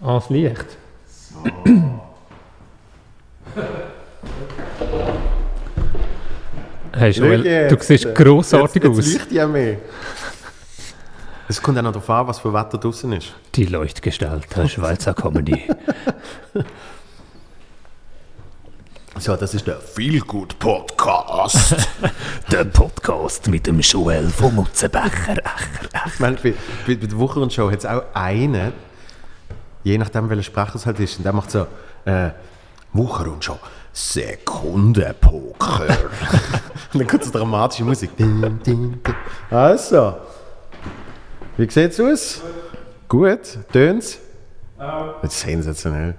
[0.00, 0.66] Ah, das Licht.
[6.92, 7.86] Hey Joel, du jetzt.
[7.86, 9.12] siehst grossartig jetzt, aus.
[9.12, 9.78] Jetzt ja mehr.
[11.48, 13.34] Es kommt auch noch darauf an, was für Wetter draußen ist.
[13.54, 15.68] Die Leuchtgestalt der Schweizer Comedy.
[19.18, 21.74] So, das ist der Feelgood Podcast.
[22.52, 25.38] Der Podcast mit dem Joel von Mutzenbecher.
[26.06, 26.52] ich meine, bei,
[26.86, 28.74] bei, bei der Wochenendshow hat es auch einen,
[29.86, 31.66] je nachdem, welcher Sprecher es halt ist, und der macht so,
[32.04, 32.30] äh,
[32.92, 33.58] Wochenendshow,
[33.92, 35.86] Sekundenpoker.
[36.92, 38.10] und dann kommt so dramatische Musik.
[39.48, 40.16] Also,
[41.56, 42.40] wie sieht es aus?
[43.08, 44.18] Gut, tönt's?
[45.22, 46.14] Das ist sensationell.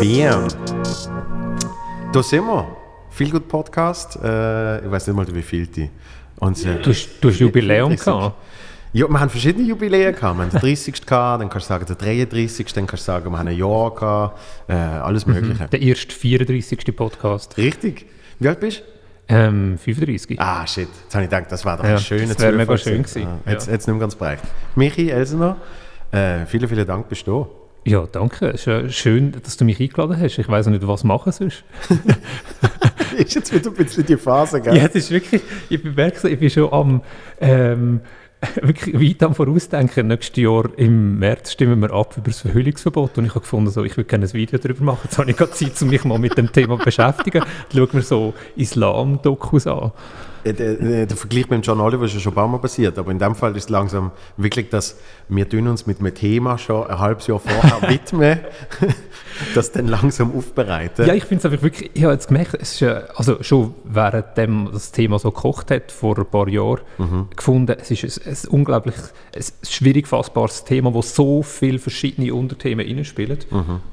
[0.00, 0.46] Bien.
[2.12, 2.76] Da sind wir.
[3.10, 4.16] Viel gut Podcast.
[4.22, 5.90] Äh, ich weiß nicht mal, wie viel die.
[6.38, 8.36] Unser Du hast, du hast Jubiläum gehabt.
[8.92, 10.36] Ja, wir haben verschiedene Jubiläen gehabt.
[10.38, 11.04] Wir haben den 30.
[11.04, 12.72] gehabt, dann kannst du sagen, der 33.
[12.72, 14.38] Dann kannst du sagen, wir haben ein Jahr gehabt.
[14.68, 15.66] Äh, alles Mögliche.
[15.68, 16.96] Der erste 34.
[16.96, 17.56] Podcast.
[17.56, 18.06] Richtig.
[18.38, 18.80] Wie alt bist
[19.28, 19.34] du?
[19.34, 20.40] Ähm, 35.
[20.40, 20.88] Ah, shit.
[21.04, 23.22] Jetzt habe ich gedacht, das war doch Ja, ein schöner das wär mega schön gewesen.
[23.24, 23.40] gewesen.
[23.44, 23.72] Ah, jetzt, Ja.
[23.74, 24.38] jetzt nicht mehr ganz breit.
[24.74, 25.56] Michi, Elsener,
[26.12, 27.67] äh, vielen, vielen Dank, bist du da.
[27.88, 28.48] Ja, danke.
[28.48, 30.38] Es ist ja schön, dass du mich eingeladen hast.
[30.38, 31.64] Ich weiß nicht, was machen sonst.
[33.16, 34.76] ist jetzt wieder ein bisschen die Phase, gell?
[34.76, 37.02] Ja, es ist wirklich, ich bemerke so, ich bin schon am,
[37.40, 38.00] ähm,
[38.62, 40.08] wirklich weit am Vorausdenken.
[40.08, 43.82] Nächstes Jahr im März stimmen wir ab über das Verhüllungsverbot und ich habe gefunden, so,
[43.84, 45.00] ich würde gerne ein Video darüber machen.
[45.04, 47.40] Jetzt habe ich gerade Zeit, um mich mal mit dem Thema zu beschäftigen.
[47.40, 49.92] Dann schauen wir so Islam-Dokus an.
[50.44, 52.58] Äh, Der, der, der Vergleich mit dem John Oliver ist ja schon ein paar Mal
[52.58, 54.96] passiert, aber in dem Fall ist es langsam wirklich, dass
[55.28, 58.38] wir tun uns mit einem Thema schon ein halbes Jahr vorher widmen,
[59.54, 61.06] das dann langsam aufbereiten.
[61.06, 63.74] Ja, ich finde es einfach wirklich, ich habe jetzt gemerkt, es ist ja, also schon
[63.84, 66.80] währenddem das Thema so gekocht hat, vor ein paar Jahren,
[67.36, 68.94] gefunden, es ist ein, ein unglaublich
[69.34, 73.38] ein schwierig fassbares Thema, wo so viele verschiedene Unterthemen reinspielen.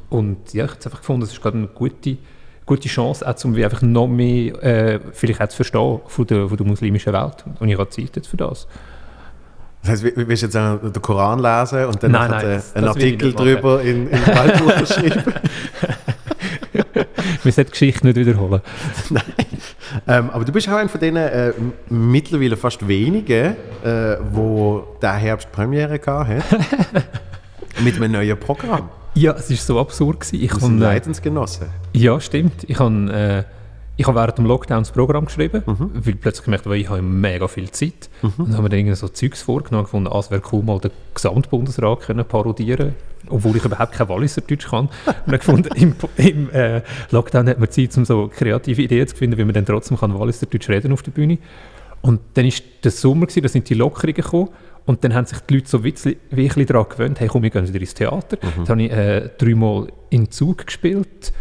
[0.10, 2.18] Und ja, ich habe einfach gefunden, es ist gerade eine gute,
[2.66, 6.58] gute Chance, auch um einfach noch mehr äh, vielleicht auch zu verstehen von der, von
[6.58, 7.44] der muslimischen Welt.
[7.60, 8.68] Und ich habe Zeit jetzt für das.
[9.82, 12.74] Das heißt, wir- willst du jetzt den Koran lesen und dann Nein, nein, einen das-
[12.74, 15.24] das will ich Artikel drüber in, in Waldbuch schreiben?
[17.44, 18.62] Wir sollten die Geschichte nicht wiederholen.
[20.08, 21.54] ähm, aber du bist auch einer von denen äh,
[21.90, 26.44] mittlerweile fast wenigen, äh, wo der Herbst Premiere gehabt hat.
[27.84, 28.90] mit einem neuen Programm.
[29.16, 30.20] Ja, es war so absurd.
[30.20, 30.44] Gewesen.
[30.44, 31.68] Ich habe, äh, Leidensgenossen.
[31.94, 32.66] Ja, stimmt.
[32.68, 33.44] Ich habe, äh,
[33.98, 37.48] ich habe während dem Lockdown das Programm geschrieben, weil plötzlich gemerkt habe, ich habe mega
[37.48, 38.10] viel Zeit.
[38.22, 40.64] Und dann haben wir dann irgendwie so Zeugs vorgenommen und gefunden, ah, es wäre cool,
[40.64, 42.94] mal den Gesamtbundesrat können parodieren
[43.30, 44.86] obwohl ich überhaupt kein Walliser Deutsch kann.
[45.06, 46.82] Und dann gefunden, im, im äh,
[47.12, 50.18] Lockdown hat man Zeit, um so kreative Ideen zu finden, wie man dann trotzdem kann
[50.18, 51.38] Walliser Deutsch reden auf der Bühne.
[52.02, 54.50] Und dann war der Sommer, gewesen, da sind die Lockerungen gekommen.
[54.86, 57.68] Und dann haben sich die Leute so witzli- bisschen daran gewöhnt, hey komm, wir gehen
[57.68, 58.38] wieder ins Theater.
[58.38, 61.34] Dann habe ich äh, dreimal in Zug gespielt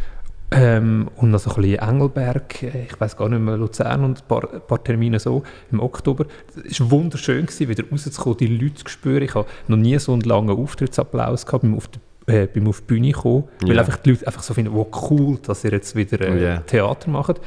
[0.51, 4.23] ähm, und noch so ein bisschen Engelberg, äh, ich weiß gar nicht mehr, Luzern und
[4.23, 6.27] ein paar, ein paar Termine so im Oktober.
[6.69, 9.23] Es war wunderschön, gewesen, wieder rauszukommen, die Leute zu spüren.
[9.23, 12.81] Ich habe noch nie so einen langen Auftrittsapplaus gehabt beim auf die, äh, beim auf
[12.83, 13.81] die Bühne kommen, weil Ja.
[13.81, 16.59] einfach die Leute einfach so finden, wow, cool, dass ihr jetzt wieder äh, Ja.
[16.61, 17.41] Theater macht.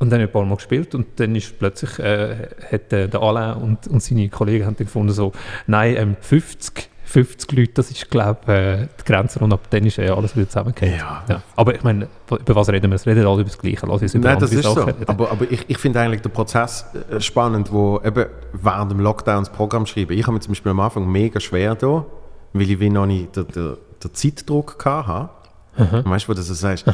[0.00, 3.06] Und dann habe ich ein paar Mal gespielt und dann ist plötzlich, äh, hat äh,
[3.06, 5.32] der Alain und, und seine Kollegen haben gefunden, so,
[5.66, 9.84] nein, ähm, 50, 50 Leute, das ist, glaube ich, äh, die Grenze und ab dann
[9.84, 11.00] ist äh, alles wieder zusammengekehrt.
[11.28, 11.42] Ja.
[11.54, 12.94] Aber ich meine, über was reden wir?
[12.94, 14.74] Es reden alle über das Gleiche, lass uns über Nein, das ist so.
[14.74, 15.08] Sachen reden.
[15.08, 18.24] Aber, aber ich, ich finde eigentlich den Prozess äh, spannend, wo eben
[18.54, 20.16] während dem Lockdown das Programm schreiben.
[20.16, 22.06] Ich habe mir zum Beispiel am Anfang mega schwer da,
[22.54, 25.28] weil ich wie noch nicht den, den, den Zeitdruck hatte.
[25.76, 26.86] Weißt du, wo du so sagst,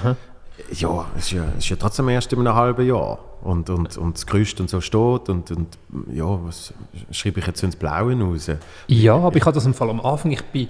[0.73, 3.19] ja, es ist ja, es ist ja trotzdem erst in einem halben Jahr.
[3.43, 5.79] Und, und, und das Gerüst und so steht und, und
[6.13, 6.73] ja, was
[7.13, 8.51] schreibe ich jetzt ins Blaue raus?
[8.89, 10.69] Ja, aber ich hatte das im Fall am Anfang, ich bin,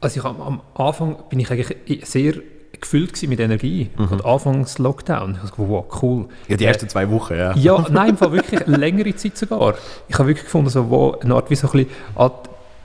[0.00, 2.34] also ich am, am Anfang bin ich eigentlich sehr
[2.78, 3.88] gefüllt mit Energie.
[3.96, 6.26] Und Anfangs Lockdown, ich habe gedacht, wow, cool.
[6.48, 7.56] Ja, die Äh, ersten zwei Wochen, ja.
[7.56, 9.74] Ja, nein, im Fall wirklich längere Zeit sogar.
[10.08, 12.30] Ich habe wirklich gefunden, so, wo eine Art wie so ein bisschen, ah,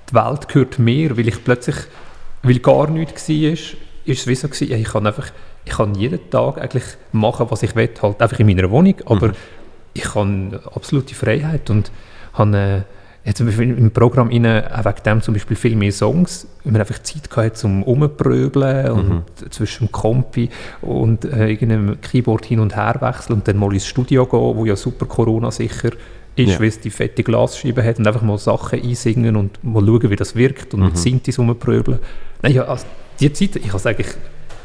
[0.10, 1.76] die Welt gehört mir, weil ich plötzlich,
[2.44, 3.76] weil gar nichts war, ist
[4.06, 5.32] es wie so gewesen, ich kann einfach,
[5.66, 9.32] ich kann jeden Tag eigentlich machen, was ich will, halt einfach in meiner Wohnung, aber
[9.94, 11.92] ich habe absolute Freiheit und
[12.34, 16.72] habe äh, jetzt im Programm rein, auch wegen dem zum Beispiel viel mehr Songs, weil
[16.74, 19.24] man einfach Zeit hatte zum Rumpröbeln und
[19.54, 20.50] zwischen dem Kompi
[20.82, 24.66] und äh, irgendeinem Keyboard hin und her wechseln und dann mal ins Studio gehen, wo
[24.66, 25.90] ja super Corona-sicher
[26.36, 26.60] ist, Ja.
[26.62, 30.16] wie es die fette Glasscheibe hat und einfach mal Sachen einsingen und mal schauen, wie
[30.16, 30.86] das wirkt und Mhm.
[30.88, 32.00] mit Synthes rumpröbeln.
[32.42, 32.86] Nein, ja, also
[33.20, 34.08] die Zeit, ich habe es eigentlich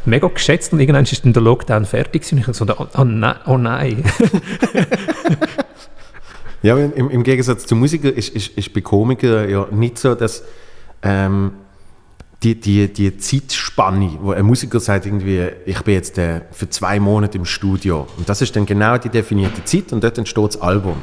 [0.07, 3.37] mega geschätzt und irgendwann ist dann der Lockdown fertig und ich so, oh, oh nein,
[3.47, 4.05] oh nein.
[6.63, 10.43] Ja, im, im Gegensatz zu Musikern ist, ist, ist bei Komikern ja nicht so, dass
[11.03, 11.53] ähm,
[12.43, 17.01] die, die, die Zeitspanne, wo ein Musiker sagt irgendwie, ich bin jetzt äh, für zwei
[17.01, 20.61] Monate im Studio und das ist dann genau die definierte Zeit und dort entsteht das
[20.61, 20.97] Album.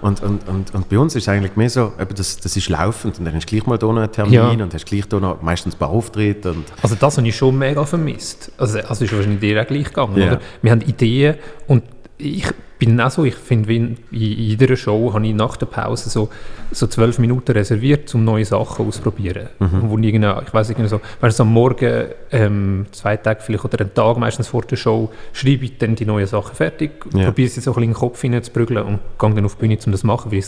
[0.00, 2.68] Und, und, und, und bei uns ist es eigentlich mehr so, eben das, das ist
[2.68, 4.48] laufend und dann hast du gleich mal da noch einen Termin Ja.
[4.48, 7.58] und hast gleich da noch meistens ein paar Auftritte und Also das habe ich schon
[7.58, 8.52] mega vermisst.
[8.56, 10.26] Also, also ist wahrscheinlich dir auch gleich gegangen, Ja.
[10.28, 10.40] oder?
[10.62, 11.34] Wir haben Ideen
[11.66, 11.82] und
[12.18, 12.44] ich
[12.78, 16.28] bin auch so, ich finde, in, jeder Show habe ich nach der Pause so,
[16.70, 19.48] so zwölf Minuten reserviert, um neue Sachen auszuprobieren.
[19.58, 19.82] Mhm.
[19.84, 23.80] Wo ich, ich weiß irgendwie so, wenn es am Morgen, ähm, zwei Tage vielleicht oder
[23.80, 27.24] einen Tag meistens vor der Show, schreibe ich dann die neuen Sachen fertig, Ja.
[27.24, 29.78] probiere sie so ein bisschen in den Kopf hineinzuprügeln und gehe dann auf die Bühne,
[29.86, 30.42] um das zu machen, weil,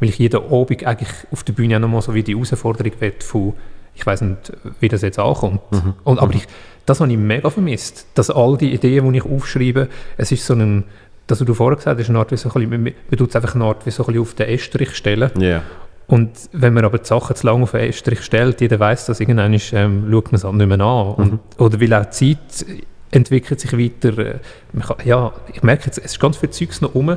[0.00, 3.14] weil ich jeden Abend eigentlich auf der Bühne auch nochmal so wie die Herausforderung will
[3.20, 3.54] von,
[3.94, 5.60] ich weiß nicht, wie das jetzt ankommt.
[6.04, 6.46] Und, aber ich,
[6.86, 10.54] das habe ich mega vermisst, dass all die Ideen, die ich aufschreibe, es ist so
[10.54, 10.84] ein,
[11.32, 13.30] das, was du vorher gesagt hast, eine Art wie so ein bisschen, man, man tut
[13.30, 15.30] es einfach eine Art wie so ein bisschen auf den Estrich stellen.
[15.40, 15.62] ja.
[16.08, 19.20] Und wenn man aber die Sachen zu lange auf den Estrich stellt, jeder weiß, dass
[19.20, 21.14] irgendwann ist, ähm, schaut man es nicht mehr an.
[21.14, 22.66] Und, oder weil auch die Zeit
[23.10, 24.18] entwickelt sich weiter.
[24.18, 24.34] äh,
[24.80, 27.16] kann, ja, ich merke jetzt, es ist ganz viel Zeugs noch rum,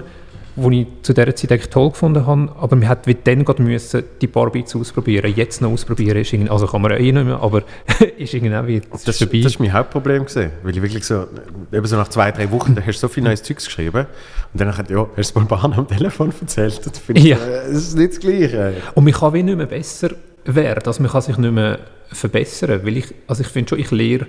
[0.58, 3.62] wo ich zu dieser Zeit eigentlich toll gefunden habe, aber man hat wie dann gerade
[3.62, 5.34] müssen, die paar Bits ausprobieren.
[5.36, 7.64] Jetzt noch ausprobieren ist irgendwie, also kann man ja eh nicht mehr, aber
[8.18, 11.26] ist irgendwie auch wieder Das, das ist mein Hauptproblem gesehen, weil ich wirklich so,
[11.74, 14.06] eben so nach zwei, drei Wochen, da hast du so viel neues Zeugs geschrieben
[14.54, 17.38] und dann hat ja, hast du mal am Telefon erzählt, das finde ich, Ja.
[17.38, 18.76] äh, das ist nicht das Gleiche.
[18.94, 20.12] Und man kann wie nicht mehr besser
[20.46, 21.80] werden, also man kann sich nicht mehr
[22.12, 24.28] verbessern, weil ich, also ich finde schon, ich lehre,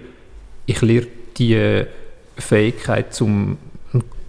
[0.67, 1.07] ich lehre
[1.37, 1.87] die äh,
[2.37, 3.59] Fähigkeit zum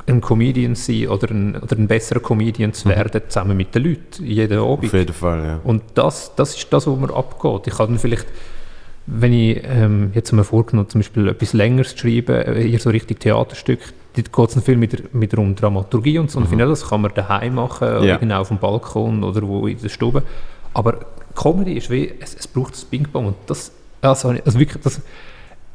[0.08, 3.84] ein, Comedian zu sein oder ein, oder ein besserer Comedian zu werden, zusammen mit den
[3.84, 4.86] Leuten, jeden Abend.
[4.86, 5.60] Auf jeden Fall, ja.
[5.64, 7.68] Und das, das ist das, was mir abgeht.
[7.68, 8.26] Ich kann dann vielleicht,
[9.06, 12.90] wenn ich ähm, jetzt mir vorgenommen zum Beispiel etwas Längeres zu schreiben, äh, eher so
[12.90, 13.80] richtig Theaterstück,
[14.16, 16.40] dort geht es dann viel mit, mit um Dramaturgie und so.
[16.40, 18.18] Und ich finde, das kann man daheim machen, oder Ja.
[18.18, 20.24] genau auf dem Balkon oder wo in der Stube.
[20.74, 21.00] Aber
[21.36, 23.72] Comedy ist wie, es, es braucht das Ping-Pong und das,
[24.02, 25.02] also, also wirklich, das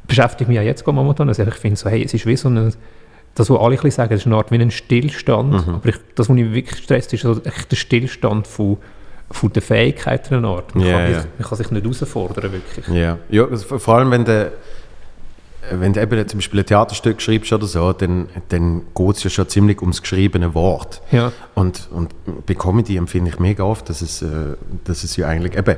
[0.07, 1.29] beschäftigt mich auch jetzt momentan.
[1.29, 2.73] Also ich finde so, hey, es ist wie so ein,
[3.35, 5.67] das, was alle sagen, ist eine Art wie ein Stillstand.
[5.67, 8.77] Aber ich, das, was mich wirklich stresst, ist so echt der Stillstand von,
[9.31, 10.75] von der Fähigkeiten einer Art.
[10.75, 11.21] Man, Ja, kann, ja.
[11.21, 12.87] sich- man kann sich nicht herausfordern, wirklich.
[12.89, 14.51] Ja, ja also vor vor allem wenn du,
[15.71, 19.29] wenn du eben zum Beispiel ein Theaterstück schreibst oder so, dann, dann geht es ja
[19.29, 21.01] schon ziemlich ums geschriebene Wort.
[21.11, 21.31] Ja.
[21.55, 22.13] Und, und
[22.45, 24.27] bei Comedy empfinde ich mega oft, dass es, äh,
[24.83, 25.77] dass es ja eigentlich eben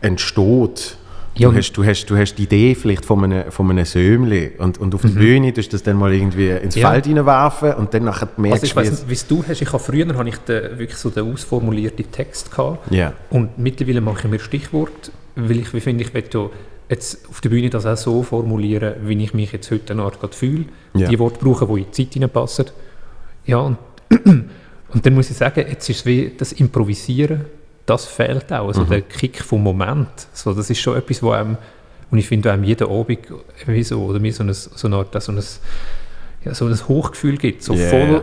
[0.00, 0.96] entsteht.
[1.36, 4.52] Ja, Du hast, du, hast, du hast die Idee vielleicht von einem, von einem Sömli
[4.58, 6.82] und, und auf der Bühne tust du das dann mal irgendwie ins Mhm.
[6.82, 6.90] Ja.
[6.92, 9.60] Feld reinwerfen und dann nachher merkst Also ich du, wie du hast.
[9.60, 12.92] Ich habe früher habe ich den, wirklich so den ausformulierten Text gehabt.
[12.92, 13.12] Ja.
[13.30, 16.24] Und mittlerweile mache ich mir Stichwort, weil ich, wie finde ich, will
[16.88, 20.34] jetzt auf der Bühne das auch so formulieren, wie ich mich jetzt heute Art gerade
[20.34, 20.66] fühle.
[20.94, 21.08] Ja.
[21.08, 22.66] Die Worte brauchen, die in die Zeit hineinpassen.
[23.46, 23.78] Ja, und,
[24.24, 27.46] und dann muss ich sagen, jetzt ist es wie das Improvisieren,
[27.86, 28.68] das fehlt auch.
[28.68, 30.08] Also der Kick vom Moment.
[30.32, 31.56] So, das ist schon etwas, wo einem,
[32.10, 33.18] und ich finde, einem jeden Abend
[33.66, 35.42] wie so, oder mir so, ein, so eine Art, so ein,
[36.44, 37.62] ja, so ein Hochgefühl gibt.
[37.62, 37.88] So Ja.
[37.88, 38.22] voll,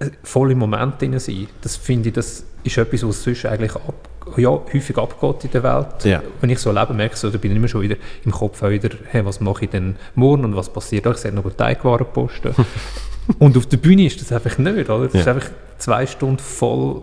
[0.00, 1.46] äh, voll im Moment drin sein.
[1.60, 5.62] Das finde ich, das ist etwas, was sonst eigentlich ab, ja, häufig abgeht in der
[5.64, 6.04] Welt.
[6.04, 6.22] Ja.
[6.40, 8.62] Wenn ich so lebe, merke ich so, da bin ich immer schon wieder im Kopf
[8.62, 11.04] wieder, hey, was mache ich denn morgen und was passiert?
[11.06, 12.54] Ich sehe noch einen Teigwaren posten.
[13.40, 15.04] und auf der Bühne ist das einfach nicht, oder?
[15.06, 15.34] Das ist Ja.
[15.34, 17.02] einfach zwei Stunden voll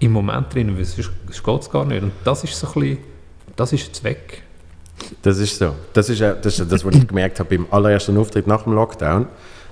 [0.00, 2.02] im Moment drin, weil sonst sonst geht es gar nicht.
[2.02, 2.98] Und das ist so ein bisschen,
[3.56, 4.42] das ist jetzt weg.
[5.22, 5.74] Das ist so.
[5.92, 8.74] Das ist ja das, ist das was ich gemerkt habe beim allerersten Auftritt nach dem
[8.74, 9.26] Lockdown.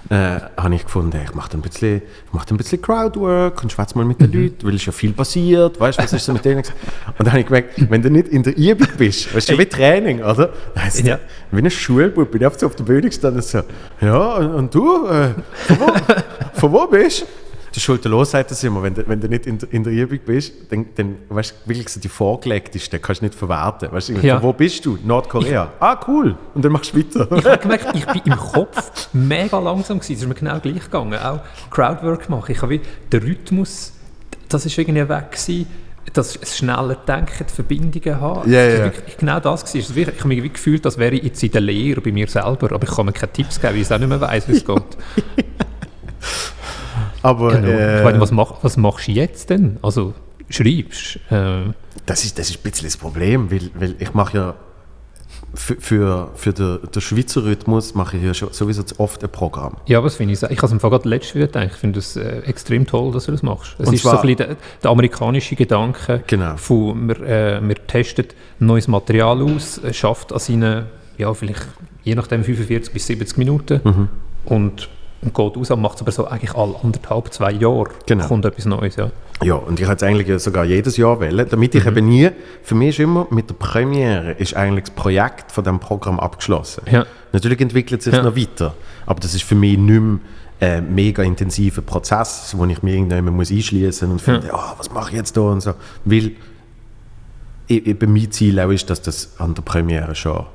[0.09, 3.99] Äh, habe ich gefunden, ich mache ein bisschen, ich mache ein bisschen Crowdwork und schwätze
[3.99, 6.45] mal mit den Leuten, weil es ja viel passiert, weißt du, was ist so mit
[6.45, 6.59] denen?
[6.59, 9.67] Und dann habe ich gemerkt, wenn du nicht in der Übung bist, weißt du, wie
[9.67, 10.53] Training, oder?
[10.79, 11.19] Heisst Ja.
[11.51, 13.63] Wie ein Schulbub, bin ich auf der Bühne gestanden und so,
[14.01, 15.31] ja, und, und du, äh,
[15.67, 15.93] von, wo,
[16.53, 17.46] von wo bist du?
[17.77, 20.19] Der Schulterlos sagt das immer, wenn du, wenn du nicht in der, in der Übung
[20.25, 23.93] bist, dann, dann weißt du, wirklich so die vorgelegtesten kannst du nicht verwerten.
[23.93, 24.43] Weißt du, Ja.
[24.43, 24.99] wo bist du?
[25.05, 25.73] Nordkorea.
[25.79, 26.37] ah, cool.
[26.55, 27.29] Und dann machst du weiter.
[27.37, 30.15] Ich habe gemerkt, ich bin im Kopf mega langsam gewesen.
[30.15, 31.19] Es ist mir genau gleich gegangen.
[31.19, 31.41] Auch
[31.71, 32.51] Crowdwork machen.
[32.51, 32.81] Ich habe wie
[33.13, 33.93] den Rhythmus,
[34.49, 35.67] das ist irgendwie weg gewesen.
[36.15, 38.49] Das schneller Denken, die Verbindungen haben.
[38.49, 38.85] Ist ja.
[38.85, 39.81] wirklich Genau das war.
[39.81, 42.27] Es Ich habe mich wie gefühlt, als wäre ich jetzt in der Lehre bei mir
[42.27, 42.73] selber.
[42.73, 44.53] Aber ich kann mir keine Tipps geben, weil ich es auch nicht mehr weiss, wie
[44.53, 44.83] es geht.
[47.27, 47.69] Aber Genau.
[47.69, 49.79] äh, ich meine, was, mach, was machst du jetzt denn?
[49.83, 50.15] Also
[50.49, 51.73] schreibst äh,
[52.07, 54.55] das, ist, das ist ein bisschen das Problem, weil, weil ich mache ja
[55.55, 59.31] für, für, für den, den Schweizer Rhythmus mache ich ja schon sowieso zu oft ein
[59.31, 59.77] Programm.
[59.87, 60.43] Ja, was finde ich?
[60.43, 61.69] Ich habe es im Fall gerade letztes wieder gedacht.
[61.73, 63.75] Ich finde es äh, extrem toll, dass du das machst.
[63.79, 66.57] Es Und ist so ein bisschen der, der amerikanische Gedanke Genau.
[66.57, 68.27] von, wir, äh, wir testen
[68.61, 70.87] neues Material aus, äh, schafft an seinen,
[71.19, 71.67] ja, vielleicht
[72.05, 74.09] je nachdem 45 bis 70 Minuten Mhm.
[74.45, 74.89] und,
[75.23, 78.27] und geht raus und macht es aber so eigentlich alle anderthalb, zwei Jahre Genau.
[78.27, 79.11] kommt etwas Neues, ja.
[79.43, 82.31] Ja, und ich hätte es eigentlich ja sogar jedes Jahr wählen, damit ich eben nie,
[82.63, 86.83] für mich ist immer, mit der Premiere ist eigentlich das Projekt von diesem Programm abgeschlossen.
[86.91, 87.05] Ja.
[87.33, 88.23] Natürlich entwickelt es sich Ja.
[88.23, 90.19] noch weiter, aber das ist für mich nicht mehr
[90.59, 95.11] ein mega intensiver Prozess, wo ich mir irgendwann muss einschließen und finde, ah, was mache
[95.11, 95.75] ich jetzt da und so.
[96.07, 96.33] Weil
[97.69, 100.47] eben mein Ziel auch ist, dass das an der Premiere schon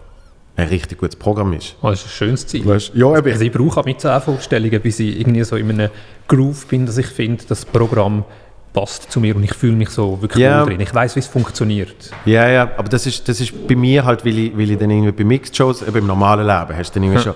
[0.55, 1.75] ein richtig gutes Programm ist.
[1.81, 2.65] Oh, das ist ein schönes Ziel.
[2.65, 5.69] Weißt, ja, eben, Also ich brauche auch mit 10 Vorstellungen, bis ich irgendwie so in
[5.69, 5.89] einem
[6.27, 8.25] Groove bin, dass ich finde, das Programm
[8.73, 10.79] passt zu mir und ich fühle mich so wirklich wohl drin.
[10.79, 12.11] Ich weiß, wie es funktioniert.
[12.25, 14.89] Ja, ja, aber das ist, das ist bei mir halt, weil ich, weil ich dann
[14.91, 17.35] irgendwie bei Mixed-Shows, eben im normalen Leben, hast du dann irgendwie schon,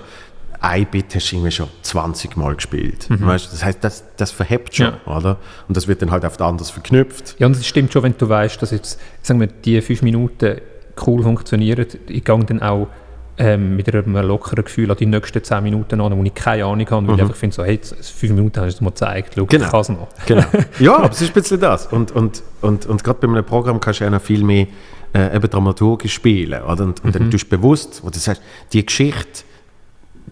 [0.60, 3.06] ein Bit hast du irgendwie schon 20 Mal gespielt.
[3.10, 3.50] Weißt, du?
[3.50, 5.16] das heißt, das, das verhebt schon, Ja.
[5.16, 5.36] oder?
[5.68, 7.36] Und das wird dann halt oft anders verknüpft.
[7.38, 10.60] Ja, und es stimmt schon, wenn du weißt, dass jetzt, sagen wir, die fünf Minuten
[11.06, 11.86] cool funktionieren.
[12.08, 12.88] Ich gehe dann auch
[13.38, 16.88] ähm, mit einem lockeren Gefühl an die nächsten zehn Minuten an, wo ich keine Ahnung
[16.90, 19.32] habe, weil ich einfach finde, so, hey, jetzt, fünf Minuten hast du es mal gezeigt,
[19.34, 19.48] schau, Mhm.
[19.48, 19.64] Genau.
[19.64, 20.08] ich kann es noch.
[20.26, 20.44] Genau.
[20.78, 21.86] ja, aber es ist ein bisschen das.
[21.86, 24.66] Und, und, und, und gerade bei einem Programm kannst du ja noch viel mehr
[25.14, 26.62] äh, eben dramaturgisch spielen.
[26.62, 26.84] Oder?
[26.84, 29.44] Und, und dann tust du bewusst, wo du sagst, die Geschichte,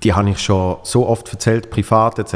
[0.02, 2.34] die habe ich schon so oft erzählt, privat etc.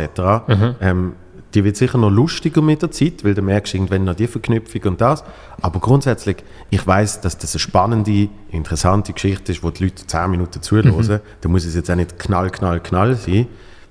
[0.80, 1.14] Ähm,
[1.54, 4.82] die wird sicher noch lustiger mit der Zeit, weil du merkst irgendwann noch die Verknüpfung
[4.84, 5.24] und das.
[5.62, 6.36] Aber grundsätzlich,
[6.70, 11.20] ich weiß, dass das eine spannende, interessante Geschichte ist, wo die Leute 10 Minuten zuhören.
[11.40, 13.46] Da muss es jetzt auch nicht knall, knall, knall sein.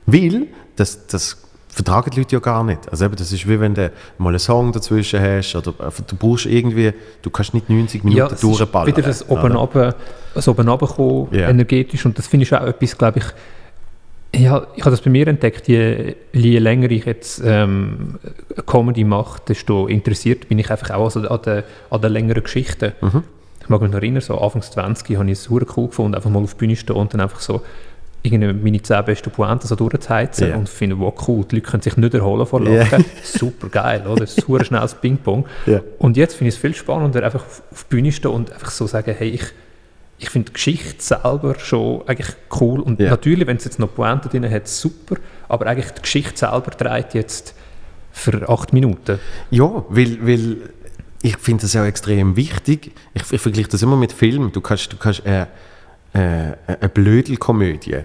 [0.05, 1.37] Weil das, das
[1.69, 2.89] vertragen die Leute ja gar nicht.
[2.89, 6.15] Also eben, das ist wie wenn du mal einen Song dazwischen hast oder einfach, du
[6.15, 8.87] brauchst irgendwie, du kannst nicht 90 Minuten Ja, durchballern.
[8.87, 9.95] wieder das oben runter,
[10.33, 11.49] das oben runterkommen, Ja.
[11.49, 12.05] energetisch.
[12.05, 13.25] Und das finde ich auch etwas, glaube ich,
[14.37, 18.19] ja, ich habe das bei mir entdeckt, je, je länger ich jetzt ähm,
[18.65, 22.93] Comedy mache, desto interessiert bin ich einfach auch also an den an den längeren Geschichten.
[23.01, 23.23] Mhm.
[23.61, 26.29] Ich mag mich noch erinnern, so Anfangs 20 habe ich es super cool gefunden, einfach
[26.29, 27.61] mal auf die Bühne stehen und dann einfach so
[28.23, 30.55] irgendwie meine 10 besten Pointen so durchzuheizen Ja.
[30.55, 32.61] und finde, wow, cool, die Leute können sich nicht erholen vor.
[32.61, 33.05] Lachen.
[33.23, 34.23] Super geil, oder?
[34.23, 35.45] Ein schnelles Ping-Pong.
[35.65, 35.81] Ja.
[35.99, 38.71] Und jetzt finde ich es viel spannender, einfach auf, auf die Bühne stehen und einfach
[38.71, 39.43] so sagen, hey, ich,
[40.19, 42.79] ich finde die Geschichte selber schon eigentlich cool.
[42.79, 43.11] Und Ja.
[43.11, 45.17] natürlich, wenn es jetzt noch Pointe drin hat, super.
[45.47, 47.53] Aber eigentlich die Geschichte selber trägt jetzt
[48.11, 49.19] für acht Minuten.
[49.51, 50.57] Ja, weil, weil
[51.21, 52.91] ich finde das auch extrem wichtig.
[53.13, 54.51] Ich, ich vergleiche das immer mit Film.
[54.51, 55.45] Du kannst, du kannst äh, äh,
[56.65, 57.97] eine Blödelkomödie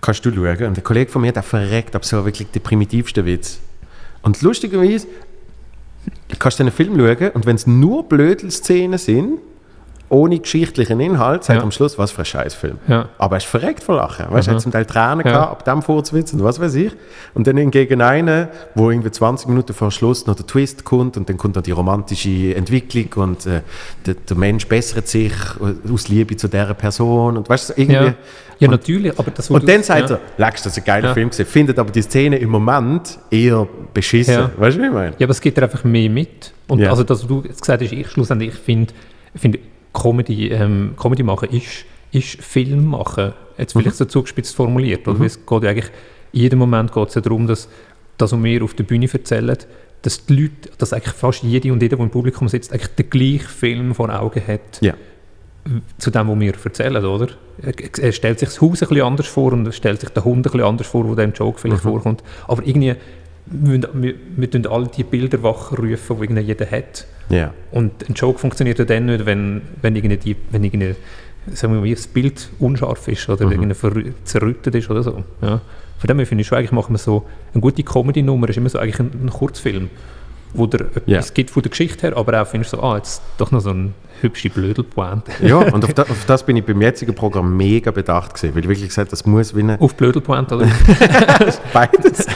[0.00, 0.64] kannst du schauen.
[0.64, 3.58] Und ein Kollege von mir, der verreckt ab so wirklich die primitivsten Witz.
[4.22, 5.06] Und lustigerweise
[6.38, 9.40] kannst du einen Film schauen und wenn es nur Blödelszenen sind,
[10.10, 11.62] ohne geschichtlichen Inhalt, sagt Ja.
[11.62, 12.78] am Schluss, was für ein Scheißfilm.
[12.88, 13.08] Ja.
[13.18, 14.26] Aber er ist verreckt vor Lachen.
[14.30, 15.32] Weißt du, er hat zum Teil Tränen Ja.
[15.32, 16.92] gehabt, ab dem Furzwitz und was weiß ich.
[17.34, 21.28] Und dann hingegen einen, wo irgendwie 20 Minuten vor Schluss noch der Twist kommt und
[21.28, 23.60] dann kommt noch die romantische Entwicklung und äh,
[24.06, 25.32] der, der Mensch bessert sich
[25.92, 27.94] aus Liebe zu dieser Person und weißt du, irgendwie.
[27.94, 28.14] Ja,
[28.60, 29.18] ja natürlich.
[29.18, 31.12] Aber das, und dann sagt er, leckst, das ist ein geiler.
[31.14, 34.34] Film gewesen, findet aber die Szene im Moment eher beschissen.
[34.34, 34.50] Ja.
[34.56, 35.14] Weißt du, wie ich meine?
[35.18, 36.52] Ja, aber es gibt dir einfach mehr mit.
[36.66, 38.94] Und also, dass du jetzt gesagt hast, ich schlussendlich ich finde,
[39.34, 39.58] finde
[39.92, 43.32] Comedy, ähm, Comedy machen ist, ist Film machen.
[43.56, 43.80] Jetzt Mhm.
[43.80, 45.06] vielleicht so zugespitzt formuliert.
[45.08, 45.18] Oder?
[45.18, 45.90] Weil Es geht ja eigentlich,
[46.32, 47.68] in jedem Moment geht es ja darum, dass
[48.16, 49.56] das, was wir auf der Bühne erzählen,
[50.02, 53.10] dass die Leute, dass eigentlich fast jede und jeder, der im Publikum sitzt, eigentlich den
[53.10, 54.94] gleichen Film vor Augen hat Ja.
[55.98, 57.28] zu dem, was wir erzählen, oder?
[57.60, 57.72] Er,
[58.04, 60.38] er stellt sich das Haus ein bisschen anders vor und er stellt sich den Hund
[60.38, 61.88] ein bisschen anders vor, wo dem Joke vielleicht Mhm.
[61.90, 62.22] vorkommt.
[62.46, 62.94] Aber irgendwie,
[63.50, 67.06] wir, tun alle die Bilder wachrufen, die jeder hat.
[67.28, 67.52] Ja.
[67.72, 70.94] Und ein Joke funktioniert ja dann nicht, wenn, wenn irgendwie, wenn irgendwie
[71.52, 73.52] sagen wir mal, das Bild unscharf ist oder Mhm.
[73.52, 75.24] irgendwie zerrüttet ist oder so.
[75.42, 75.60] Ja.
[75.98, 78.68] Von dem her finde ich schon, eigentlich machen wir so, eine gute Comedy-Nummer ist immer
[78.68, 79.88] so eigentlich ein, ein Kurzfilm,
[80.54, 81.20] wo der etwas Ja.
[81.34, 83.70] gibt von der Geschichte her, aber auch findest du so, ah, jetzt doch noch so
[83.70, 83.90] eine
[84.20, 85.30] hübsche Blödelpointe.
[85.42, 88.62] ja, und auf das, auf das bin ich beim jetzigen Programm mega bedacht gewesen, weil
[88.62, 90.66] ich wirklich gesagt das muss wie eine, Auf Blödelpointe, oder?
[91.72, 92.26] beides,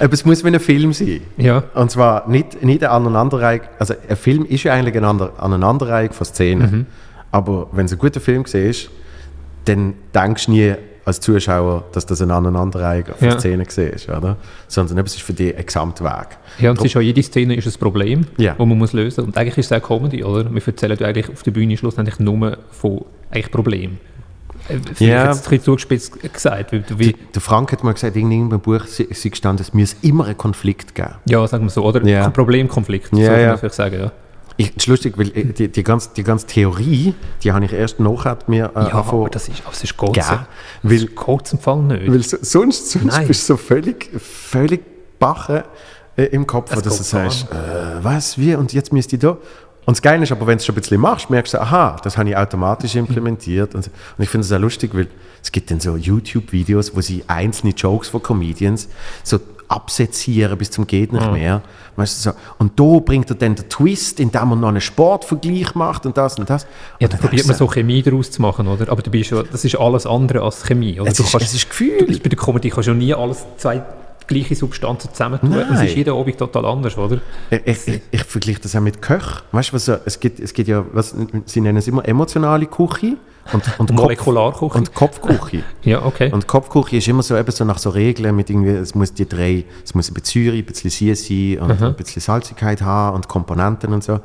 [0.00, 1.20] aber es muss wie ein Film sein.
[1.36, 1.62] ja.
[1.74, 6.12] Und zwar nicht, nicht eine Aneinanderreihung, also ein Film ist ja eigentlich eine Ander- Aneinanderreihung
[6.12, 6.86] von Szenen, Mhm.
[7.32, 8.90] aber wenn es ein guter Film ist,
[9.64, 10.74] dann denkst du nie
[11.08, 13.38] als Zuschauer, dass das eine Aneinanderreihung von Ja.
[13.38, 14.36] Szenen ist, oder?
[14.68, 16.38] Sondern es ist für dich ein Gesamtweg.
[16.60, 18.54] Ja, und es ist ja, jede Szene ist ein Problem, Ja.
[18.56, 19.28] das man muss lösen muss.
[19.28, 20.52] Und eigentlich ist es auch Comedy, oder?
[20.54, 23.98] Wir erzählen eigentlich auf der Bühne schlussendlich nur von eigentlich Problemen.
[24.68, 25.26] Äh, Vielleicht Ja.
[25.26, 26.72] jetzt ein bisschen zugespitzt gesagt.
[26.98, 30.36] Wie, Der Frank hat mal gesagt, in irgendeinem Buch sei gestanden, es muss immer einen
[30.36, 31.14] Konflikt geben.
[31.26, 32.04] ja, sagen wir so, oder?
[32.06, 32.28] Ja.
[32.30, 34.12] Problemkonflikt, Ja, so kann man vielleicht sagen, ja.
[34.60, 37.72] Ich, das ist lustig, weil äh, die, die, ganze, die ganze Theorie, die habe ich
[37.72, 40.46] erst nachher mir äh, Ja, aber das ist, aber es ist Gott, Ja,
[40.82, 42.10] weil- Gott im Fall nicht.
[42.10, 43.26] Weil so, sonst, sonst Nein.
[43.28, 44.82] bist du so völlig, völlig
[45.20, 45.64] bache
[46.16, 49.30] äh, im Kopf, Es dass du sagst, äh, was, wie, und jetzt müsst ihr da.
[49.86, 51.96] Und das Geile ist aber, wenn du es schon ein bisschen machst, merkst du, aha,
[52.02, 53.74] das habe ich automatisch implementiert.
[53.76, 55.06] Und, und ich finde es auch lustig, weil
[55.42, 58.88] es gibt dann so YouTube-Videos, wo sie einzelne Jokes von Comedians
[59.22, 59.38] so
[59.68, 61.62] absetzieren bis zum geht nicht mehr.
[61.96, 62.36] Weißt du, so.
[62.58, 66.38] Und da bringt er dann den Twist, indem er noch einen Sportvergleich macht und das
[66.38, 66.62] und das.
[67.00, 68.90] ja, und da dann probiert man so Chemie daraus zu machen, oder?
[68.90, 70.98] Aber du bist ja, das ist alles andere als Chemie.
[71.00, 71.10] Oder?
[71.10, 71.98] Es du ist- es ist Gefühl.
[72.06, 73.82] Du bei der Comedy kannst du ja nie alles zwei
[74.28, 75.52] gleiche Substanzen zusammentun.
[75.52, 75.86] Und Es Nein.
[75.86, 77.20] ist jeder Abend total anders, oder?
[77.50, 79.42] Ich, ich, ich, ich vergleiche das auch mit Köch.
[79.50, 81.16] Weißt du, was, es, gibt, es gibt ja, was,
[81.46, 83.16] sie nennen es immer emotionale Küche
[83.52, 84.78] und, und, Molekularküche.
[84.78, 85.64] und Kopfküche.
[85.82, 86.30] Ja, okay.
[86.30, 89.26] Und Kopfküche ist immer so, eben so nach so Regeln mit irgendwie, es muss die
[89.26, 93.16] drei, es muss ein bisschen Säure, ein bisschen süß sein und ein bisschen Salzigkeit haben
[93.16, 94.20] und Komponenten und so.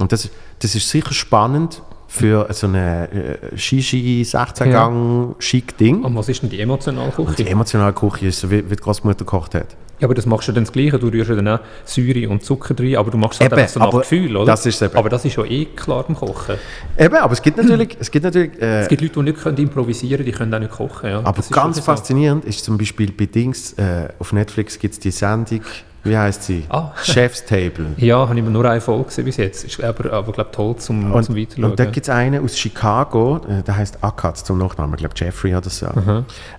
[0.00, 1.82] Und das, das ist sicher spannend
[2.12, 6.02] für so eine äh, Shishi 16-Gang schick Ding.
[6.04, 7.36] Und was ist denn die emotionale Küche?
[7.36, 9.68] Die emotionale Küche ist wie, wie die Großmutter gekocht hat.
[9.98, 10.98] Ja, aber das machst du dann das Gleiche.
[10.98, 13.68] Du rührst ja dann auch Säure und Zucker drin, aber du machst es halt Eben,
[13.68, 14.44] so nach Gefühl, oder?
[14.46, 14.94] das ist eben.
[14.94, 16.56] Aber das ist ja eh klar beim Kochen.
[16.98, 19.56] Eben, aber es gibt natürlich, es gibt natürlich äh, Es gibt Leute, die nicht können
[19.56, 21.08] improvisieren können, die können auch nicht kochen.
[21.08, 21.20] Ja.
[21.24, 25.62] Aber ganz faszinierend ist zum Beispiel bei Dings, äh, auf Netflix gibt es die Sendung,
[26.04, 26.64] wie heißt sie?
[26.68, 26.92] Ah.
[27.02, 27.86] Chef's Table.
[27.96, 29.64] Ja, habe ich nur eine Folge gesehen bis jetzt.
[29.64, 31.70] Ist aber, aber glaube toll zum, Und, zum Weiterschauen.
[31.70, 35.14] und da gibt es einen aus Chicago, äh, der heißt Akatz zum Nachnamen, ich glaube
[35.16, 35.86] Jeffrey oder so.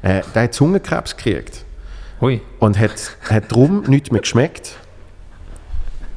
[0.02, 1.66] Äh, der hat Zungenkrebs gekriegt
[2.22, 2.42] Ui.
[2.60, 4.78] und hat, hat darum nichts mehr geschmeckt.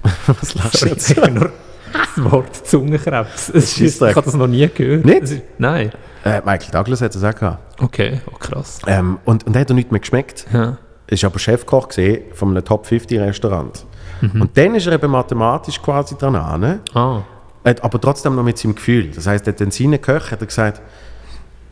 [0.27, 1.17] Was lachst du jetzt?
[1.17, 1.51] nur
[1.93, 3.49] das Wort Zungenkrebs.
[3.49, 5.05] Ist, ich habe das noch nie gehört.
[5.05, 5.23] Nicht?
[5.23, 5.91] Ist, nein.
[6.25, 7.83] Äh, Michael Douglas hat das auch gehabt.
[7.83, 8.81] Okay, oh, krass.
[8.87, 10.47] Ähm, und, und der hat er nichts mehr geschmeckt.
[10.53, 10.79] Ja.
[11.07, 13.85] Ist aber Chefkoch gesehen von einem Top 50 Restaurant.
[14.23, 17.23] Und dann ist er eben mathematisch quasi dran an, Ah,
[17.65, 19.11] aber trotzdem noch mit seinem Gefühl.
[19.15, 20.81] Das heißt, er hat dann seinen Köch hat er gesagt,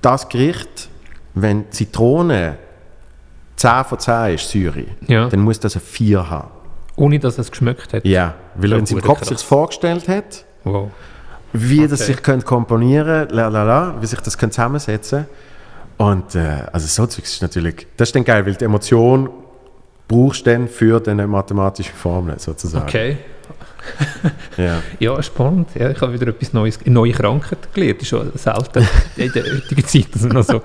[0.03, 0.89] das Gericht,
[1.35, 2.59] wenn Zitrone
[3.57, 5.29] 10 von 10 ist, Säure, Ja.
[5.29, 6.49] dann muss das ein 4 haben.
[6.97, 8.05] ohne dass es geschmeckt hat.
[8.05, 10.91] Ja, weil er in seinem Kopf sich vorgestellt hat, Wow.
[11.53, 12.13] wie das Okay.
[12.13, 15.27] sich könnte komponieren la, la, la, wie sich das könnte zusammensetzen
[15.97, 19.31] Und äh, also so Zeugs ist natürlich, das ist dann geil, weil die Emotion
[20.09, 22.87] brauchst du dann für eine mathematische Formel sozusagen.
[22.87, 23.17] Okay.
[24.57, 24.81] Ja.
[24.99, 25.69] Ja, spannend.
[25.75, 28.01] Ja, ich habe wieder etwas Neues, eine neue Krankheit gelernt.
[28.01, 30.63] Das ist schon selten in der heutigen Zeit, dass man noch so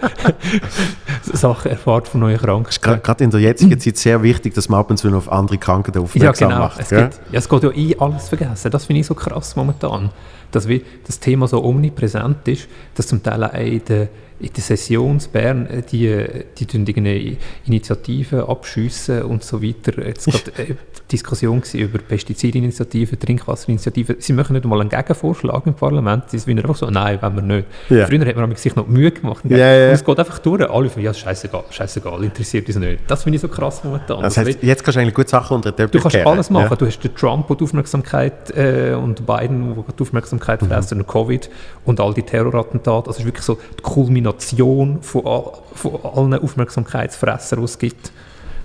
[1.33, 3.03] Sachen erfahrt von neuen Krankheiten.
[3.03, 5.97] Gerade in der jetzigen Zeit sehr wichtig, dass man ab und zu auf andere Krankheiten
[5.97, 6.61] Ja, aufmerksam genau.
[6.61, 6.79] macht.
[6.79, 8.71] Es, geht, ja, es geht ja eh alles vergessen.
[8.71, 10.11] Das finde ich so krass momentan.
[10.51, 14.09] Dass wie das Thema so omnipräsent ist, dass zum Teil auch in der,
[14.39, 16.25] in der Session in Bern äh, die,
[16.57, 20.05] die Initiativen abschiessen und so weiter.
[20.05, 20.75] Jetzt gerade äh,
[21.11, 24.17] Diskussion über Pestizidinitiativen, Trinkwasserinitiativen.
[24.19, 26.29] Sie machen nicht einmal einen Gegenvorschlag im Parlament.
[26.29, 27.67] Sie sind einfach so, nein, wollen wir nicht.
[27.89, 28.05] Ja.
[28.05, 29.43] Früher hat man sich noch Mühe gemacht.
[29.45, 29.55] Ja.
[29.55, 30.69] Und es geht einfach durch.
[30.69, 33.01] Alle von, ja, scheißegal, scheißegal, interessiert uns nicht.
[33.07, 34.21] Das finde ich so krass momentan.
[34.21, 36.27] Das Dass heißt, jetzt kannst du eigentlich gut Sachen unter den Du Teppich kannst kehren,
[36.27, 36.67] alles machen.
[36.69, 36.75] Ja.
[36.75, 41.07] Du hast den Trump, der die Aufmerksamkeit äh, und Biden, der die Aufmerksamkeit fressen und
[41.07, 41.49] Covid
[41.85, 43.07] und all die Terrorattentate.
[43.07, 48.11] Also es ist wirklich so die Kulmination von, all, von allen Aufmerksamkeitsfressern, die es gibt.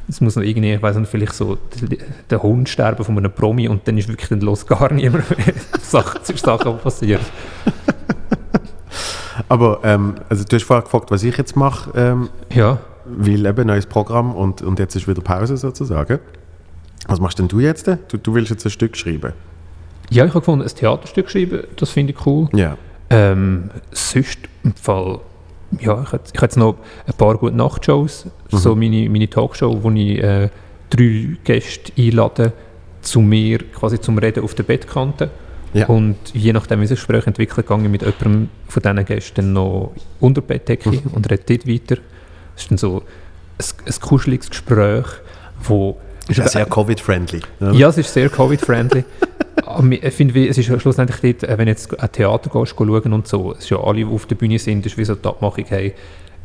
[0.08, 1.56] Es muss noch irgendwie, ich weiß nicht, vielleicht so
[2.28, 5.54] der Hund sterben von einem Promi und dann ist wirklich dann los gar niemand mehr.
[5.80, 7.22] Sachen, Sachen passieren.
[9.48, 12.78] Aber ähm, also du hast vorher gefragt, was ich jetzt mache, ähm, Ja.
[13.06, 16.18] weil eben neues Programm und, und jetzt ist wieder Pause sozusagen.
[17.06, 17.86] Was machst denn du jetzt?
[17.86, 19.32] Du, du willst jetzt ein Stück schreiben?
[20.10, 22.48] Ja, ich habe gefunden, ein Theaterstück geschrieben, das finde ich cool.
[22.54, 22.76] Ja.
[23.10, 25.20] Ähm, sonst im Fall,
[25.80, 30.22] ja, ich ich hätte noch ein paar gute Nachtshows, so meine, meine Talkshow, wo ich
[30.22, 30.48] äh,
[30.90, 32.52] drei Gäste einlade,
[33.02, 35.30] zu mir quasi zum Reden auf der Bettkante.
[35.74, 35.86] Ja.
[35.86, 39.52] Und je nachdem, wie sich das Gespräch entwickelt, gehe ich mit jemandem von diesen Gästen
[39.52, 42.00] noch unter die Bettdecke und rede dort weiter.
[42.56, 43.02] Es ist dann so
[43.58, 45.06] ein, ein kuscheliges Gespräch,
[45.62, 45.98] wo...
[46.28, 47.40] Ist ja sehr Covid-friendly.
[47.60, 47.72] oder?
[47.72, 49.04] Ja, es ist sehr Covid-friendly.
[49.90, 53.12] Ich finde, es ist ja schlussendlich dort, äh, wenn du jetzt ein Theater gehst, schauen
[53.12, 55.26] und so, es ist ja alle, die auf der Bühne sind, ist wie so die
[55.26, 55.94] Abmachung, hey,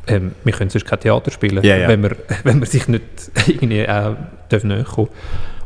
[0.07, 1.87] ähm, wir können sonst kein Theater spielen, Ja, ja.
[1.87, 3.03] Wenn, wir, wenn wir sich nicht
[3.47, 4.15] irgendwie äh,
[4.51, 5.09] dürfen kommen.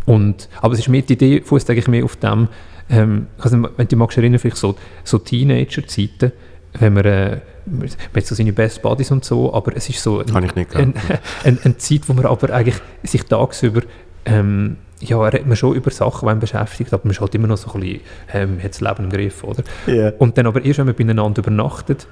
[0.06, 2.47] Und, aber es ist mehr die Idee, fußt eigentlich mehr auf dem,
[2.89, 6.34] ähm, nicht, wenn du dich magst erinnern, vielleicht so, so Teenager-Zeiten,
[6.80, 10.19] wenn man, äh, man hat so seine Best Buddies und so, aber es ist so
[10.19, 10.93] ein, Habe ich nicht ein,
[11.43, 13.82] ein, eine Zeit, wo man aber eigentlich sich tagsüber
[14.26, 17.58] ähm, ja, redet man schon über Sachen, die beschäftigt, aber man ist halt immer noch
[17.58, 17.99] so ein bisschen,
[18.34, 19.63] ähm, hat das Leben im Griff, oder?
[19.86, 20.13] Ja.
[20.17, 22.08] Und dann aber erst, wenn man beieinander übernachtet,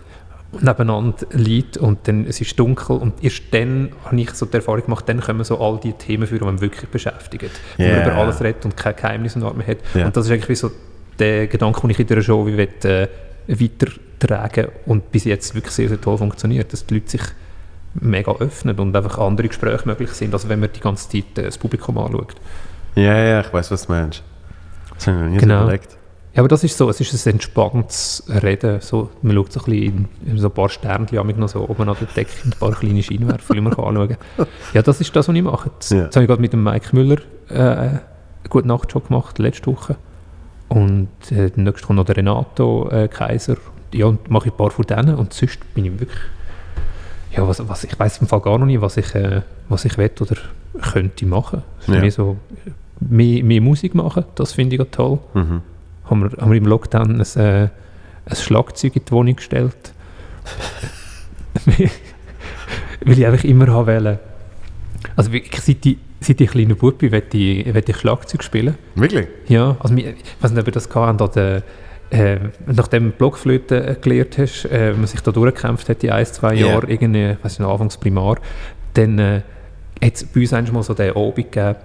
[0.59, 4.83] nebeneinander liegt und dann es ist dunkel und erst dann habe ich so die Erfahrung
[4.83, 7.51] gemacht, dann können wir so all die Themen führen, die man wirklich beschäftigt.
[7.77, 7.93] Wo Ja.
[7.99, 9.77] man über alles redet und kein Geheimnis und mehr hat.
[9.93, 10.07] Ja.
[10.07, 10.69] Und das ist eigentlich so
[11.19, 13.07] der Gedanke, den ich in dieser Show wie will, äh,
[13.59, 17.21] weitertragen und bis jetzt wirklich sehr, sehr toll funktioniert, dass die Leute sich
[17.95, 21.43] mega öffnen und einfach andere Gespräche möglich sind, als wenn man die ganze Zeit äh,
[21.43, 22.35] das Publikum anschaut.
[22.95, 24.23] Ja, ja, ich weiß, was du meinst.
[24.95, 25.63] Das habe ich noch nie Genau.
[25.63, 25.97] überlegt.
[26.33, 28.79] Ja, aber das ist so, es ist ein entspanntes Reden.
[28.79, 31.97] So, man schaut so ein bisschen in, so ein paar Sternchen noch so oben an
[31.99, 34.47] der Decke und ein paar kleine Scheinwerfer, die man kann anschauen kann.
[34.73, 35.71] Ja, das ist das, was ich mache.
[35.89, 36.03] Ja.
[36.03, 37.17] jetzt habe ich gerade mit dem Mike Müller
[37.49, 37.99] äh, einen
[38.49, 39.97] guten Nachtshow gemacht, letzte Woche.
[40.71, 43.57] Und äh, nächstes kommt noch der Renato äh, Kaiser.
[43.93, 45.15] Ja, und mache ich ein paar von denen.
[45.15, 46.17] Und sonst bin ich wirklich...
[47.35, 49.97] Ja, was, was, ich weiß im Fall gar noch nicht, was ich, äh, was ich
[49.97, 50.35] will oder
[50.81, 51.63] könnte machen.
[51.87, 51.99] Ja.
[51.99, 52.37] mehr so...
[53.01, 55.61] Mehr, mehr Musik machen, das finde ich auch toll Mhm.
[56.05, 57.69] haben wir, haben wir im Lockdown ein, äh,
[58.25, 59.91] ein Schlagzeug in die Wohnung gestellt.
[61.65, 64.19] Weil ich einfach immer haben wollte.
[65.15, 68.75] Also wirklich, seit ich, seit ich kleiner Bub bin, will ich, ich Schlagzeug spielen.
[68.95, 69.27] Wirklich?
[69.47, 70.05] Ja, also ich
[70.39, 71.63] weiß nicht, ob ihr das gehabt habt, der,
[72.11, 76.25] äh, nachdem du Blockflöte äh, gelernt hast, äh, man sich da durchgekämpft hat, die ein,
[76.25, 76.67] zwei Ja.
[76.67, 78.37] Jahre, irgendwie, weiß nicht, anfangs Primar,
[78.93, 79.41] dann äh,
[80.03, 81.75] hat es bei uns eigentlich mal so den Abend gegeben,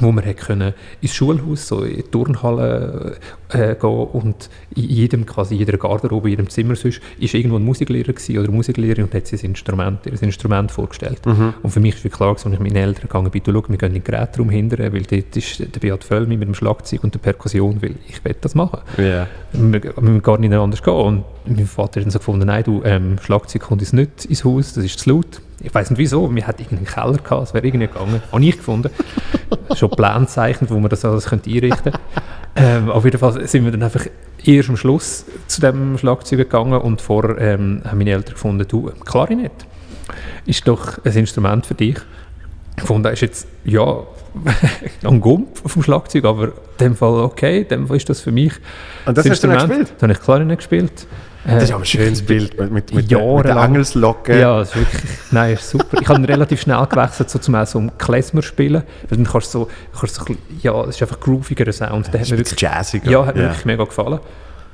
[0.00, 3.16] wo wir hat können ins Schulhaus, so in die Turnhalle
[3.50, 7.64] äh, gehen und in jedem, quasi jeder Garderobe, in jedem Zimmer sonst, ist irgendwo ein
[7.64, 11.24] Musiklehrer gewesen oder eine Musiklehrerin und hat sein Instrument, ihr Instrument vorgestellt.
[11.24, 11.54] Mhm.
[11.62, 13.88] Und für mich war klar, als ich meinen Eltern gegangen bin, du, schau, wir gehen
[13.88, 17.20] in den Gerätraum hinterher, weil dort ist der Beat Völlmi mit dem Schlagzeug und der
[17.20, 18.80] Perkussion, weil ich will das machen.
[18.98, 19.28] Ja.
[19.52, 20.94] Wir, wir müssen gar nicht anders gehen.
[20.94, 24.44] Und mein Vater hat dann so gefunden, nein, du, ähm, Schlagzeug kommt uns nicht ins
[24.44, 25.40] Haus, das ist zu laut.
[25.64, 28.22] Ich weiß nicht wieso, wir hatten irgendeinen Keller gehabt, es wäre irgendwie gegangen.
[28.30, 28.90] Habe ich gefunden.
[29.74, 32.00] Schon Pläne zeichnet, wo man das alles könnte einrichten könnte.
[32.56, 34.06] Ähm, auf jeden Fall sind wir dann einfach
[34.44, 38.92] erst am Schluss zu dem Schlagzeug gegangen und vorher ähm, haben meine Eltern gefunden, du,
[39.04, 39.52] Klarinett
[40.46, 41.96] ist doch ein Instrument für dich.
[42.76, 44.02] Ich fand, das ist jetzt, ja,
[45.04, 48.20] ein Gump auf dem Schlagzeug, aber in dem Fall okay, in dem Fall ist das
[48.20, 48.52] für mich
[49.06, 49.92] Und das hast du dann gespielt?
[49.98, 51.06] Dann habe ich Klarinett gespielt.
[51.46, 53.68] Äh, Das ist aber ein schönes Bild mit, mit, mit, der- mit der Jahrelang.
[53.70, 54.38] Engelslocke.
[54.40, 56.00] Ja, das ist wirklich, nein, ist super.
[56.00, 59.60] Ich habe relativ schnell gewechselt, so zum so um Klezmer spielen, weil dann kannst du
[59.60, 60.24] so, kannst so
[60.62, 62.06] ja, es ist einfach grooviger Sound.
[62.06, 63.10] Der hat Das mir ist wirklich, jazziger.
[63.10, 64.20] ja, hat mir wirklich mega gefallen.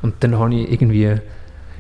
[0.03, 1.15] Und dann habe ich irgendwie,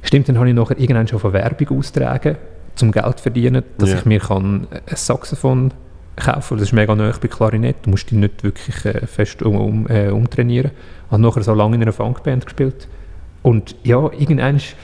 [0.03, 2.37] stimmt, dann habe ich nachher irgendwann schon von Werbung austragen,
[2.74, 3.96] zum Geld zu verdienen, dass Ja.
[3.98, 5.72] ich mir kann ein Saxophon
[6.16, 6.59] kaufen kann.
[6.59, 7.76] Das ist mega neu bei Klarinett.
[7.83, 10.70] Du musst dich nicht wirklich äh, fest um, um, äh, umtrainieren.
[11.07, 12.88] Ich habe nachher so lange in einer Funkband gespielt.
[13.42, 14.74] Und ja, irgendwann ist,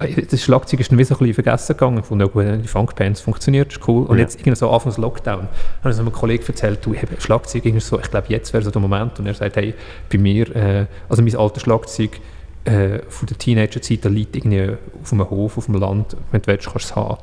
[0.00, 2.02] äh, das Schlagzeug ist dann wie so ein bisschen vergessen gegangen.
[2.02, 4.06] Von die Funkbands funktioniert, ist cool.
[4.06, 4.22] Und Ja.
[4.22, 5.48] jetzt irgendwie so Anfangs Lockdown,
[5.80, 8.52] habe ich so einem Kollegen erzählt, du, ich habe Schlagzeug irgendwie so, ich glaube, jetzt
[8.52, 9.18] wäre so der Moment.
[9.18, 9.74] Und er sagt, hey,
[10.10, 12.20] bei mir, äh, also mein altes Schlagzeug
[12.64, 16.46] äh, von der Teenagerzeit, da liegt irgendwie auf einem Hof, auf dem Land, wenn du
[16.48, 17.16] willst, kannst du es haben.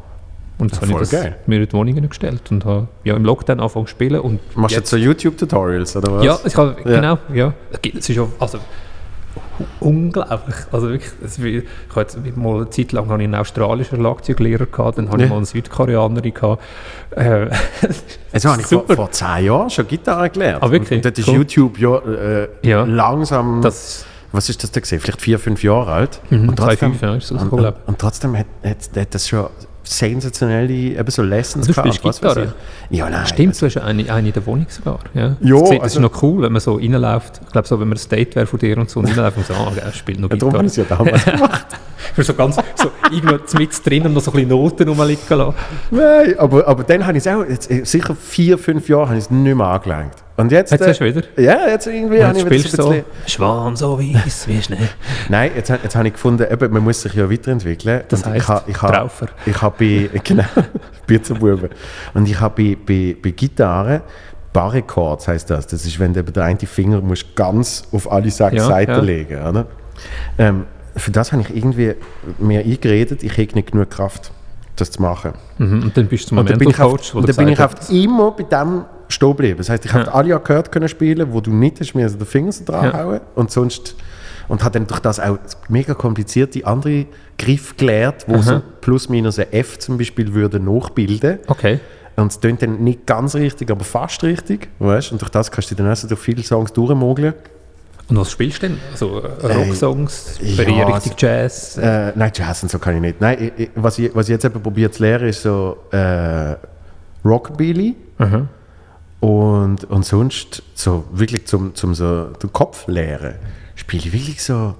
[0.60, 3.24] Und jetzt Ja, habe ich das mir in die Wohnung gestellt und habe ja, im
[3.24, 4.20] Lockdown angefangen zu spielen.
[4.22, 6.26] Und Machst du jetzt so YouTube-Tutorials oder was?
[6.26, 6.96] ja, ich habe, Ja.
[6.96, 7.54] genau, ja.
[7.84, 8.58] Es ist ja, also,
[9.80, 10.56] unglaublich.
[10.72, 14.98] Also wirklich, es, ich habe jetzt mal eine Zeit lang ich einen australischen Schlagzeuglehrer gehabt,
[14.98, 15.30] dann habe ich Ja.
[15.30, 16.64] mal eine Südkoreanerin gehabt.
[17.12, 17.48] Äh,
[18.34, 20.62] Also habe ich vor, vor zehn Jahren schon Gitarre gelernt.
[20.64, 20.92] Ah, wirklich?
[20.92, 21.36] Und, und dort ist Cool.
[21.36, 22.84] YouTube ja, äh, Ja.
[22.84, 25.00] langsam, das was ist das da gesehen?
[25.00, 26.20] Vielleicht vier, fünf Jahre alt.
[26.30, 29.28] Mhm, und, trotzdem, 2,5, ja, ist das und, und, und trotzdem hat, hat, hat das
[29.28, 29.48] schon
[29.92, 32.54] sensationelle eben so Lessons Du gehabt, spielst was weiß Gitarre?
[32.90, 32.98] ich.
[32.98, 33.26] Ja, nein.
[33.28, 35.00] Stimmt, du hast eine, eine in der Wohnung sogar.
[35.14, 37.42] Ja, Ja, das, das also- ist noch cool, wenn man so reinläuft.
[37.46, 39.46] Ich glaube, so, wenn man ein Date wäre von dir und so und reinläuft und
[39.48, 40.58] so, ah, er spielt noch Ja, darum Gitarre.
[40.58, 41.68] habe ich es ja damals gemacht.
[42.14, 45.54] Für so ganz, so irgendwo mit drinnen noch so ein bisschen Noten rumliegen lassen.
[45.92, 49.18] Nein, aber, aber dann habe ich es auch, jetzt, äh, sicher vier, fünf Jahre habe
[49.18, 50.24] ich es nicht mehr angelenkt.
[50.38, 51.22] Und jetzt, Jetzt äh, hast du wieder.
[51.36, 54.78] ja, jetzt irgendwie Und habe jetzt spielst du so bisschen, Schwan so weiss wie Schnee.
[55.30, 58.04] Nein, jetzt, jetzt habe ich gefunden, eben, man muss sich ja weiterentwickeln.
[58.08, 59.28] Das Und heisst, ich, ha- ich, ha- Traufer.
[59.48, 60.44] ich habe bei, genau,
[61.08, 61.70] Bierzenbuben.
[62.14, 64.02] Und ich habe bei, bei, bei Gitarre
[64.54, 65.68] Barre Chords heisst das.
[65.68, 68.92] Das ist, wenn du eben den einen Finger musst ganz auf alle sechs Ja, Seiten
[68.92, 69.00] ja.
[69.02, 69.66] legen oder?
[70.38, 70.66] Ähm,
[70.98, 71.96] für das habe ich irgendwie
[72.40, 74.32] mir eingeredet, ich hätte nicht genug Kraft,
[74.76, 75.34] das zu machen.
[75.58, 77.36] Mhm, und dann bist du zum Und dann bin Mental ich, auf, Coach, und dann
[77.36, 79.58] bin ich auf immer bei dem stehen geblieben.
[79.58, 82.28] Das heißt, ich habe alle Akkorde können spielen, wo du nicht hast mir also den
[82.28, 83.22] Finger so dran Ja.
[83.36, 83.96] und sonst
[84.48, 85.38] und habe dann durch das auch
[85.70, 87.06] mega komplizierte andere
[87.38, 91.40] Griff gelernt, wo so plus minus ein F zum Beispiel würde nachbilden.
[91.48, 91.80] Okay.
[92.16, 95.12] Und es klingt dann nicht ganz richtig, aber fast richtig, weißt?
[95.12, 97.34] Und durch das kannst du dann also durch viele Songs durchmogeln.
[98.10, 98.80] Und was spielst du denn?
[98.92, 101.78] Also äh, Äh, Rocksongs, ja, bei dir also- richtig Jazz?
[101.78, 103.20] Äh, nein, Jazz und so kann ich nicht.
[103.22, 106.56] Nein, ich, ich, was, ich, was ich jetzt eben probiert zu lernen, ist so äh,
[107.26, 107.96] Rockabilly.
[108.20, 108.48] Mhm.
[109.20, 113.36] Und, und sonst so wirklich zum, zum so den Kopf leeren,
[113.76, 114.76] spiele ich wirklich so,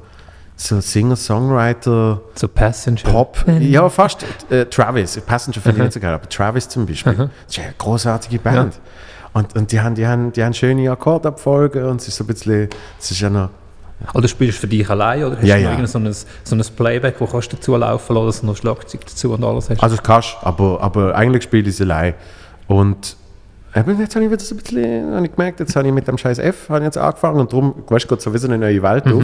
[0.56, 3.02] so Singer-Songwriter, So Passenger.
[3.04, 3.44] Pop.
[3.60, 4.26] Ja, fast.
[4.50, 7.14] Äh, Travis, Passenger finde ich nicht so geil, aber Travis zum Beispiel.
[7.14, 8.80] Das ist ja eine großartige Band.
[9.38, 12.28] Und, und die, haben, die, haben, die haben schöne Akkordabfolgen und es ist so ein
[12.28, 12.70] bisschen,
[13.00, 13.50] es ist ja noch
[14.16, 15.88] Oder spielst du für dich allein oder hast Ja, du ja.
[15.88, 19.02] so ein, so ein Playback, wo kannst du dazu laufen lassen, dass du noch Schlagzeug
[19.06, 19.84] dazu und alles hast?
[19.84, 22.16] Also das kannst aber, aber eigentlich spiele ich es allein.
[22.68, 23.16] Und
[23.76, 26.08] eben, jetzt habe ich wieder so ein bisschen habe ich gemerkt, jetzt habe ich mit
[26.08, 28.82] dem scheiß F habe ich jetzt angefangen und darum, weißt du, geht sowieso eine neue
[28.82, 29.24] Welt auf.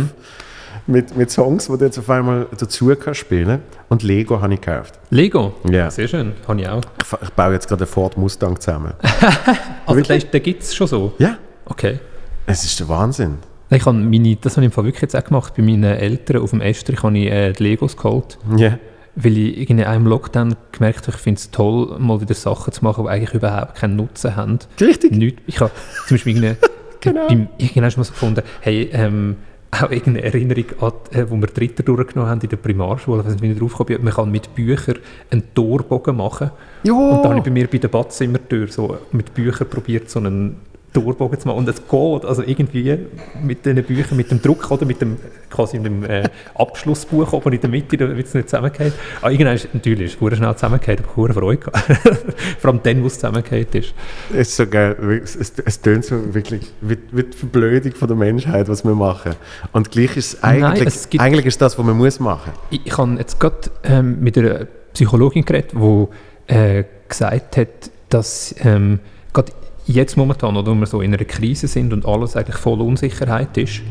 [0.86, 3.60] Mit, mit Songs, die du jetzt auf einmal dazu kannst spielen.
[3.88, 5.00] Und Lego habe ich gekauft.
[5.12, 5.54] Lego?
[5.70, 5.90] Ja.
[5.90, 6.82] Sehr schön, habe ich auch.
[7.22, 8.94] Ich, baue jetzt gerade einen Ford Mustang zusammen.
[9.86, 11.14] Also den, den gibt es schon so?
[11.20, 12.00] ja, Okay.
[12.46, 13.38] es ist der Wahnsinn.
[13.70, 15.54] Ich habe meine, das habe ich im Fall wirklich jetzt auch gemacht.
[15.56, 18.78] Bei meinen Eltern auf dem Estrich habe ich äh, die Legos geholt, Ja.
[19.16, 22.84] weil ich auch im Lockdown gemerkt habe, ich finde es toll, mal wieder Sachen zu
[22.84, 24.60] machen, die eigentlich überhaupt keinen Nutzen haben.
[24.80, 25.12] Richtig.
[25.14, 25.72] Nicht, ich habe
[26.08, 26.58] zum Beispiel irgendeine,
[27.02, 27.28] Genau.
[27.28, 29.36] beim, irgendwann mal so gefunden, hey, ähm,
[29.82, 33.60] auch irgendeine Erinnerung an, äh, wo wir Dritter durchgenommen haben in der Primarschule, wie ich
[33.60, 35.00] drauf bin, man kann mit Büchern
[35.32, 36.52] einen Torbogen machen.
[36.84, 36.98] Jo.
[36.98, 40.58] Und da habe ich bei mir bei der Badzimmertür so mit Büchern probiert, so einen
[40.94, 41.58] Torbogen zu machen.
[41.60, 42.98] Und es geht, also irgendwie
[43.42, 45.18] mit den Büchern, mit dem Druck oder mit dem
[45.50, 48.94] quasi mit dem äh, Abschlussbuch oben in der Mitte, damit es nicht zusammengeht.
[49.22, 51.72] Aber irgendwann ist natürlich ist es schnell zusammengeht, aber habe Freude.
[52.60, 53.94] Vor allem dann, wo es zusammengeht ist.
[54.32, 55.22] Es ist so geil.
[55.24, 58.96] Es, es, es tönt so wirklich wie, wie die Verblödung von der Menschheit, was wir
[58.96, 59.34] machen.
[59.72, 62.52] Und gleich ist es Nein, eigentlich, es gibt- eigentlich ist das, was man muss machen.
[62.72, 67.68] Ich, ich habe jetzt gerade ähm, mit einer Psychologin geredet, die äh, gesagt hat,
[68.10, 69.00] dass ähm,
[69.34, 69.52] gerade
[69.86, 73.58] jetzt momentan, oder, wo wir so in einer Krise sind und alles eigentlich voll Unsicherheit
[73.58, 73.82] ist.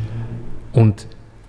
[0.73, 1.07] Und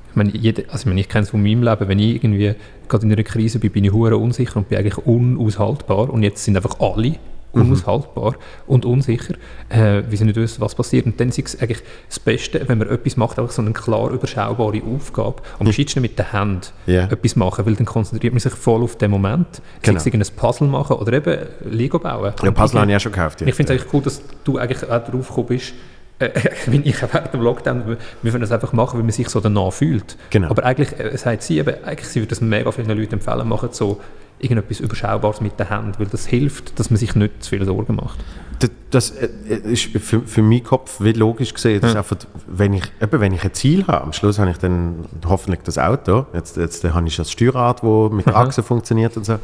[0.10, 2.54] ich meine, jede, also ich, meine, ich kenne es von meinem Leben, wenn ich irgendwie
[2.88, 6.44] gerade in einer Krise bin, bin ich hure unsicher und bin eigentlich unaushaltbar und jetzt
[6.44, 7.16] sind einfach alle
[7.54, 8.36] unaushaltbar
[8.68, 9.36] und unsicher,
[9.70, 11.06] äh, weil sie nicht wissen, was passiert.
[11.06, 14.12] Und dann ist es eigentlich das Beste, wenn man etwas macht, einfach so eine klar
[14.12, 15.36] überschaubare Aufgabe.
[15.60, 17.06] Und am schönsten mit der Hand Ja.
[17.06, 19.62] etwas machen, weil dann konzentriert man sich voll auf den Moment.
[19.82, 20.00] Genau.
[20.00, 21.38] Sei es ein Puzzle machen oder eben
[21.70, 22.34] Lego bauen.
[22.44, 23.42] Ja, Puzzle habe ich auch schon gekauft.
[23.42, 25.74] ich finde es eigentlich cool, dass du eigentlich auch drauf gekommen bist,
[26.20, 26.30] äh,
[26.68, 29.30] wenn ich auch während dem Lockdown, wir wir können das einfach machen, weil man sich
[29.30, 30.16] so danach fühlt.
[30.30, 30.50] Genau.
[30.50, 33.70] Aber eigentlich, äh, sagt sie eben, eigentlich sie würde das mega vielen Leuten empfehlen, machen
[33.72, 34.00] so
[34.44, 37.96] irgendetwas Überschaubares mit der Hand, weil das hilft, dass man sich nicht zu viele Sorgen
[37.96, 38.20] macht.
[38.60, 39.30] Das, das äh,
[39.64, 41.82] ist für, für meinen Kopf wie logisch gesehen.
[41.82, 45.06] Ist einfach, wenn ich, eben, wenn ich ein Ziel habe, am Schluss habe ich dann
[45.26, 46.28] hoffentlich das Auto.
[46.34, 49.40] Jetzt, jetzt habe ich das Steuerrad, das mit Achsen funktioniert und so.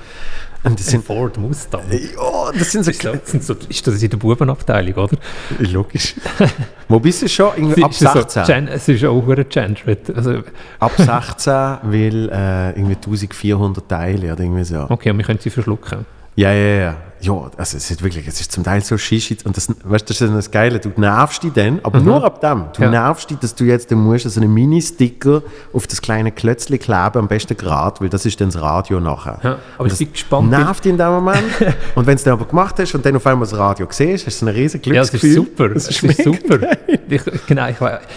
[0.64, 1.82] Und das sind, Ford Mustang.
[1.90, 5.18] ja, das sind so, Ist das, sind so, ist das in der Bubenabteilung, oder?
[5.60, 6.16] logisch.
[6.90, 7.52] Wo bist du schon?
[7.56, 8.44] Irgendwie ab Es ist so 16.
[8.46, 10.14] gen- es ist auch hure gendered.
[10.16, 10.44] Also,
[10.80, 14.86] Ab 16 will äh, irgendwie 1400 Teile oder irgendwie so.
[14.90, 16.06] okay, und wir können sie verschlucken.
[16.36, 16.96] Ja, ja, ja.
[17.22, 20.14] Ja, also es ist wirklich, es ist zum Teil so schischig und das, weißt, du,
[20.14, 22.68] das ist das Geile, du nervst dich dann, aber nur ab dem.
[22.74, 22.90] Du Ja.
[22.90, 27.18] nervst dich, dass du jetzt, du musst so einen Mini-Sticker auf das kleine Klötzchen kleben,
[27.20, 29.38] am besten gerade, weil das ist dann das Radio nachher.
[29.44, 31.44] Ja, aber Und ich bin gespannt, nervt dich in dem Moment.
[31.96, 34.26] und wenn du es dann aber gemacht hast und dann auf einmal das Radio siehst,
[34.26, 35.30] hast du ein riesen Ja, es Glücksgefühl.
[35.30, 35.70] ist super.
[35.74, 36.60] Das Es ist super.
[37.10, 37.76] Ich, genau, ich,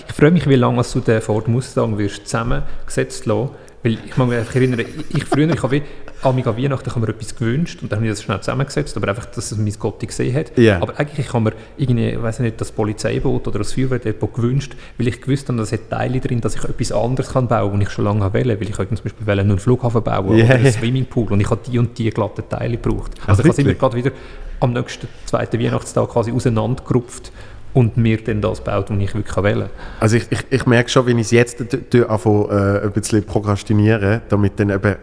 [0.08, 3.50] ich freue mich, wie lange du den Ford Mustang wirst zusammengesetzt lassen.
[3.82, 5.82] Weil ich mag mich einfach erinnern, ich, ich früher, ich habe
[6.22, 8.96] an an Weihnachten habe ich mir etwas gewünscht und dann habe ich das schnell zusammengesetzt,
[8.96, 10.56] aber einfach, dass es mein Gott gesehen hat.
[10.56, 10.80] Ja.
[10.80, 15.08] Aber eigentlich ich habe mir irgendwie, weiß nicht, das Polizeiboot oder das Feuerwehrdepot gewünscht, weil
[15.08, 17.80] ich gewusst habe, dass es hat Teile drin, dass ich etwas anderes kann bauen kann,
[17.80, 18.60] was ich schon lange wollte.
[18.60, 20.72] Weil ich zum Beispiel wollte einen Flughafen bauen Ja, oder einen.
[20.72, 23.12] Swimmingpool und ich habe die und die glatten Teile gebraucht.
[23.22, 24.12] Ach, Also ich habe immer gerade wieder
[24.60, 27.32] am nächsten zweiten Weihnachtstag quasi auseinandergerupft
[27.74, 31.06] und mir dann das baut, was ich wirklich wählen Also ich, ich, ich merke schon,
[31.06, 31.60] wenn ich es jetzt
[32.08, 34.96] anfange, äh, ein bisschen prokrastiniere, damit dann eben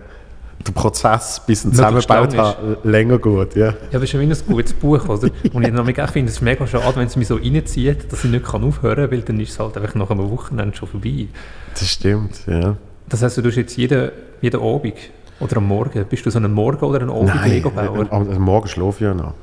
[0.67, 3.55] der Prozess bis ein zusammengebaut habe, länger geht.
[3.55, 3.67] Ja.
[3.67, 5.29] Ja, aber es ist ja wie ein gutes Buch, oder?
[5.53, 8.23] Und ich nämlich auch finde, es ist mega schade, wenn es mich so reinzieht, dass
[8.23, 10.89] ich nicht kann aufhören kann, weil dann ist es halt einfach nach einem Wochenende schon
[10.89, 11.27] vorbei.
[11.73, 12.75] Das stimmt, ja.
[13.07, 14.93] Das heisst, du tust jetzt jeden, jeden Abend
[15.39, 18.07] oder am Morgen, bist du so ein Morgen- oder ein Abend-Lego-Bauer?
[18.11, 19.33] am, am Morgen schlafe ich ja noch.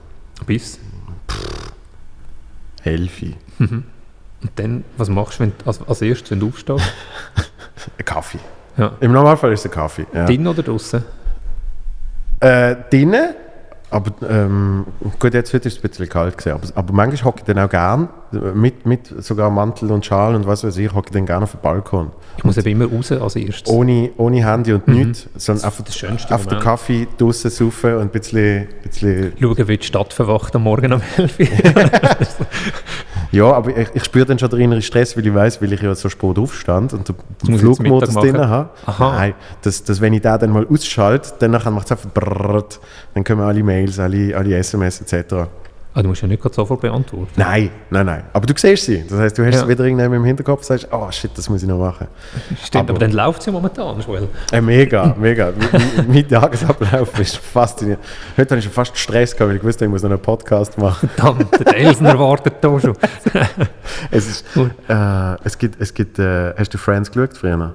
[0.47, 0.79] Bis.
[2.85, 3.35] Elfi.
[3.59, 6.85] Und dann, was machst du wenn, als, als erstes, wenn du aufstehst?
[7.99, 8.39] Ein Kaffee.
[8.77, 8.93] Ja.
[9.01, 10.07] Im Normalfall ist es ein Kaffee.
[10.13, 10.27] Ja.
[10.27, 11.03] Drin oder draußen?
[12.41, 13.35] Äh, drinnen,
[13.89, 14.85] aber ähm,
[15.19, 17.59] gut, jetzt heute ist es ein bisschen kalt gewesen, aber, aber manchmal hocke ich dann
[17.59, 18.09] auch gern,
[18.55, 21.53] mit, mit sogar Mantel und Schal und was weiß ich, hocke ich dann gerne auf
[21.53, 22.11] dem Balkon.
[22.37, 23.73] Ich muss eben immer raus als erstes.
[23.73, 25.85] Ohne, ohne Handy und nichts, sondern einfach
[26.31, 26.59] auf den.
[26.59, 31.01] Kaffee draussen saufen und ein bisschen, bisschen Schauen, wie die Stadt verwacht am Morgen um
[31.17, 31.47] 11 Uhr.
[33.33, 35.83] Ja, aber ich, ich spüre dann schon den inneren Stress, weil ich weiß, weil ich
[35.83, 37.13] ja so spät aufstand und
[37.47, 38.71] den Flugmodus drin habe.
[38.87, 39.13] Aha.
[39.13, 42.81] Nein, dass, dass wenn ich den dann mal ausschalte, dann macht es einfach brrrt,
[43.15, 45.49] dann kommen alle Mails, alle, alle SMS etc.
[45.99, 47.33] Ah, du musst ja nicht gerade sofort beantworten.
[47.37, 48.25] Nein, nein, nein.
[48.35, 49.03] Aber du siehst sie.
[49.09, 49.63] Das heißt, du hast Ja.
[49.63, 52.07] es wieder irgendwann im Hinterkopf und sagst, oh shit, das muss ich noch machen.
[52.63, 54.29] Stimmt, aber, Aber- dann läuft es ja momentan, Joel.
[54.53, 55.55] Äh, mega, mega.
[56.07, 58.05] mein, Tagesablauf ist faszinierend.
[58.33, 60.77] Heute hatte ich schon fast Stress gehabt, weil ich wusste, ich muss noch einen Podcast
[60.77, 61.09] machen.
[61.17, 62.93] Dann, der Elsner wartet da schon.
[64.11, 64.45] Es, ist,
[64.89, 67.75] äh, es gibt, es gibt äh, hast du Friends geschaut früher?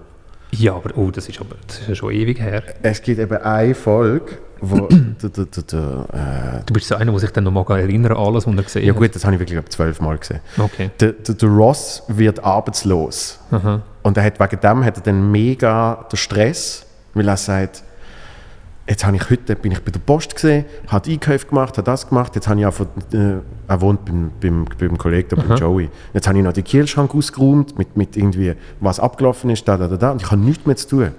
[0.51, 2.61] Ja, aber oh, das ist, aber, das ist ja schon ewig her.
[2.83, 7.19] Es gibt eben eine Folge, wo der, der, der, äh, Du bist so einer, der
[7.19, 9.57] sich dann noch mal erinnern alles, was er gesehen ja gut, das habe ich wirklich
[9.57, 10.39] glaub, zwölfmal gesehen.
[10.57, 10.65] hat.
[10.65, 10.91] Okay.
[10.99, 13.39] Der, der, der Ross wird arbeitslos.
[13.51, 13.81] Aha.
[14.03, 17.83] Und er hat, wegen dem hat er dann mega den Stress, weil er sagt,
[18.87, 22.07] jetzt habe ich heute bin ich bei der Post gesehen, hat Einkäufe gemacht, hat das
[22.07, 23.35] gemacht, jetzt habe ich einfach, äh,
[23.71, 27.15] er wohnt beim, beim, beim Kollegen, da, beim Joey, jetzt habe ich noch den Kühlschrank
[27.15, 30.65] ausgeräumt, mit, mit irgendwie, was abgelaufen ist, da, da, da, da, und ich habe nichts
[30.65, 31.11] mehr zu tun.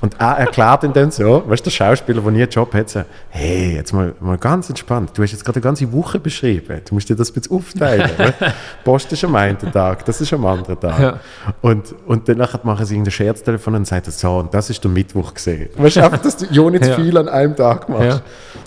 [0.00, 2.88] Und er erklärt ihn dann so, weißt du, der Schauspieler, der nie einen Job hat,
[2.90, 6.80] so, hey, jetzt mal, mal ganz entspannt, du hast jetzt gerade eine ganze Woche beschrieben,
[6.88, 8.08] du musst dir das bisschen aufteilen.
[8.18, 8.34] ne?
[8.84, 11.00] Post ist am einen Tag, das ist am anderen Tag.
[11.00, 11.20] Ja.
[11.60, 15.34] Und, und danach machen sie irgendein Scherztelefon und sagen so, und das ist der Mittwoch
[15.34, 15.70] gesehen.
[15.76, 16.94] Weißt du, einfach, dass du ja nicht Ja.
[16.94, 18.04] viel an einem Tag machst.
[18.04, 18.20] Ja.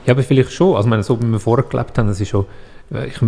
[0.06, 0.76] ja, aber vielleicht schon.
[0.76, 2.46] Also, ich meine, so wie wir vorher gelebt haben, das ist schon,
[2.92, 3.20] ich,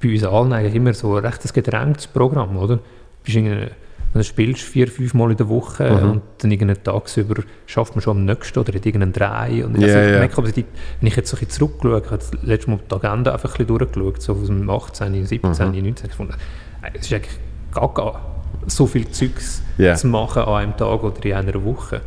[0.00, 2.76] bei uns allen eigentlich immer so ein recht ein gedrängtes Programm, oder?
[2.76, 2.82] Du
[3.24, 3.36] bist
[4.14, 6.10] dann spielst du vier, fünf Mal in der Woche Mhm.
[6.10, 9.64] und dann irgendeinen tagsüber schafft man schon am nächsten oder hat irgendeinen Drei.
[9.64, 10.18] Und Ja, also, ich ja.
[10.18, 10.64] merke, die,
[11.00, 13.54] wenn ich jetzt so ein bisschen zurückschaue, ich habe das letzte Mal die Agenda einfach
[13.58, 15.82] ein bisschen durchgeschaut, so aus dem 18., 17., Mhm.
[15.82, 16.08] 19.
[16.08, 16.34] gefunden,
[16.92, 17.38] es ist eigentlich
[17.72, 19.94] gar, gar so viel Zeugs Ja.
[19.94, 22.02] zu machen an einem Tag oder in einer Woche.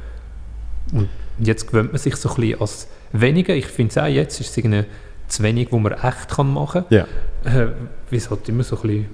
[0.94, 3.56] Und jetzt gewöhnt man sich so ein bisschen als weniger.
[3.56, 4.84] Ich finde es auch jetzt, ist es irgendwie
[5.28, 7.06] zu wenig, wo man echt kann machen kann.
[7.46, 7.68] Äh,
[8.10, 9.06] weil es halt immer so ein bisschen,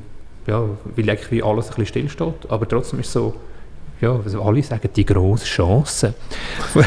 [0.47, 0.63] ja,
[0.95, 2.50] weil eigentlich wie alles ein bisschen stillsteht.
[2.50, 3.36] Aber trotzdem ist es so,
[4.02, 6.13] ja, also alle sagen, die grosse Chance
[6.74, 6.84] von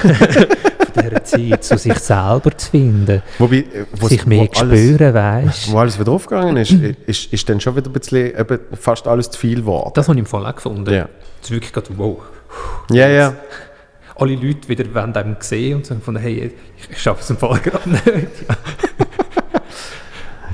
[0.97, 5.79] dieser Zeit, zu sich selber zu finden, Wobei, äh, sich mehr alles, spüren, weißt wo
[5.79, 6.73] alles wieder aufgegangen ist,
[7.07, 9.93] ist, ist dann schon wieder ein bisschen eben fast alles zu viel geworden.
[9.95, 10.93] Das habe ich im Fall auch gefunden.
[10.93, 11.09] Ja.
[11.41, 12.19] Das ist wirklich gerade, wow.
[12.91, 13.35] Ja, ja.
[14.17, 17.37] Alle Leute wieder wollen einem sehen und sagen von, hey, ich, ich schaffe es im
[17.37, 18.05] Fall gerade nicht.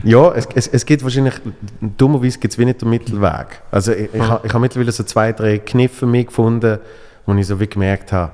[0.03, 1.35] Ja, es, es, es gibt wahrscheinlich,
[1.81, 3.61] dummerweise gibt es wie nicht den Mittelweg.
[3.71, 6.79] Also ich, ich, ha- ich habe mittlerweile so zwei, drei Kniffe für mich gefunden,
[7.27, 8.33] wo ich so wie gemerkt habe,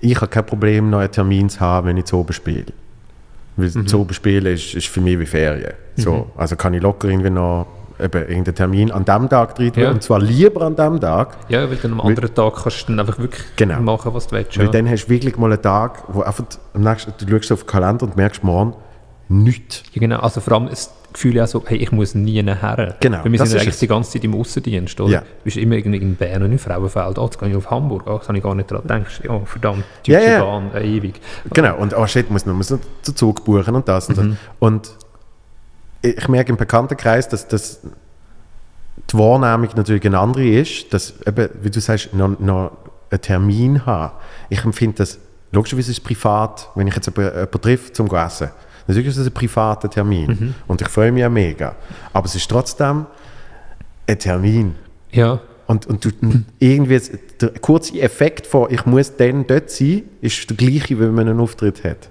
[0.00, 2.66] ich habe kein Problem, noch einen Termin zu haben, wenn ich zu oben spiele.
[3.56, 3.86] Weil Mhm.
[3.86, 5.72] zu oben spielen ist, ist für mich wie Ferien.
[5.96, 7.66] So, also kann ich locker irgendwie noch
[7.98, 9.90] eben irgendeinen Termin an dem Tag drin tun, Ja.
[9.90, 13.00] und zwar lieber an dem Tag, Ja, weil dann am anderen Tag kannst du dann
[13.00, 13.80] einfach wirklich Genau.
[13.80, 14.58] machen, was du willst.
[14.58, 14.70] weil Ja.
[14.72, 17.66] dann hast du wirklich mal einen Tag, wo einfach am nächsten, du schaust auf den
[17.68, 18.74] Kalender und merkst morgen
[19.28, 19.82] nichts.
[19.92, 20.20] Ja, genau.
[20.20, 22.96] Also vor allem das Gefühl so, hey, ich muss nie nachher.
[23.00, 23.80] Genau, Weil wir das sind ja eigentlich es.
[23.80, 25.12] die ganze Zeit im Aussendienst, oder?
[25.12, 25.20] Ja.
[25.20, 27.18] Du bist immer irgendwie in Bern und in Frauenfeld.
[27.18, 28.02] Oh, jetzt gehe ich auf Hamburg.
[28.06, 29.20] Oh, das habe ich gar nicht dran gedacht.
[29.24, 30.44] Ja, verdammt, deutsche Ja, ja.
[30.44, 31.20] Bahn, äh, ewig.
[31.52, 34.30] Genau, und oh shit, muss man muss noch den Zug buchen und das und Mhm.
[34.30, 34.38] das.
[34.58, 34.90] Und
[36.02, 37.80] ich merke im Bekanntenkreis, dass, dass
[39.10, 42.72] die Wahrnehmung natürlich eine andere ist, dass eben, wie du sagst, noch, noch
[43.10, 44.12] einen Termin haben.
[44.50, 45.18] Ich empfinde das,
[45.52, 48.50] logischerweise ist es privat, wenn ich jetzt jemanden, jemanden treffe zum Essen.
[48.86, 50.54] Natürlich ist es ein privater Termin Mhm.
[50.66, 51.74] und ich freue mich auch mega.
[52.12, 53.06] Aber es ist trotzdem
[54.06, 54.74] ein Termin.
[55.12, 56.10] Ja, Und, und du,
[56.60, 57.00] irgendwie
[57.40, 61.40] der kurze Effekt von ich muss dann dort sein, ist der gleiche, wenn man einen
[61.40, 62.08] Auftritt hat.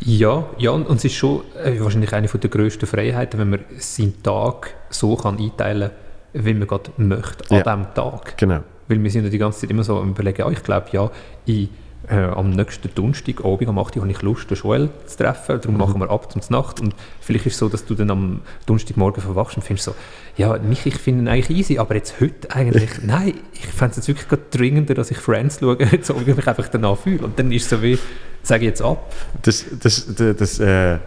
[0.00, 3.60] ja, ja und, und es ist schon äh, wahrscheinlich eine der grössten Freiheiten, wenn man
[3.78, 5.90] seinen Tag so kann einteilen
[6.32, 7.62] kann, wie man gerade möchte, an Ja.
[7.62, 8.38] diesem Tag.
[8.38, 8.60] Genau.
[8.88, 11.10] Weil wir sind ja die ganze Zeit immer so am überlegen, ja, ich glaube, ja,
[11.44, 11.68] ich,
[12.08, 15.60] äh, am nächsten Donnerstag, Abend um 8 Uhr, habe ich Lust, den Joel zu treffen,
[15.60, 18.40] darum machen wir ab zum Nacht und vielleicht ist es so, dass du dann am
[18.66, 19.94] Donnerstagmorgen verwachst und findest so,
[20.36, 23.96] ja, mich, ich finde ihn eigentlich easy, aber jetzt heute eigentlich, nein, ich fände es
[23.96, 27.24] jetzt wirklich gerade dringender, dass ich Friends schaue, so wie ich mich einfach danach fühle
[27.24, 27.98] und dann ist es so wie,
[28.42, 29.12] sage ich jetzt ab.
[29.42, 30.98] Das, das, das, das äh,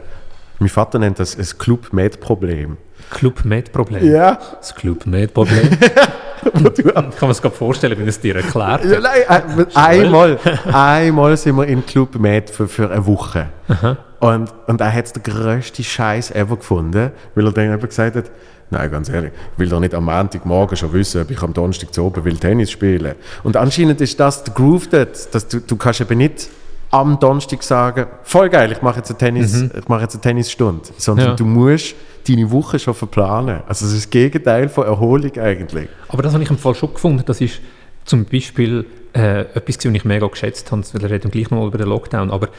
[0.60, 2.78] mein Vater nennt das ein Club-Med-Problem.
[3.10, 4.04] Club Med Problem.
[4.06, 4.40] Ja.
[4.58, 5.06] Das Club
[6.52, 8.86] Kann mir es gerade vorstellen, wenn es dir erklärt.
[8.86, 10.40] ja, nein, äh, einmal,
[10.72, 13.48] einmal sind wir im Club Med für, für eine Woche.
[14.20, 18.32] Und, und er hat den grössten Scheiß ever gefunden, weil er dann eben gesagt hat,
[18.70, 21.94] Nein, ganz ehrlich, ich will doch nicht am Montagmorgen schon wissen, ob ich am Donnerstag
[21.94, 23.16] zu oben will Tennis spielen.
[23.44, 26.50] Und anscheinend ist das der Groove dort, dass du, du kannst eben nicht
[26.92, 30.84] am Donnerstag sagen, voll geil, ich mache jetzt eine, Tennis, ich mache jetzt eine Tennisstunde,
[30.98, 31.36] sondern Ja.
[31.36, 31.96] du musst
[32.28, 33.62] deine Woche schon verplanen.
[33.68, 35.90] Also es ist das Gegenteil von Erholung eigentlich.
[36.08, 37.24] Aber das habe ich im Fall schon gefunden.
[37.26, 37.60] Das ist
[38.06, 40.84] zum Beispiel äh, etwas, was ich mega geschätzt habe.
[40.94, 42.32] Wir reden gleich noch mal über den Lockdown.
[42.32, 42.50] Aber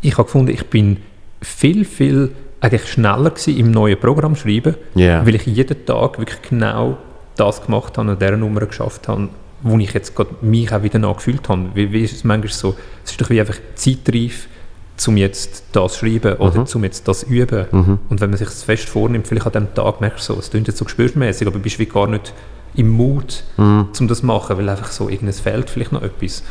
[0.00, 0.98] ich habe gefunden, ich bin
[1.42, 5.24] viel, viel eigentlich schneller gewesen im neuen Programm schreiben, Ja.
[5.24, 6.96] weil ich jeden Tag wirklich genau
[7.36, 9.28] das gemacht habe und dieser Nummer geschafft habe,
[9.62, 11.70] wo ich jetzt gerade mich auch wieder nachgefühlt habe.
[11.74, 14.48] Wie, wie ist es manchmal so, es ist doch wie einfach zeitreif,
[14.96, 17.66] zum jetzt das schreiben oder zum jetzt das üben.
[18.08, 20.50] Und wenn man sich das fest vornimmt, vielleicht an dem Tag merkst du so, es
[20.50, 22.32] klingt jetzt so gespürsmäßig, aber du bist wie gar nicht
[22.74, 26.42] im Mut, um das zu machen, weil einfach so irgendes fehlt vielleicht noch etwas,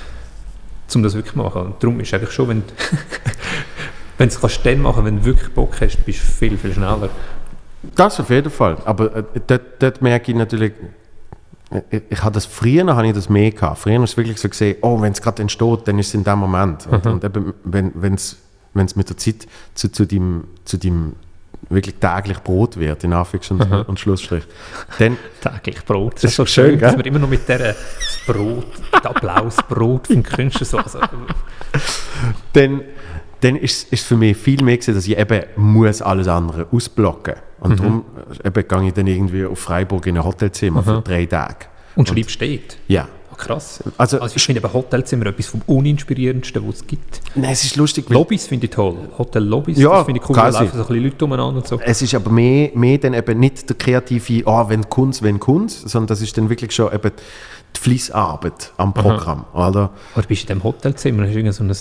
[0.96, 1.62] um das wirklich zu machen.
[1.62, 2.64] Und darum ist eigentlich schon, wenn
[4.18, 6.74] wenn du es kannst dann machen, wenn du wirklich Bock hast, bist du viel, viel
[6.74, 7.10] schneller.
[7.96, 8.78] Das auf jeden Fall.
[8.86, 10.74] Aber äh, dort, dort merke ich natürlich,
[11.90, 13.80] ich, ich habe das früher habe ich das mehr gehabt.
[13.80, 16.24] Früher ist es wirklich so gesehen, oh, wenn es gerade entsteht, dann ist es in
[16.24, 16.88] dem Moment.
[16.88, 18.38] Und, und eben, wenn es
[18.74, 21.14] wenn es mit der Zeit zu, zu deinem zu dem
[21.70, 24.44] wirklich täglich Brot wird, in Anführungs- und, und Schlussstrich,
[25.00, 26.16] dann, Täglich Brot.
[26.16, 27.76] Das ist so schön, schön, dass wir immer noch mit das
[28.26, 30.78] Brot, Applausbrot vom Künstler so.
[30.78, 31.00] Also,
[32.54, 32.82] dann,
[33.42, 37.36] dann ist es für mich viel mehr gewesen, dass ich eben muss alles andere ausblocken
[37.60, 38.04] Und darum
[38.44, 41.66] äh, eben gehe ich dann irgendwie auf Freiburg in ein Hotelzimmer für drei Tage.
[41.96, 42.78] und schreibst steht.
[42.88, 43.08] Ja.
[43.32, 43.84] Oh, krass.
[43.98, 47.22] Also- Also, ich finde eben Hotelzimmer etwas vom uninspirierendsten, was es gibt.
[47.36, 48.96] Nein, es ist lustig, Lobbys finde ich toll.
[49.18, 50.36] Hotel-Lobbys, Ja, das finde ich cool.
[50.36, 51.80] Da laufen so ein bisschen Leute umeinander und so.
[51.84, 55.88] es ist aber mehr, mehr dann eben nicht der kreative, ah, wenn Kunst, wenn Kunst,
[55.90, 57.12] sondern das ist dann wirklich schon eben
[57.76, 59.92] die Fließarbeit am Programm, oder?
[60.16, 61.74] Oder bist du in dem Hotelzimmer, hast du irgend so ein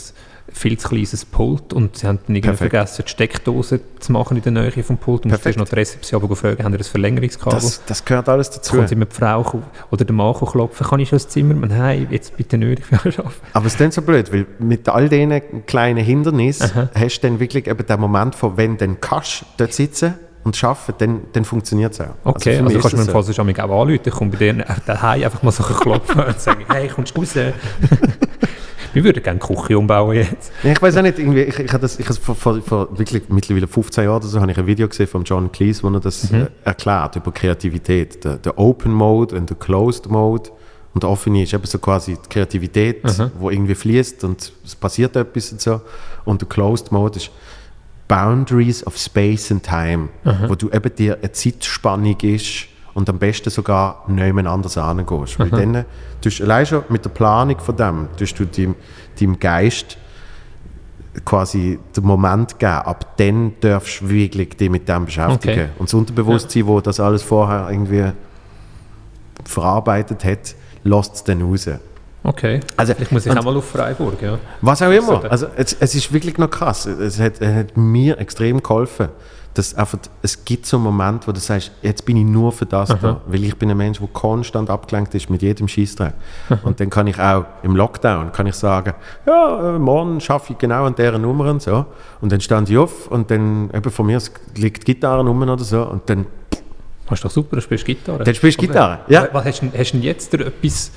[0.53, 2.71] viel zu kleines Pult und sie haben dann irgendwie Perfekt.
[2.71, 5.59] vergessen, die Steckdose zu machen in der Nähe vom Pult und du Perfekt.
[5.59, 7.61] musst noch die Rezeption fragen, haben sie ein Verlängerungskabel?
[7.61, 8.77] Das, das gehört alles dazu.
[8.77, 11.55] kommt immer die Frau ko- oder der Mann klopfen, kann ich schon ins Zimmer?
[11.55, 13.35] Nein, jetzt bitte nicht, ich will arbeiten.
[13.53, 17.41] Aber es ist dann so blöd, weil mit all diesen kleinen Hindernissen hast du dann
[17.41, 21.45] wirklich eben den Moment von, wenn du dann kannst dort sitzen und arbeiten, dann, dann
[21.45, 22.15] funktioniert es auch.
[22.23, 24.37] Okay, für also, mich kannst du mir im Fall sonst auch anrufen, ich komme bei
[24.37, 27.35] dir daheim einfach mal so klopfen und sagen, hey, kommst du raus?
[28.97, 30.51] Wir würden gerne Küche umbauen jetzt.
[30.63, 32.99] Ja, ich weiß auch nicht, irgendwie, ich, ich habe das, ich habe vor, vor, vor
[32.99, 35.89] wirklich mittlerweile 15 Jahren oder so, habe ich ein Video gesehen von John Cleese, wo
[35.91, 36.43] er das Mhm.
[36.43, 38.25] äh, erklärt über Kreativität.
[38.25, 40.49] Der, der Open Mode und der Closed Mode.
[40.95, 43.31] Und der offene ist eben so quasi die Kreativität, Mhm.
[43.39, 45.83] wo irgendwie fließt und es passiert etwas und so.
[46.25, 47.31] Und der Closed Mode ist
[48.09, 50.49] Boundaries of Space and Time, Mhm.
[50.49, 52.67] wo du eben dir eine Zeitspannung ist
[52.97, 55.39] und am besten sogar niemand anders angehst.
[55.39, 55.43] Mhm.
[55.43, 55.85] Weil dann,
[56.23, 58.75] tust, allein schon mit der Planung von dem, tust du deinem,
[59.21, 59.99] deinem Geist
[61.27, 65.53] quasi den Moment geben, ab dann darfst du wirklich dich mit dem beschäftigen.
[65.53, 65.69] Okay.
[65.79, 68.13] Und das Unterbewusstsein, wo das alles vorher irgendwie
[69.45, 71.69] verarbeitet hat, lässt es dann raus.
[72.23, 74.39] Okay, Also, vielleicht muss ich auch mal auf Freiburg, ja.
[74.63, 75.21] Was auch immer.
[75.21, 76.87] So, Also es, es ist wirklich noch krass.
[76.87, 79.11] Es hat, es hat mir extrem geholfen,
[79.57, 82.67] dass einfach, es gibt so einen Moment, wo du sagst, jetzt bin ich nur für
[82.67, 86.13] das da, weil ich bin ein Mensch, der konstant abgelenkt ist mit jedem Scheissdreck.
[86.63, 88.93] und dann kann ich auch im Lockdown kann ich sagen,
[89.27, 91.87] ja, äh, morgen schaffe ich genau an dieser Nummer und so.
[92.21, 94.21] Und dann stand ich auf und dann eben von mir
[94.57, 96.27] liegt die Gitarre rum oder so und dann
[97.09, 98.25] Hast du doch super, du spielst Gitarre.
[98.25, 99.29] Dann spielst du Gitarre, ja.
[99.33, 100.91] Was hast, du hast du jetzt etwas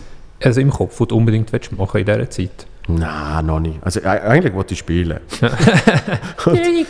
[0.43, 2.65] also im Kopf, was du unbedingt willst machen in dieser Zeit?
[2.87, 3.77] Nein, noch nicht.
[3.83, 5.19] Also e- eigentlich wollte ich spielen.
[6.39, 6.85] Ich will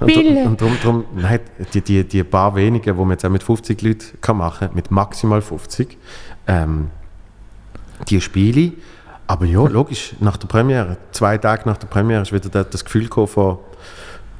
[0.00, 0.46] Und, spielen.
[0.46, 1.40] und darum, darum nein,
[1.74, 4.90] die, die, die paar wenigen, die man jetzt auch mit 50 Leuten kann machen mit
[4.90, 5.98] maximal 50,
[6.46, 6.88] ähm,
[8.08, 8.72] die spiele ich.
[9.26, 12.84] Aber ja, logisch, nach der Premiere, zwei Tage nach der Premiere, ist wieder da- das
[12.84, 13.58] Gefühl gekommen von,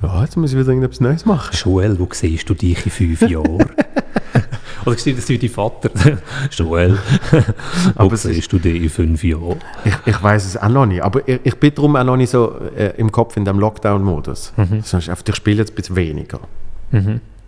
[0.02, 1.54] ja, jetzt muss ich wieder irgendetwas Neues machen.
[1.56, 3.66] Joel, wo siehst du dich in fünf Jahren?
[4.86, 5.90] Oder siehst du dein Vater?
[6.50, 6.98] Joel,
[7.94, 9.58] Aber es ist- siehst du dich in fünf Jahren?
[9.84, 12.30] Ich, ich weiß es auch noch nicht, aber ich, ich bin darum auch noch nicht
[12.30, 14.52] so äh, im Kopf in dem Lockdown-Modus.
[14.82, 16.40] Sonst einfach, ich spiele jetzt ein bisschen weniger.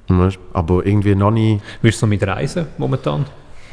[0.09, 0.39] Weißt?
[0.53, 1.62] Aber irgendwie noch nicht.
[1.82, 3.24] Willst du so mit reisen momentan?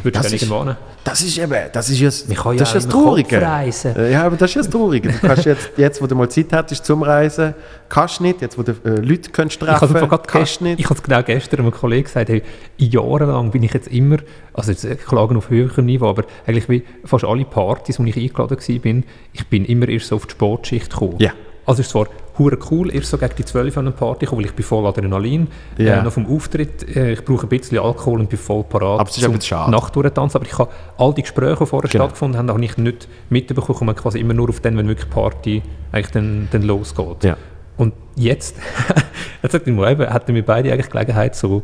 [0.03, 0.77] Würdest Das du gerne wohnen?
[1.03, 3.41] Das ist eben, das ist Man kann ja das, ist das Traurige.
[3.41, 3.95] reisen.
[3.95, 5.09] Äh, Ja, aber das ist das Traurige.
[5.11, 7.53] Du kannst jetzt, jetzt, wo du mal Zeit hättest zum Reisen,
[7.89, 8.41] kannst du nicht.
[8.41, 10.79] Jetzt, wo du äh, Leute kannst Ich habe treffen gerade kannst du nicht.
[10.79, 12.43] ich habe es genau gestern einem Kollegen gesagt, hey,
[12.77, 14.17] jahrelang bin ich jetzt immer,
[14.53, 18.15] also jetzt äh, klagen auf höherem Niveau, aber eigentlich wie fast alle Partys, wo ich
[18.17, 21.15] eingeladen war, bin, ich bin immer erst so auf die Sportschicht gekommen.
[21.19, 21.31] Ja.
[21.65, 22.07] Also ist zwar
[22.39, 24.85] hure cool, erst so gegen die 12 an eine Party kommen, weil ich bin voll
[24.85, 25.99] Adrenalin, Ja.
[25.99, 29.09] äh, noch vom Auftritt, äh, ich brauche ein bisschen Alkohol und bin voll parat Aber
[29.41, 29.69] schade.
[29.71, 32.03] Nacht durchtanzen, aber ich habe all die Gespräche, die vorher Genau.
[32.05, 35.61] stattgefunden haben, habe ich nicht mitbekommen, man quasi immer nur auf den, wenn wirklich Party
[35.91, 37.23] eigentlich dann, dann losgeht.
[37.23, 37.37] Ja.
[37.77, 38.55] Und jetzt,
[39.43, 41.63] jetzt hat mir eben, hatten wir beide eigentlich Gelegenheit, so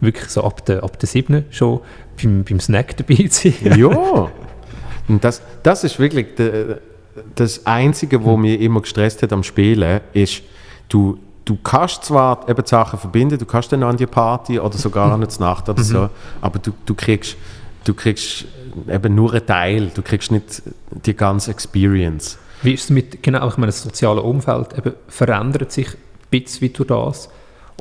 [0.00, 1.46] wirklich so ab der, ab der 7.
[1.50, 1.80] schon
[2.22, 3.78] beim, beim Snack dabei zu sein.
[3.78, 4.30] ja.
[5.08, 6.76] Und das, das ist wirklich de,
[7.34, 10.42] das Einzige, was mich immer gestresst hat am Spielen, ist,
[10.88, 14.76] du, du kannst zwar eben die Sachen verbinden, du kannst dann an die Party oder
[14.76, 16.08] sogar an die Nacht oder so,
[16.40, 17.36] aber du, du kriegst
[17.86, 18.46] du kriegst
[18.88, 22.38] eben nur einen Teil, du kriegst nicht die ganze Experience.
[22.62, 25.98] Wie ist es mit, genau, ich meine, das soziale Umfeld eben verändert sich ein
[26.30, 27.28] bisschen durch das?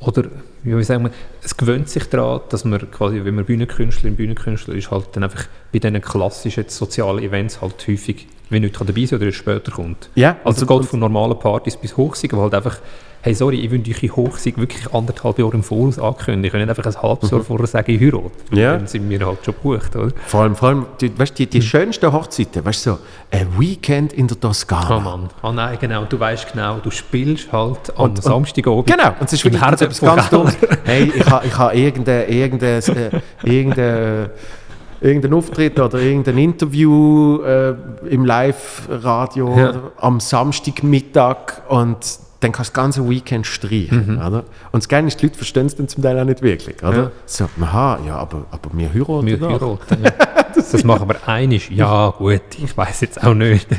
[0.01, 0.25] Oder,
[0.63, 1.11] wie sagen wir,
[1.41, 5.45] es gewöhnt sich daran, dass man quasi, wenn man Bühnenkünstlerin, Bühnenkünstler ist, halt dann einfach
[5.71, 10.09] bei diesen klassischen sozialen Events halt häufig wenn nicht dabei sein oder er später kommt.
[10.15, 12.77] Ja, Also es und- geht von normalen Partys bis Hochsiegen, wo halt einfach,
[13.21, 16.43] hey sorry, ich wünsche euch Hochsieg wirklich anderthalb Jahre im Voraus ankündigen.
[16.45, 18.29] Ich kann nicht einfach ein halbes Jahr vorher sagen, ich heirate.
[18.51, 18.57] Mhm.
[18.57, 18.77] Ja.
[18.77, 20.11] Dann sind wir halt schon gebucht, oder?
[20.27, 22.97] Vor allem, vor allem die, weißt, die, die schönsten Hochzeiten, weißt du, so,
[23.31, 24.97] ein Weekend in der Toskana.
[24.97, 25.29] Oh Mann.
[25.41, 26.05] Ah nein, genau.
[26.05, 28.85] Du weißt genau, du spielst halt am Und- Samstagabend.
[28.85, 30.29] Genau, und es ist wirklich etwas ganz.
[30.29, 30.55] Dummes.
[30.83, 34.29] Hey, ich habe ich ha irgendeinen irgendein, äh, irgendein,
[35.01, 37.75] irgendein Auftritt oder irgendein Interview äh,
[38.09, 39.73] im Live-Radio Ja.
[39.97, 41.97] am Samstagmittag und
[42.39, 44.17] dann kannst du das ganze Weekend streichen.
[44.17, 44.43] Oder?
[44.71, 46.77] Und das Geile ist, die Leute verstehen es dann zum Teil auch nicht wirklich.
[46.83, 46.97] Oder?
[46.97, 47.11] Ja.
[47.25, 50.03] So, aha, ja, aber, aber wir heiraten Wir heiraten.
[50.03, 50.11] Ja.
[50.55, 51.71] das, machen wir einig.
[51.71, 53.67] Ja, gut, ich weiß jetzt auch nicht.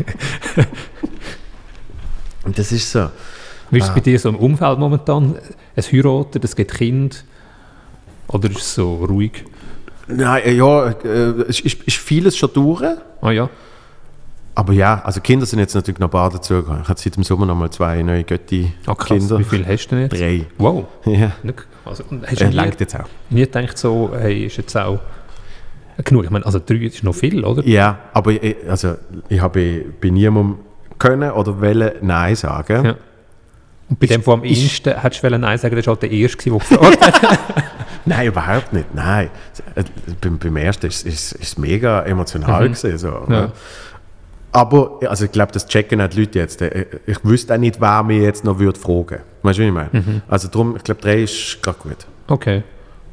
[2.44, 3.08] Und das ist so.
[3.70, 5.36] Wie ist es bei dir so im Umfeld momentan?
[5.74, 7.24] Es heiraten, es gibt Kind
[8.28, 9.44] Oder ist es so ruhig?
[10.08, 12.82] Nein, äh, ja, äh, es ist, ist vieles schon durch.
[13.20, 13.48] Ah ja.
[14.54, 16.80] Aber ja, also Kinder sind jetzt natürlich noch ein paar dazugekommen.
[16.82, 18.38] Ich habe seit dem Sommer noch mal zwei neue Ah, krass.
[18.38, 19.38] Götti-Kinder.
[19.38, 20.18] Wie viel hast du denn jetzt?
[20.18, 20.46] Drei.
[20.58, 20.84] Wow.
[21.04, 21.32] Ja,
[21.84, 23.04] Also, und hast äh, nie, jetzt auch.
[23.28, 24.98] nie gedacht so, hey, ist jetzt auch
[26.04, 26.24] genug?
[26.24, 27.62] Ich meine, also drei ist noch viel, oder?
[27.66, 28.94] Ja, aber ich, also,
[29.28, 30.56] ich habe bei niemandem
[30.98, 32.84] können oder wollen Nein sagen.
[32.86, 32.94] Ja.
[33.90, 36.02] Und bei Ist- dem von am ist- ehesten hättest du Nein sagen, das war halt
[36.02, 37.38] der Erste, der gefragt hat.
[38.06, 38.94] Nein, überhaupt nicht.
[38.94, 39.28] Nein.
[39.74, 39.84] Äh,
[40.20, 43.52] Beim, beim ersten ist es ist, ist mega emotional gewesen, so, Ja.
[44.52, 46.62] Aber also ich glaube, das checken auch die Leute jetzt.
[46.62, 49.18] Äh, Ich wüsste auch nicht, wer mich jetzt noch würde fragen.
[49.42, 50.22] Weißt du, wie ich meine?
[50.28, 52.06] Also darum, ich glaube, drei ist gerade gut.
[52.28, 52.62] Okay.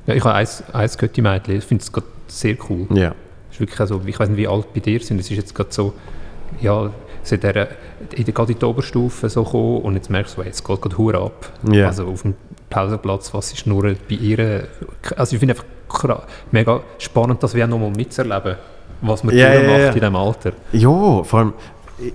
[0.05, 2.87] Ja, ich habe eins, eins Götti-Mädchen, ich finde es gerade sehr cool.
[2.93, 3.13] Ja.
[3.51, 5.19] ist wirklich also, ich weiß nicht, wie alt bei dir sind.
[5.19, 5.93] Es ist jetzt gerade so,
[6.61, 6.91] ja,
[7.23, 7.67] sie hat der,
[8.15, 10.97] in der, gerade in die Oberstufe so gekommen und jetzt merkst du, jetzt geht gerade
[10.97, 11.51] Hure ab.
[11.71, 11.87] Ja.
[11.87, 12.35] Also auf dem
[12.73, 14.67] Pausenplatz, was ist nur bei ihr,
[15.15, 15.65] also ich finde einfach
[16.51, 18.55] mega spannend, das wir auch nochmal mitzuerleben,
[19.01, 20.51] was man ja, ja, macht in diesem Alter.
[20.71, 21.53] Ja, vor allem,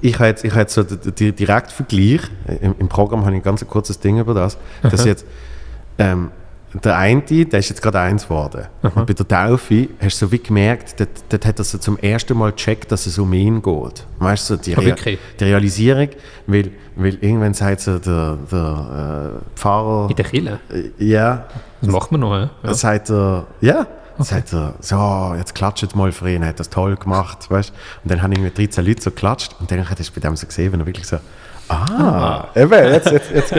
[0.00, 2.22] ich habe jetzt, ich habe jetzt so direkten Vergleich,
[2.61, 5.24] im, im Programm habe ich ein ganz kurzes Ding über das, dass jetzt
[5.98, 6.30] ähm,
[6.74, 8.66] der eine, der ist jetzt gerade eins geworden.
[8.82, 11.98] Und bei der Taufe hast du so wie gemerkt, dort, dort hat er so zum
[11.98, 14.06] ersten Mal gecheckt, dass es um ihn geht.
[14.18, 15.18] Weißt du, so die, Ah, Rea- wirklich?
[15.40, 16.08] die Realisierung,
[16.46, 20.60] weil, weil irgendwann sagt so der, der äh, Pfarrer, In der Kille.
[20.70, 21.46] äh, ja,
[21.80, 22.48] Das macht man noch, hä?
[22.62, 26.60] dann sagt er, ja, dann sagt er, so, jetzt klatscht mal für ihn, er hat
[26.60, 27.72] das toll gemacht, weißt
[28.04, 30.46] Und dann haben irgendwie 13 Leute so geklatscht und dann hast du bei dem so
[30.46, 31.18] gesehen, wenn er wirklich so,
[31.68, 33.54] ah, eben, jetzt, jetzt, jetzt.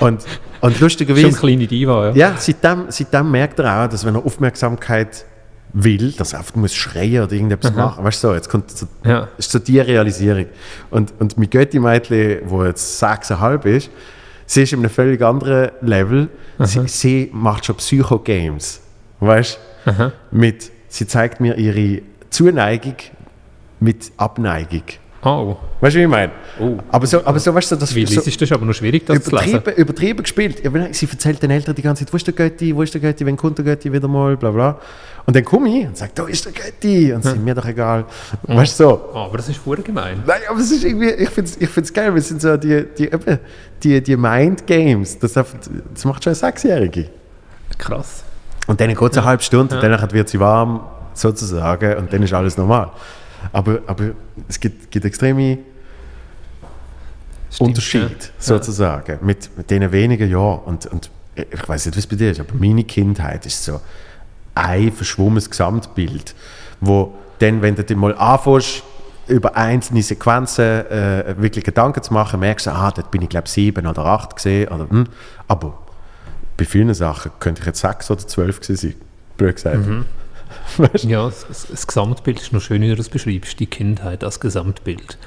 [0.00, 0.22] Und,
[0.64, 2.14] und Schon lustigerweise, kleine Diva, ja.
[2.14, 5.26] ja, seitdem, seitdem merkt er auch, dass wenn er Aufmerksamkeit
[5.74, 8.86] will, dass er einfach muss schreien oder irgendetwas machen, weißt du, so, jetzt kommt so,
[9.04, 9.28] Ja.
[9.36, 10.46] ist so die Realisierung.
[10.90, 13.90] Und, und mein Götti-Mädchen, wo jetzt sechseinhalb ist,
[14.46, 16.28] sie ist in einem völlig anderen Level.
[16.60, 18.80] Sie, sie macht schon Psycho-Games.
[19.20, 20.12] Weißt du?
[20.30, 22.00] Mit, sie zeigt mir ihre
[22.30, 22.96] Zuneigung
[23.80, 24.84] mit Abneigung.
[25.24, 26.32] Oh, Weißt du, wie ich meine?
[26.60, 26.76] Oh.
[26.90, 28.52] Aber so, aber so, weißt du, das wie so, du das?
[28.52, 29.50] aber noch schwierig, das zu lesen.
[29.50, 30.64] übertrieben, übertrieben gespielt.
[30.64, 33.00] Ja, Sie erzählt den Eltern die ganze Zeit, wo ist der Götti, wo ist der
[33.00, 34.78] Götti, wenn kommt der Götti wieder mal, bla bla.
[35.26, 37.12] Und dann komme ich und sage, da ist der Götti.
[37.12, 38.04] Und sie sind mir doch egal.
[38.42, 39.10] Weißt du, so.
[39.14, 40.22] Oh, aber das ist voll gemein.
[40.26, 42.56] Nein, aber es ist irgendwie, ich finde es ich find's geil, weil es sind so
[42.56, 43.38] die, die, eben,
[43.82, 47.08] die, die Mind Games, das, das macht schon eine Sechsjährige.
[47.78, 48.24] Krass.
[48.66, 50.80] Und dann geht es eine halbe Stunde und dann wird sie warm,
[51.14, 52.90] sozusagen, und dann ist alles normal.
[53.52, 54.10] Aber, aber
[54.48, 55.58] es gibt, gibt extreme
[57.50, 58.30] Stimmt, Unterschied, ja.
[58.38, 60.60] sozusagen, mit, mit denen wenigen Jahren.
[60.64, 63.80] Und, und ich weiß nicht, was bei dir ist, aber meine Kindheit ist so
[64.54, 66.34] ein verschwommenes Gesamtbild,
[66.80, 68.82] wo dann, wenn du dir mal anfängst,
[69.26, 73.48] über einzelne Sequenzen äh, wirklich Gedanken zu machen, merkst du, ah, dort bin ich glaube
[73.48, 75.06] sieben oder acht gesehen, oder, hm,
[75.48, 75.78] aber
[76.56, 78.94] bei vielen Sachen könnte ich jetzt sechs oder zwölf gewesen sein,
[79.36, 79.78] blöd gesagt.
[80.76, 81.04] Weißt?
[81.04, 85.18] Ja, das, das, Gesamtbild ist noch schön, wie du das beschreibst, die Kindheit als Gesamtbild.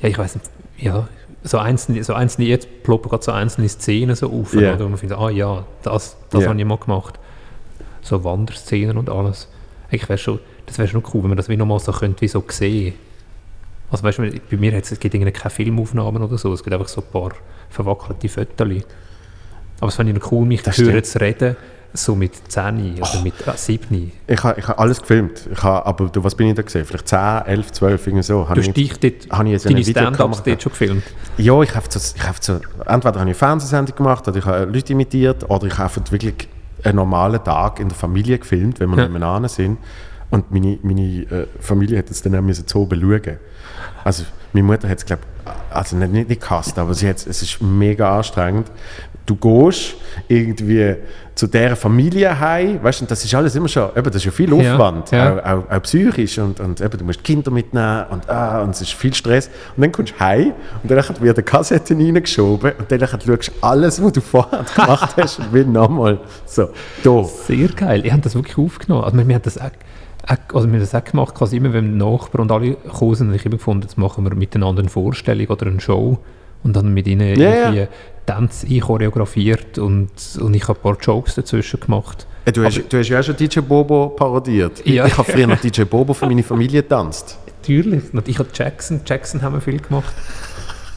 [0.00, 0.46] Ja, ich weiß nicht,
[0.78, 1.08] ja,
[1.42, 4.74] so einzelne, so einzelne jetzt ploppen gerade so einzelne Szenen so auf, Ja.
[4.74, 4.84] oder?
[4.86, 6.48] Und man findet, ah ja, das, das Ja.
[6.50, 7.18] habe ich mal gemacht.
[8.02, 9.48] So Wanderszenen und alles.
[9.90, 12.28] Ich wäre schon, das wäre schon cool, wenn man das wie nochmal so könnte, wie
[12.28, 12.94] so sehen.
[13.90, 16.74] Also weißt du, bei mir hat's- es gibt irgendwie keine Filmaufnahmen oder so, es gibt
[16.74, 17.32] einfach so ein paar
[17.70, 18.82] verwackelte Fotos.
[19.80, 21.56] Aber es fände ich noch cool, mich Das hören zu reden,
[21.96, 24.12] so mit 10 oder mit äh, 7.
[24.26, 26.84] Ich habe ich ha alles gefilmt, ich ha, aber du, was bin ich da gesehen?
[26.84, 28.42] Vielleicht 10, 11, 12, irgendwie so.
[28.52, 31.04] Du hast dich dort, habe ich jetzt deine Stand-Ups dort schon gefilmt?
[31.38, 34.44] Ja, ich habe so, ich habe so, entweder habe ich eine Fernsehsendung gemacht oder ich
[34.44, 36.48] habe Leute imitiert oder ich habe wirklich
[36.82, 39.02] einen normalen Tag in der Familie gefilmt, wenn wir Ja.
[39.04, 39.78] nebeneinander sind.
[40.30, 43.38] Und meine, meine äh, Familie hat es dann auch müssen zu oben schauen.
[44.02, 45.22] Also meine Mutter hat es, glaube
[45.70, 48.66] also nicht, nicht, nicht gehasst, aber sie hat's, es ist mega anstrengend.
[49.26, 49.94] Du gehst
[50.28, 50.96] irgendwie
[51.34, 54.30] zu dieser Familie heim, weißt und das ist alles immer schon, eben, das ist ja
[54.30, 55.36] viel Ja, Aufwand, ja.
[55.36, 58.82] Auch, auch, auch psychisch und, und eben, du musst Kinder mitnehmen und, ah, und es
[58.82, 59.48] ist viel Stress.
[59.76, 60.52] Und dann kommst du heim
[60.82, 65.16] und dann wird eine Kassette reingeschoben und dann schaust du alles, was du vorher gemacht
[65.20, 66.20] hast, und will nochmal.
[66.46, 66.68] So,
[67.02, 67.24] da.
[67.24, 68.04] Sehr geil.
[68.04, 69.04] Ich habe das wirklich aufgenommen.
[69.04, 69.70] Also wir, wir haben das auch,
[70.26, 72.76] also wir haben das auch gemacht, quasi immer wenn Nachbarn und alle
[73.14, 76.18] sind, habe ich immer gefunden, jetzt machen wir miteinander eine Vorstellung oder eine Show
[76.64, 77.86] und dann mit ihnen Ja, irgendwie ja.
[78.26, 80.10] Tänze einchoreografiert und,
[80.40, 82.26] und ich habe ein paar Jokes dazwischen gemacht.
[82.46, 84.84] Äh, Du hast, du hast ja auch schon DJ Bobo parodiert.
[84.86, 85.06] Ja.
[85.06, 87.38] Ich, habe früher noch DJ Bobo für meine Familie getanzt.
[87.60, 88.02] Natürlich.
[88.26, 90.12] Ich habe Jackson, Jackson haben wir viel gemacht.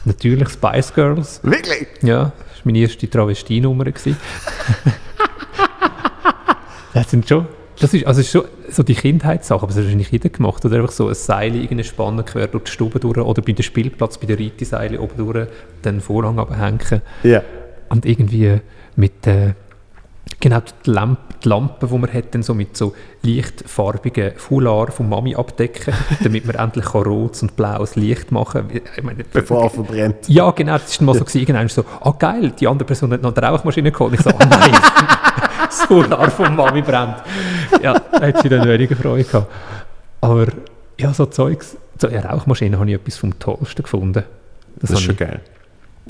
[0.04, 1.40] Natürlich Spice Girls.
[1.42, 1.86] Wirklich?
[2.02, 3.84] Ja, das war meine erste Travestie-Nummer.
[3.84, 4.04] das
[7.10, 7.46] sind schon,
[7.80, 10.64] das ist, also ist schon so die Kindheitssache, aber das hat wahrscheinlich jeder gemacht.
[10.64, 13.62] Oder einfach so ein Seil irgendeine Spannen quer durch die Stube durch oder bei dem
[13.62, 15.48] Spielplatz, bei der Reiteseile oben durch
[15.84, 17.42] den Vorhang abhängen Ja.
[17.88, 18.60] und irgendwie
[18.96, 19.54] mit äh,
[20.40, 25.08] genau die, Lamp, die Lampe, die man hat, dann so mit so lichtfarbigen Foulard von
[25.08, 29.16] Mami abdecken, damit man endlich rotes und blaues Licht machen kann.
[29.32, 30.16] Bevor er verbrennt.
[30.28, 33.12] ja, genau, das war dann mal so, gewesen, irgendwann so, ah geil, die andere Person
[33.12, 34.14] hat noch eine Rauchmaschine geholt.
[34.14, 34.72] Ich so, oh nein,
[35.66, 37.16] das Foulard von Mami brennt.
[37.82, 39.50] Ja, da hat sie dann weniger Freude gehabt.
[40.20, 40.46] Aber
[40.98, 44.24] ja, so Zeugs, so eine Rauchmaschine habe ich etwas vom Tollsten gefunden.
[44.76, 45.40] Das ist habe schon ich- geil.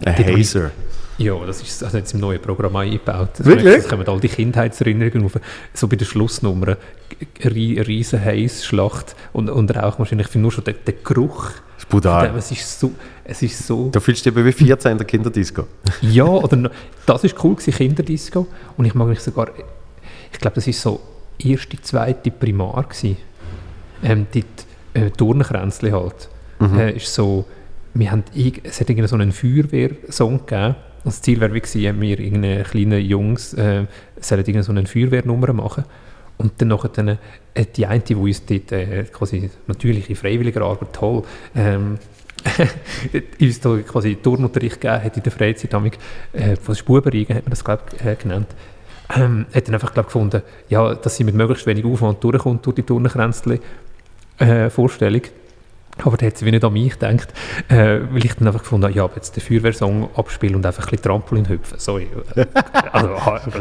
[0.05, 0.71] Ein Die- Hazer.
[1.19, 3.31] Ja, das ist also jetzt im neuen Programm eingebaut.
[3.39, 3.79] Das Wirklich?
[3.79, 5.33] Das kommen all die Kindheitserinnerungen auf.
[5.75, 6.77] So bei der Schlussnummer,
[7.45, 10.23] riesen Heißschlacht und, und Rauchmaschine.
[10.23, 11.51] Ich finde nur schon den, den Geruch,
[11.89, 12.35] Brutal.
[12.37, 12.93] es ist so,
[13.25, 15.67] es ist so Da fühlst du dich wie 14 in der Kinderdisco.
[16.03, 16.71] Ja, oder
[17.07, 18.47] das ist cool gewesen, Kinderdisco.
[18.77, 19.49] Und ich mag mich sogar,
[20.33, 21.01] ich glaube, das ist so
[21.39, 23.17] erste, zweite Primar gewesen.
[24.03, 24.45] Ähm, die
[24.95, 25.11] äh,
[25.93, 26.29] halt.
[26.61, 27.47] Äh, ist so,
[27.95, 30.77] wir haben, es hat irgendeinen so einen Feuerwehrsong gegeben.
[31.05, 33.87] Und das Ziel wäre wie gewesen, wir irgendeine kleinen Jungs äh,
[34.21, 35.85] sollen irgendeine so eine Feuerwehrnummer machen.
[36.39, 37.19] Und dann nachher dann,
[37.55, 41.25] äh, die eine, die uns dort äh, quasi natürlich in freiwilliger Arbeit toll
[41.55, 41.99] ähm,
[43.41, 45.99] uns da quasi Turnunterricht gegeben hat in der Freizeit, amig,
[46.33, 48.49] äh, von Spubenreigen hat man das glaube äh, genannt,
[49.17, 52.77] ähm, hat dann einfach glaub, gefunden, ja, dass sie mit möglichst wenig Aufwand durchkommt durch
[52.77, 53.61] die Turnenkränzli
[54.39, 54.71] äh.
[56.05, 57.33] Aber da hat sie wie nicht an mich gedacht,
[57.69, 60.85] äh, weil ich dann einfach gefunden habe, ja, aber jetzt den Feuerwehrsong abspielen und einfach
[60.85, 61.79] ein bisschen Trampolin hüpfen.
[61.79, 62.09] Sorry.
[62.37, 62.47] Äh,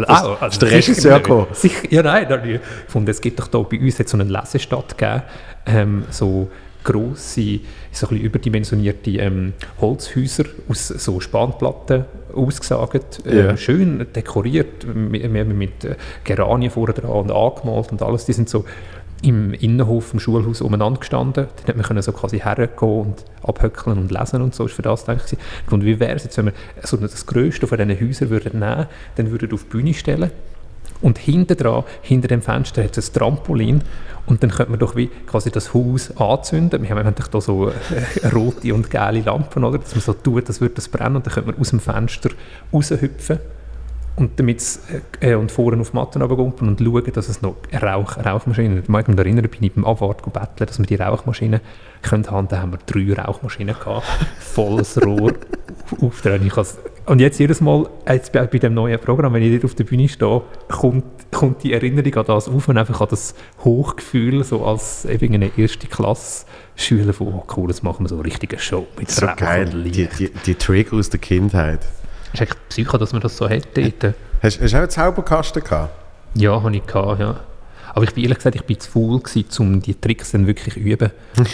[0.07, 1.47] Also, das, ist der Regisseur gekommen.
[1.89, 5.23] Ja, nein, ich gefunden, es gibt doch da bei uns hat so eine Lesestadt gegeben,
[5.65, 6.49] ähm, so
[6.83, 7.59] grosse,
[7.91, 13.57] so ein bisschen überdimensionierte ähm, Holzhäuser aus so Spanplatten ausgesagt, äh, Ja.
[13.57, 18.25] schön dekoriert, mit, mit, mit äh, Geranien vorne dran und angemalt und alles.
[18.25, 18.63] Die sind so
[19.21, 21.47] im Innenhof vom Schulhaus umeinander gestanden.
[21.65, 24.65] Dann hat man so quasi hergehen und abhöckeln und lesen und so.
[24.65, 25.25] ist für das gedacht.
[25.25, 25.41] gewesen.
[25.71, 26.53] Und wie wäre es jetzt, wenn wir
[26.83, 30.31] so das Größte von diesen Häusern würden nehmen, dann würden auf die Bühne stellen
[31.01, 33.81] und hinten dran, hinter dem Fenster, hat es ein Trampolin
[34.25, 36.81] und dann könnte man doch wie quasi das Haus anzünden.
[36.81, 39.77] Wir haben eigentlich da so äh, rote und gelbe Lampen, oder?
[39.77, 42.29] dass man so tut, als würde das brennen und dann könnte man aus dem Fenster
[42.73, 43.39] raushüpfen
[44.17, 44.61] und damit
[45.19, 48.79] äh, und vorne auf die Matten runterkumpeln und schauen, dass es noch Rauch, eine Rauchmaschine
[48.79, 51.61] Ich mag mich erinnern, bin ich beim Abwarten betteln, dass wir die Rauchmaschine
[52.01, 52.47] können haben.
[52.47, 54.07] Da haben wir drei Rauchmaschinen gehabt,
[54.39, 55.33] volles Rohr
[56.01, 56.51] aufdrehen.
[57.05, 59.83] Und jetzt jedes Mal, jetzt bei, bei dem neuen Programm, wenn ich dort auf der
[59.83, 64.65] Bühne stehe, kommt, kommt die Erinnerung an das auf und einfach an das Hochgefühl, so
[64.65, 68.57] als eben eine erste Klasse Schüler von, oh cool, jetzt machen wir so eine richtige
[68.57, 69.69] Show mit So Rauch geil.
[69.85, 71.81] Die, die, die Trigger aus der Kindheit.
[72.33, 74.13] Ist eigentlich Psycho, dass man das so hätte.
[74.41, 75.93] Hast, hast du auch einen Zauberkasten gehabt?
[76.35, 77.39] Ja, habe ich gehabt, ja.
[77.93, 80.73] Aber ich bin ehrlich gesagt, ich bin zu faul gewesen, um die Tricks dann wirklich
[80.75, 81.11] zu üben.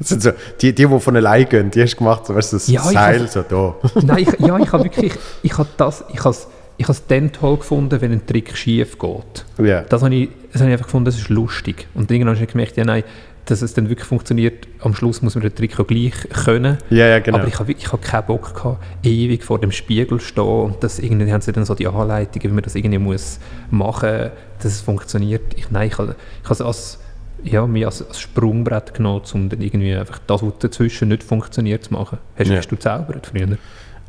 [0.00, 0.30] Das sind so,
[0.60, 2.82] die, die, die von allein gehen, die hast du gemacht, so, weißt du, das Ja,
[2.84, 3.74] Seil hab- so da.
[4.02, 6.36] Nein, ich, ja, ich habe wirklich, ich habe das, ich habe
[6.76, 9.44] ich habe es dann toll gefunden, wenn ein Trick schief geht.
[9.66, 9.80] Ja.
[9.80, 11.88] Das habe ich, das habe ich einfach gefunden, das ist lustig.
[11.94, 13.02] Und irgendwann habe ich gemerkt, ja nein,
[13.50, 16.12] dass es dann wirklich funktioniert, am Schluss muss man den Trick auch gleich
[16.44, 16.78] können.
[16.90, 17.38] Ja, ja, genau.
[17.38, 21.32] Aber ich habe, wirklich- keinen Bock gehabt, ewig vor dem Spiegel stehen und das irgendwie
[21.32, 23.38] haben sie dann so die Anleitungen, wie man das irgendwie muss
[23.70, 25.42] machen, dass es funktioniert.
[25.56, 26.98] Ich, nein, ich habe, ich es als,
[27.42, 31.84] ja, mir als, als Sprungbrett genommen, um dann irgendwie einfach das, was dazwischen nicht funktioniert,
[31.84, 32.18] zu machen.
[32.38, 32.56] Hast, Ja.
[32.56, 33.56] hast du gezaubert früher?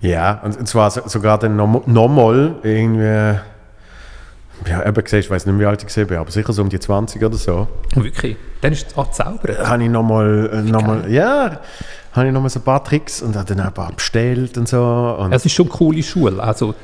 [0.02, 3.40] Ja, und, zwar so, sogar dann noch- nochmal irgendwie,
[4.68, 6.70] ja, eben gesehen, ich weiß nicht, wie alt ich gesehen bin, aber sicher so um
[6.70, 8.38] die 20 oder so, Wirklich?
[8.62, 9.68] Dann ist es ah, gezaubert.
[9.68, 11.60] habe ich nochmal, äh, noch mal, ja,
[12.12, 14.68] habe ich nochmal so ein paar Tricks und habe dann auch ein paar bestellt und
[14.68, 14.84] so.
[15.20, 16.76] Und Es ist schon eine coole Schule, also,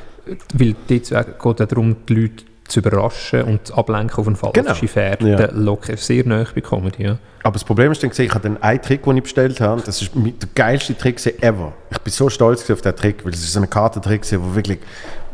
[0.53, 4.35] weil dort geht es auch darum, die Leute zu überraschen und zu ablenken auf eine
[4.35, 4.73] falsche Genau.
[4.73, 5.49] Fährte Ja.
[5.51, 7.03] locker sehr nahe bei Comedy.
[7.03, 7.17] Ja.
[7.43, 10.01] Aber das Problem ist dann, ich habe dann einen Trick, den ich bestellt habe, das
[10.01, 11.73] ist der geilste Trick ever.
[11.91, 14.79] Ich bin so stolz auf diesen Trick, weil es ist so ein Kartentrick, wo wirklich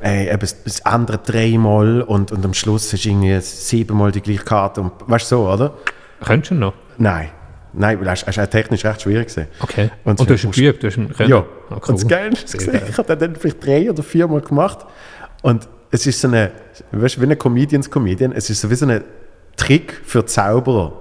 [0.02, 4.82] ey, eben das- andere dreimal und, und am Schluss du irgendwie siebenmal die gleiche Karte.
[4.82, 5.74] Und, weißt du so, oder?
[6.26, 6.74] Könntest du noch?
[6.98, 7.30] Nein.
[7.74, 9.48] Nein, weil es ist auch technisch recht schwierig gewesen.
[9.62, 9.90] Okay.
[10.04, 11.30] Und Und, du hast ihn geübt, du hast ihn können?
[11.30, 11.44] Ja, Ah,
[11.76, 11.80] cool.
[11.88, 14.80] und das Geile ist, ich habe den dann vielleicht drei oder viermal gemacht
[15.42, 16.52] und es ist so eine,
[16.92, 19.04] weißt du, wie ein Comedians Comedian, es ist so wie so ein
[19.58, 20.94] Trick für Zauberer,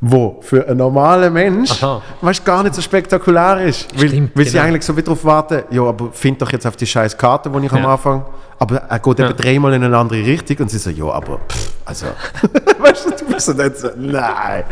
[0.00, 2.02] wo für einen normalen Mensch Aha.
[2.20, 4.64] weißt, gar nicht so spektakulär ist, weil, Stimmt, weil sie genau.
[4.64, 7.66] eigentlich so wie darauf warten, ja, aber find doch jetzt auf die scheiß Karte, die
[7.66, 7.92] ich am Ja.
[7.92, 8.24] Anfang,
[8.58, 9.28] aber er geht Ja.
[9.30, 12.06] eben dreimal in eine andere Richtung und sie so, ja, aber pff, also,
[12.80, 14.64] weißt du, du bist so nicht so, nein,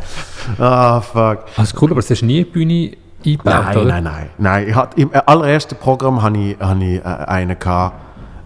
[0.59, 1.45] ah, fuck.
[1.57, 3.85] Also cool, aber es hast nie eine Bühne eingebaut, Nein, oder?
[3.87, 4.69] nein, nein, nein.
[4.69, 7.57] Ich hatte, Im allerersten Programm hatte ich, hatte ich äh, einen.
[7.59, 7.95] Gehabt,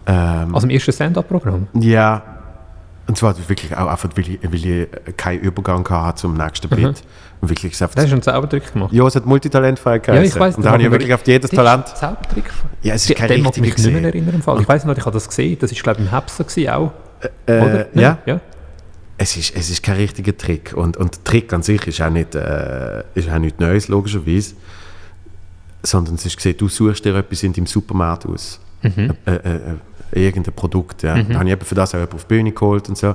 [0.06, 1.68] ähm, Also im ersten Stand-Up-Programm?
[1.80, 2.22] ja,
[3.06, 4.86] und zwar wirklich auch einfach, weil ich, weil ich äh,
[5.16, 7.02] keinen Übergang hatte zum nächsten Bit.
[7.40, 8.92] Und wirklich gesagt, Da hast du einen Zaubertrick gemacht.
[8.92, 10.14] ja, es hat Multitalentfähigkeit.
[10.14, 10.56] Ja, ich weiß.
[10.56, 11.88] Und da habe ich wirklich auf jedes Talent.
[11.88, 12.44] Zaubertrick.
[12.82, 14.36] Ja, es ist kein ich mich richtiger nicht mehr erinnern.
[14.36, 14.60] Im Fall.
[14.62, 15.58] Ich weiß nicht, ich habe das gesehen.
[15.60, 16.92] Das ist glaube ich im Hepser auch.
[17.46, 17.86] Äh, oder?
[17.94, 18.40] ja, ja.
[19.18, 20.72] es ist, es ist kein richtiger Trick.
[20.74, 24.54] Und, und der Trick an sich ist auch nicht, äh, ist auch nicht Neues, logischerweise.
[25.82, 28.58] Sondern es ist gesehen, du suchst dir etwas in deinem Supermarkt aus.
[28.82, 29.12] Mhm.
[29.26, 29.60] Äh, äh, äh,
[30.12, 31.02] irgendein Produkt.
[31.02, 31.20] Ja.
[31.22, 33.14] Da habe ich eben für das auch jemanden auf die Bühne geholt und so.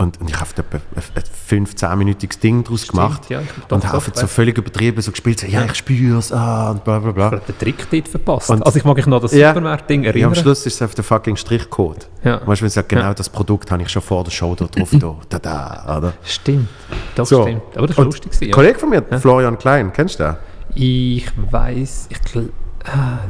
[0.00, 3.28] Und, und ich habe etwa ein 15-minütiges Ding daraus gemacht.
[3.30, 6.30] ja, ich- doch, und habe so völlig übertrieben so gespielt, so, ja, ich spüre es,
[6.32, 7.26] ah, und bla bla bla.
[7.26, 8.48] Ich habe den Trick dort verpasst.
[8.50, 9.48] Und- also ich mag mich noch das Ja.
[9.48, 10.34] Supermarkt-Ding Ja, am erinnern.
[10.36, 12.08] Schluss ist es auf der fucking Strichcode.
[12.22, 12.40] Ja.
[12.46, 13.14] Weißt du, wenn genau Ja.
[13.14, 16.12] das Produkt habe ich schon vor der Show da drauf, da, da, da, oder?
[16.22, 16.68] Stimmt.
[17.16, 17.42] Das So.
[17.42, 17.62] stimmt.
[17.76, 18.30] Aber das war lustig.
[18.40, 18.54] Ein Ja.
[18.54, 20.36] Kollege von mir, Florian Klein, kennst du den?
[20.76, 22.50] Ich weiß, ich gl-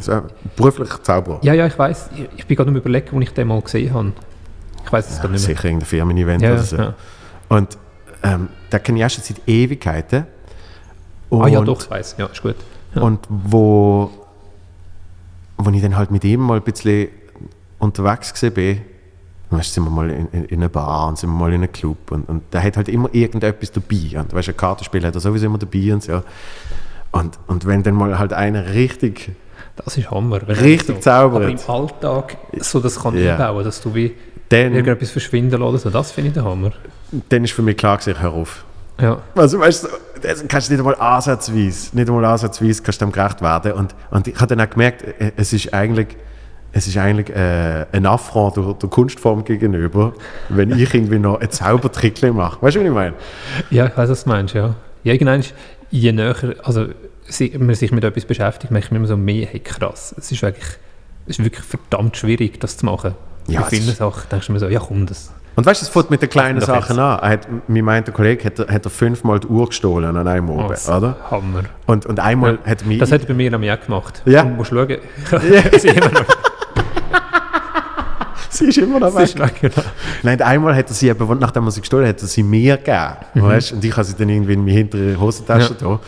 [0.00, 0.22] So, ein
[0.56, 1.38] beruflicher Zauberer.
[1.42, 2.10] ja, ja, ich weiß.
[2.14, 4.12] Ich, ich bin gerade am überlegen, wo ich den mal gesehen habe.
[4.84, 5.56] Ich weiß es Ja, gerade nicht mehr.
[5.56, 6.76] sicher irgendein Firmen-Event Ja, oder so.
[6.76, 6.94] ja.
[7.48, 7.76] Und
[8.22, 10.26] ähm, den kenne ich auch schon seit Ewigkeiten.
[11.28, 12.16] Und, Ah ja, doch, ich weiß.
[12.18, 12.56] Ja, ist gut.
[12.94, 13.02] Ja.
[13.02, 14.10] Und wo,
[15.56, 17.08] wo ich dann halt mit ihm mal ein bisschen
[17.78, 18.80] unterwegs dann
[19.50, 21.72] weißt, sind wir mal in, in, in einer Bar und sind wir mal in einem
[21.72, 24.20] Club und, und der hat halt immer irgendetwas dabei.
[24.20, 26.22] Und weißt, ein Kartenspiel hat er sowieso immer dabei und so.
[27.12, 29.30] Und, und wenn dann mal halt einer richtig
[29.84, 30.40] Das ist Hammer.
[30.48, 31.42] Richtig so, zaubert.
[31.42, 33.32] Aber im Alltag so das kann Ja.
[33.32, 34.14] einbauen, dass du wie
[34.48, 35.90] dann, irgendetwas verschwinden lässt oder so.
[35.90, 36.72] Das finde ich der Hammer.
[37.30, 38.64] dann ist für mich klar gewesen, hör auf.
[39.00, 39.18] Ja.
[39.36, 39.88] Also weißt du,
[40.22, 43.72] das kannst du nicht einmal ansatzweise, nicht einmal ansatzweise kannst du dem gerecht werden.
[43.72, 45.04] Und, und ich habe dann auch gemerkt,
[45.36, 46.08] es ist eigentlich,
[46.72, 50.12] es ist eigentlich äh, ein Affront der, der Kunstform gegenüber,
[50.48, 52.60] wenn ich irgendwie noch einen Zaubertrick mache.
[52.60, 53.14] Weißt du, was ich meine?
[53.70, 54.74] Ja, ich weiß, was du meinst, ja.
[55.04, 55.44] Ja, irgendwann
[55.90, 56.86] je näher, also
[57.58, 60.64] man sich mit etwas beschäftigt, merkt man immer so mehr, hey krass, es ist wirklich,
[61.26, 63.14] es ist wirklich verdammt schwierig, das zu machen.
[63.46, 65.90] Ja, Bei vielen Sachen denkst du mir so, ja komm, das, Und weißt du, es
[65.90, 66.60] fängt mit den kleinen.
[66.60, 67.18] Sachen an.
[67.20, 70.50] Er hat, mir meint der Kollege, hat hat er fünfmal die Uhr gestohlen an einem
[70.50, 71.16] Abend, oder?
[71.30, 71.62] Hammer.
[71.86, 72.98] Und, und einmal hat er mich...
[72.98, 74.22] Das hat er bei mir nämlich auch gemacht.
[74.26, 74.42] Ja.
[74.42, 74.88] Du musst schauen,
[75.78, 76.24] sie immer noch,
[78.50, 79.38] sie ist immer noch weg.
[79.38, 79.82] noch, genau.
[80.22, 82.76] Nein, einmal hat er sie, eben, nachdem er sie gestohlen hat, hat er sie mir
[82.76, 83.16] gegeben.
[83.34, 83.72] Weißt?
[83.72, 85.78] Und ich habe sie dann irgendwie in meine hintere Hosentasche Mhm.
[85.80, 85.88] Ja.
[85.96, 86.00] da.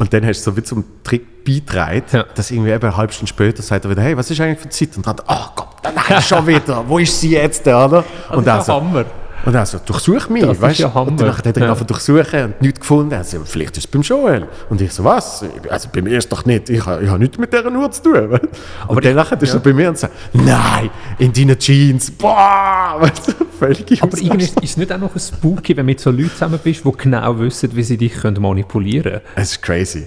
[0.00, 2.24] Und dann hast du so wie zum Trick beitragen, Ja.
[2.34, 4.68] dass irgendwie eben eine halbe Stunde später sagt er wieder, hey, was ist eigentlich für
[4.70, 4.96] Zeit?
[4.96, 7.88] Und dann, ach Gott, nein, schon wieder, wo ist sie jetzt, oder?
[7.88, 9.04] Das Und ist dann so, Hammer.
[9.44, 10.82] Und dann so, durchsuch mich, Das weißt du?
[10.84, 10.88] ja.
[10.90, 11.70] Und dann hat er Ja.
[11.72, 13.12] einfach durchsuchen und nichts gefunden.
[13.12, 14.46] Er so, vielleicht ist es beim Joel.
[14.68, 15.44] Und ich so, was?
[15.68, 18.02] Also bei mir ist doch nicht, ich habe ich habe nichts mit dieser Uhr zu
[18.02, 18.12] tun.
[18.30, 18.44] weißt?
[18.88, 23.28] Aber dann nachher ist er bei mir und sagt, nein, in deinen Jeans, boah, weißt
[23.28, 26.10] du, völlig Aber irgendwie ist es nicht auch noch ein Spooky, wenn du mit so
[26.10, 29.20] Leuten zusammen bist, die genau wissen, wie sie dich können manipulieren können.
[29.36, 30.06] Es ist crazy.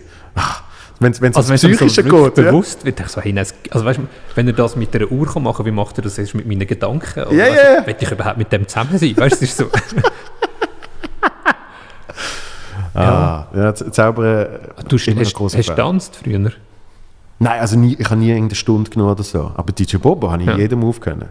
[1.04, 2.44] Wenn es Also wenn es einem Psychische so geht, ja.
[2.52, 5.12] bewusst wird, denke ich so, hey, nein, also weißt, du, wenn er das mit einer
[5.12, 7.24] Uhr kann machen wie macht er das jetzt mit meinen Gedanken?
[7.24, 7.88] Oder Ja, weißt, ja, ja.
[7.88, 9.16] Will ich überhaupt mit dem zusammen sein?
[9.18, 9.70] Weißt du, ist so...
[12.96, 14.48] Ah, ja, Zaubern
[14.88, 16.52] Du ist immer ein hast, hast getanzt früher?
[17.40, 19.52] Nein, also nie, ich habe nie irgendeine Stunde genommen oder so.
[19.56, 20.58] Aber DJ Bobo habe ich Ja.
[20.58, 21.30] jedem Move können.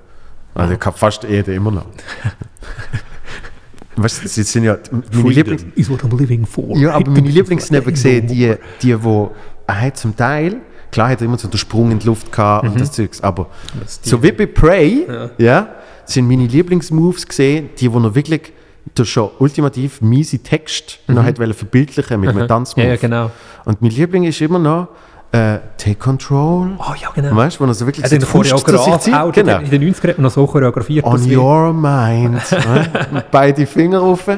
[0.55, 1.87] Also ich kann fast jeden immer noch.
[3.97, 5.64] weißt du, sind ja, meine Lieblings...
[5.77, 6.77] is what I'm living for.
[6.77, 9.31] Ja, aber meine Lieblings sind eben gesehen, die, die, wo
[9.67, 10.57] er hat zum Teil,
[10.91, 13.47] klar hat er immer so den Sprung in die Luft gehabt und das Zeugs, aber
[13.81, 15.31] Das so wie bei Prey, ja.
[15.39, 15.69] Ja.
[16.05, 18.53] sind meine Lieblingsmoves gesehen, die, wo er wirklich
[18.95, 22.87] durch schon ultimativ miese Text noch hat verbildlichen mit einem Tanzmove.
[22.87, 23.31] Ja, ja, genau.
[23.65, 24.89] Und mein Liebling ist immer noch
[25.33, 26.73] äh, Take Control.
[26.79, 27.35] Oh ja, genau.
[27.35, 29.15] Weißt du, wo er so wirklich zu sich Choreograf zieht?
[29.15, 29.59] auch Genau.
[29.61, 31.07] in den 90ern noch so choreografiert.
[31.07, 32.43] On your mind.
[32.51, 33.25] ne?
[33.31, 34.29] Beide Finger rauf.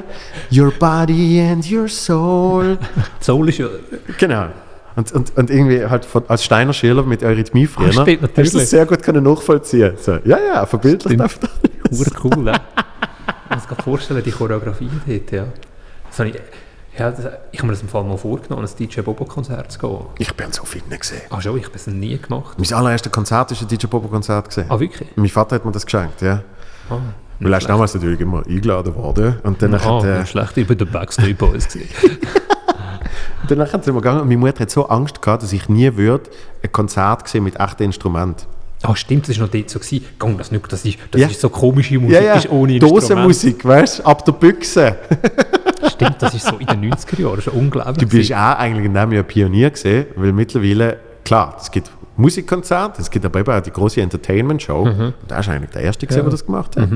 [0.53, 2.79] Your body and your soul.
[3.21, 3.67] Soul ist ja...
[4.19, 4.47] Genau.
[4.97, 8.21] Und, und, und irgendwie halt von, als Steiner Schüler mit Eurythmie früher, Ah, stimmt, hast
[8.21, 8.53] du natürlich.
[8.53, 11.23] das sehr gut können nachvollziehen So, ja, ja, verbildlich Stimmt.
[11.23, 11.49] einfach.
[11.91, 12.53] Hure cool, ne?
[13.51, 15.47] Ich muss mir vorstellen, die Choreografie dort, ja.
[16.09, 16.37] Das habe ich,
[16.97, 19.99] ja, das, ich habe mir das im Fall mal vorgenommen, ein DJ Bobo-Konzert zu gehen.
[20.19, 21.23] Ich bin so viel nicht gesehen.
[21.31, 22.57] Ach schon, ich habe es nie gemacht.
[22.59, 24.49] Mein allererstes Konzert war ein DJ Bobo-Konzert.
[24.51, 24.67] gewesen.
[24.71, 25.09] Ah, wirklich?
[25.17, 26.43] Mein Vater hat mir das geschenkt, ja.
[26.89, 26.99] Ah,
[27.41, 29.39] Weil er damals natürlich immer eingeladen worden.
[29.43, 31.67] Und dann Ah, hat, äh, nicht schlecht, ich bin der Backstreet Boys.
[33.49, 36.31] Danach sind wir gegangen und meine Mutter hat so Angst gehabt, dass ich nie würde
[36.63, 38.47] ein Konzert sehen mit echten Instrumenten.
[38.83, 39.79] Ah, stimmt, das war noch dort so.
[39.79, 40.05] Gewesen.
[40.19, 41.27] Gang das nicht, das ist, das Ja.
[41.29, 43.03] ist so komische Musik, ist ohne Instrument.
[43.03, 44.97] Dosenmusik, weißt du, ab der Büchse.
[45.91, 47.97] Stimmt, das ist so in den 90er Jahren, das ist unglaublich.
[47.97, 53.01] Du bist auch eigentlich in dem Jahr Pionier gesehen, weil mittlerweile, klar, es gibt Musikkonzerte,
[53.01, 54.83] es gibt aber eben auch die große Entertainment-Show.
[54.83, 56.25] Und da ist eigentlich der Erste, gewesen, Mhm.
[56.25, 56.31] Ja.
[56.31, 56.89] der das gemacht hat.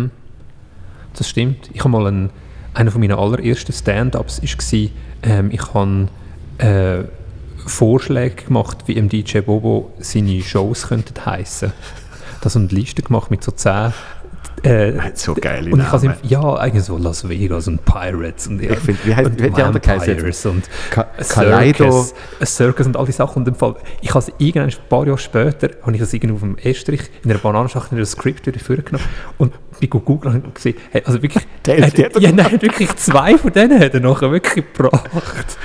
[1.16, 1.70] Das stimmt.
[1.72, 2.30] Ich habe mal einen,
[2.74, 4.88] einer von meinen allerersten Stand-ups war,
[5.22, 6.08] ähm, ich habe
[6.58, 7.04] äh,
[7.66, 11.72] Vorschläge gemacht, wie im DJ Bobo seine Shows könnten heißen.
[12.40, 13.92] Da so eine Liste gemacht mit so zehn.
[14.64, 16.18] Äh, hat so geile und ich habe Namen.
[16.24, 20.46] ja eigentlich so Las Vegas und Pirates und, Ich find, wie heißt- und wie Vampires
[20.46, 21.84] und Ka- Kaleido.
[21.90, 23.42] Circus, a Circus und all die Sachen.
[23.42, 26.34] Und im Fall, ich habe es irgendwann, ein paar Jahre später, habe ich das irgendwie
[26.34, 29.04] auf dem Estrich in einer Bananenschachtel in das Skript wieder vorgenommen
[29.38, 33.36] und bin googeln und habe gesehen, hey, also wirklich, Der hat ja, nein, wirklich zwei
[33.38, 35.56] von denen hat er nachher wirklich gebracht.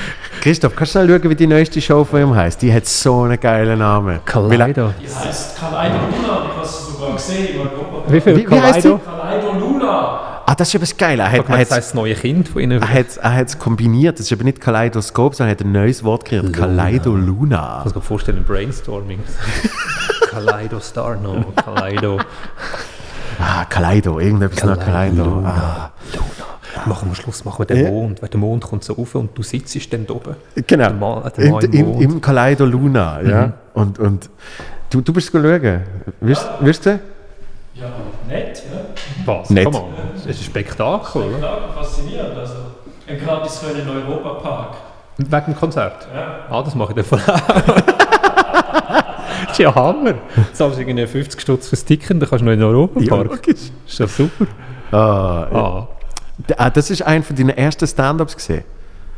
[0.41, 2.61] Christoph, kannst du schnell schauen, wie die neueste Show von ihm heißt?
[2.61, 4.19] Die hat so einen geilen Namen.
[4.25, 4.93] Kaleido.
[5.01, 5.95] Die heißt Kaleido
[7.07, 7.69] Luna, sogar gesehen.
[8.07, 8.97] Wie viel Wie- wie heißt Kaleido?
[8.99, 10.19] Kaleido Luna!
[10.45, 11.23] Ah, das ist eben das Geile.
[11.23, 12.81] Er hat, er das hat, das neue Kind von ihnen.
[12.81, 14.19] er hat, er hat es kombiniert.
[14.19, 16.51] Das ist eben nicht Kaleidoskop, sondern er hat ein neues Wort kreiert.
[16.51, 17.77] Kaleido Luna.
[17.85, 19.19] Ich kann mir vorstellen, Brainstorming.
[20.29, 22.19] Kaleido Star, no, Kaleido.
[23.39, 24.19] Ah, Kaleido.
[24.19, 25.23] Irgendetwas nach Kaleido.
[25.23, 25.49] Luna.
[25.49, 25.91] Ah.
[26.87, 27.91] Machen wir Schluss, machen wir den Ja.
[27.91, 28.21] Mond.
[28.21, 30.35] Weil der Mond kommt so rauf und du sitzt dann oben.
[30.67, 30.83] Genau.
[30.87, 32.01] Der Mann, der Im, Mann im.
[32.01, 33.21] Im Kaleido Luna.
[33.21, 33.45] Ja?
[33.47, 33.53] Mhm.
[33.75, 34.29] Und, und
[34.93, 35.81] du, du bist schauen.
[36.21, 36.99] Wirst, wirst du?
[37.75, 37.85] Ja,
[38.27, 38.79] nett, ja.
[39.25, 39.49] Was?
[39.49, 39.65] Nett.
[39.65, 39.83] Komm mal,
[40.13, 41.37] das ist ein Spektakel, oder?
[41.39, 42.37] Klar, faszinierend.
[42.37, 42.53] Also,
[43.07, 44.75] ein gratis für einen Europapark.
[45.17, 46.07] Wegen dem Konzert?
[46.13, 46.45] Ja.
[46.49, 47.19] Ah, das mache ich auch.
[49.45, 50.13] Das ist ja Hammer.
[50.13, 53.29] Du zahlst irgendwie 50 Stutz fürs Ticket, dann kannst du noch in den Europapark.
[53.29, 53.71] logisch.
[53.85, 54.45] ist ja super.
[54.91, 55.57] Ah, ja.
[55.59, 55.87] Ah.
[56.37, 58.63] D- ah, das ist einer von deinen ersten Stand-Ups gesehen.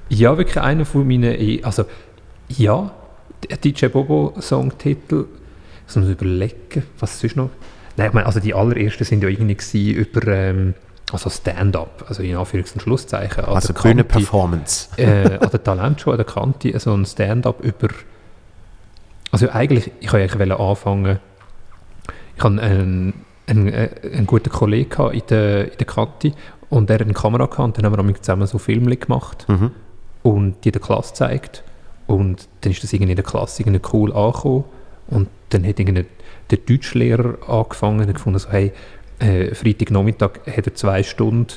[0.09, 1.85] Ja, wirklich einer von meinen, e- also
[2.49, 2.89] ja,
[3.49, 5.25] der DJ Bobo Songtitel,
[5.87, 7.49] ich muss überlegen, was ist noch?
[7.97, 10.73] Nein, ich meine, also die allerersten sind ja irgendwie über, ähm,
[11.11, 13.45] also Stand-up, also in Anführungs- und Schlusszeichen.
[13.45, 14.89] an Also Bühnenperformance.
[14.97, 17.87] äh, an der Talentshow an der Kante, so ein Stand-up über,
[19.31, 21.19] also eigentlich, ich wollte eigentlich anfangen,
[22.37, 23.13] ich hatte einen,
[23.47, 26.33] einen, äh, einen guten Kollegen in der, in der Kante
[26.69, 29.71] und der hat eine Kamera gehabt und dann haben wir zusammen so Filme gemacht Mhm.
[30.23, 31.63] und die der Klasse gezeigt.
[32.07, 34.65] Und dann ist das irgendwie in der Klasse irgendwie cool angekommen.
[35.07, 38.71] Und dann hat der Deutschlehrer angefangen und gefunden, so, hey,
[39.19, 41.47] äh, Freitagnachmittag hat er zwei Stunden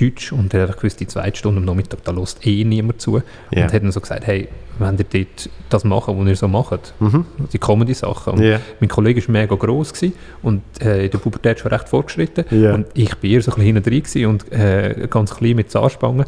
[0.00, 3.20] Deutsch und er hat gewusst, die zweite Stunde am Nachmittag, da lässt eh niemand zu.
[3.50, 3.64] Ja.
[3.64, 6.94] Und hat dann so gesagt, hey, wenn ihr dort das machen, was ihr so macht,
[6.98, 7.26] Mhm.
[7.52, 8.42] die Comedy-Sachen.
[8.42, 8.58] Ja.
[8.80, 12.44] Mein Kollege war mega gross gewesen und äh, in der Pubertät schon recht fortgeschritten.
[12.50, 12.72] Ja.
[12.74, 16.24] Und ich war eher so ein bisschen hinten drin und äh, ganz klein mit Zahnspangen.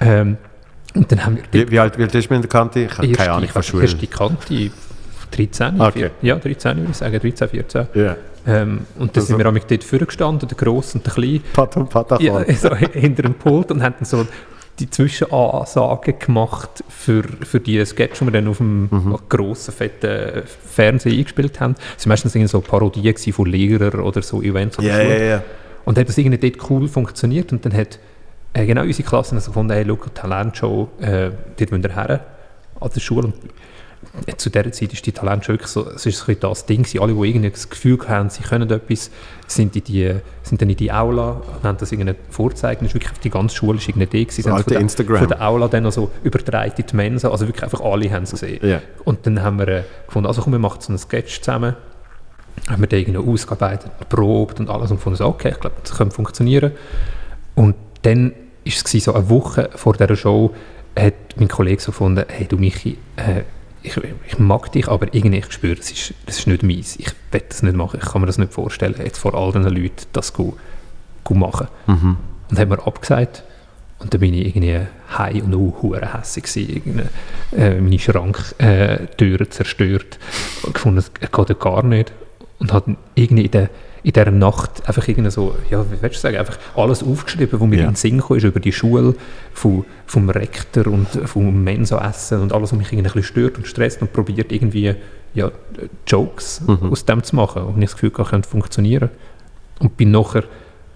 [0.00, 0.38] Ähm,
[0.94, 2.80] und dann haben wir Wie, wie, alt, wie alt ist man in der Kante?
[2.80, 3.82] Ich habe keine Ahnung von Schule.
[3.82, 4.70] Erste Kante,
[5.32, 5.92] 13, Okay.
[5.98, 7.86] vier- ja 13 würde ich sagen, 13, 14.
[7.94, 8.16] Ja.
[8.46, 11.76] Ähm, und dann Also- sind wir auch dort vorgestanden, der Grosse und der Kleine, Pat
[11.76, 12.24] und Patachon.
[12.24, 14.26] ja, so hinter dem Pult und haben so
[14.78, 19.18] die Zwischenansagen gemacht für, für die Sketch, die wir dann auf dem Mhm.
[19.28, 21.74] grossen, fetten Fernseher eingespielt haben.
[21.96, 25.18] Es waren meistens so Parodien von Lehrern oder so Events Ja, Schule.
[25.18, 25.42] ja, ja.
[25.84, 27.98] Und dann hat das irgendwie dort cool funktioniert und dann hat
[28.54, 32.20] äh, genau unsere Klasse also gefunden, hey, schau, Talentshow, äh, dort müsst ihr her
[32.80, 33.26] an der Schule.
[33.28, 33.34] Und
[34.36, 37.00] zu dieser Zeit ist die Talentshow wirklich so, es ist ein das Ding gewesen.
[37.00, 39.10] alle, die irgendwie das Gefühl haben, sie können etwas,
[39.46, 42.80] sind, in die, sind dann in die Aula haben das irgendwie vorgezeigt.
[42.80, 44.50] Und es ist wirklich auf die ganze Schule ist irgendwie die gewesen.
[44.50, 45.18] Alte von der- Instagram.
[45.18, 48.24] Von der Aula dann noch so übertragen in die Mensa, also wirklich einfach alle haben
[48.24, 48.58] es gesehen.
[48.66, 48.80] Ja.
[49.04, 51.76] Und dann haben wir äh, gefunden, also komm, wir machen so einen Sketch zusammen.
[52.68, 55.96] Haben wir den irgendwie ausgearbeitet, probt und alles und gefunden, so, okay, ich glaube, das
[55.96, 56.72] könnte funktionieren.
[57.54, 58.34] Und dann war
[58.64, 60.54] es so eine Woche vor dieser Show,
[60.98, 63.42] hat mein Kollege so gefunden, hey du Michi, äh,
[63.82, 63.96] ich,
[64.28, 66.96] ich mag dich, aber irgendwie ich spüre, das ist, das ist nicht meins.
[66.96, 69.64] Ich will das nicht machen, ich kann mir das nicht vorstellen, jetzt vor all diesen
[69.74, 70.56] Leuten das zu,
[71.26, 71.68] zu machen.
[71.86, 72.16] Mhm.
[72.50, 73.44] Und haben wir abgesagt.
[73.98, 74.80] Und dann bin ich irgendwie
[75.16, 77.08] heim und auch hure hässig gewesen.
[77.56, 80.18] Äh, meine Schranktüren zerstört.
[80.64, 82.12] Und gefunden, es geht gar nicht.
[82.58, 83.70] Und hat irgendwie in, der,
[84.04, 87.68] in dieser Nacht einfach irgendwie so, ja, wie willst du sagen, einfach alles aufgeschrieben, was
[87.68, 87.82] mir Ja.
[87.84, 89.14] in den Sinn kam, ist über die Schule,
[89.52, 93.66] vom, vom Rektor und vom Mensa-Essen und alles, was mich irgendwie ein bisschen stört und
[93.66, 94.94] stresst und probiert irgendwie
[95.34, 95.50] ja,
[96.06, 96.90] Jokes Mhm.
[96.90, 97.62] aus dem zu machen.
[97.62, 99.08] Und ich das Gefühl, das könnte funktionieren.
[99.78, 100.44] Und bin nachher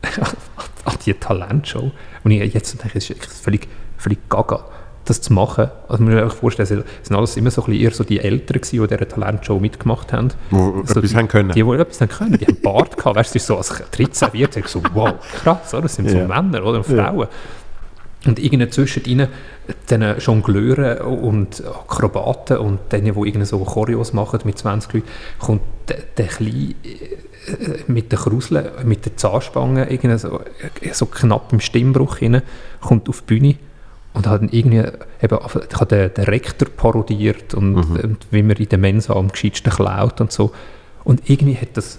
[0.85, 1.91] an die Talentshow.
[2.25, 4.65] Und ich jetzt denke, es ist völlig, völlig gaga,
[5.07, 5.71] das zu machen.
[5.89, 8.05] Also man muss sich einfach vorstellen, es sind alles immer so ein bisschen eher so
[8.05, 10.29] die Älteren gewesen, die diese Talentshow mitgemacht haben.
[10.51, 11.53] Wo so etwas die, haben können.
[11.53, 12.39] Die, die etwas haben können.
[12.39, 13.17] Die haben Bart gehabt.
[13.17, 15.83] Weißt du, so als 13, 14, so wow, krass, oder?
[15.83, 16.27] das sind so Ja.
[16.27, 17.07] Männer oder und Ja.
[17.07, 17.29] Frauen.
[18.27, 19.29] Und irgendwie zwischen ihnen,
[19.89, 25.07] den Jongleuren und Akrobaten und denen, die irgendwie so Choreos machen mit 20 Leuten,
[25.39, 30.41] kommt der, der Kleine äh, mit den Kruseln, mit den Zahnspangen, irgendwie so,
[30.81, 32.43] äh, so knapp im Stimmbruch rein,
[32.81, 33.55] kommt auf die Bühne
[34.17, 35.39] und hat irgendwie eben,
[35.71, 39.73] ich habe den, den Rektor parodiert und, und wie man in der Mensa am gescheitsten
[39.73, 40.53] klaut und so.
[41.05, 41.99] Und irgendwie hat das,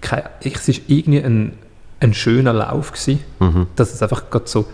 [0.00, 1.52] kein, es ist irgendwie ein,
[2.00, 3.66] ein schöner Lauf gewesen, Mhm.
[3.76, 4.64] dass es einfach gerade so,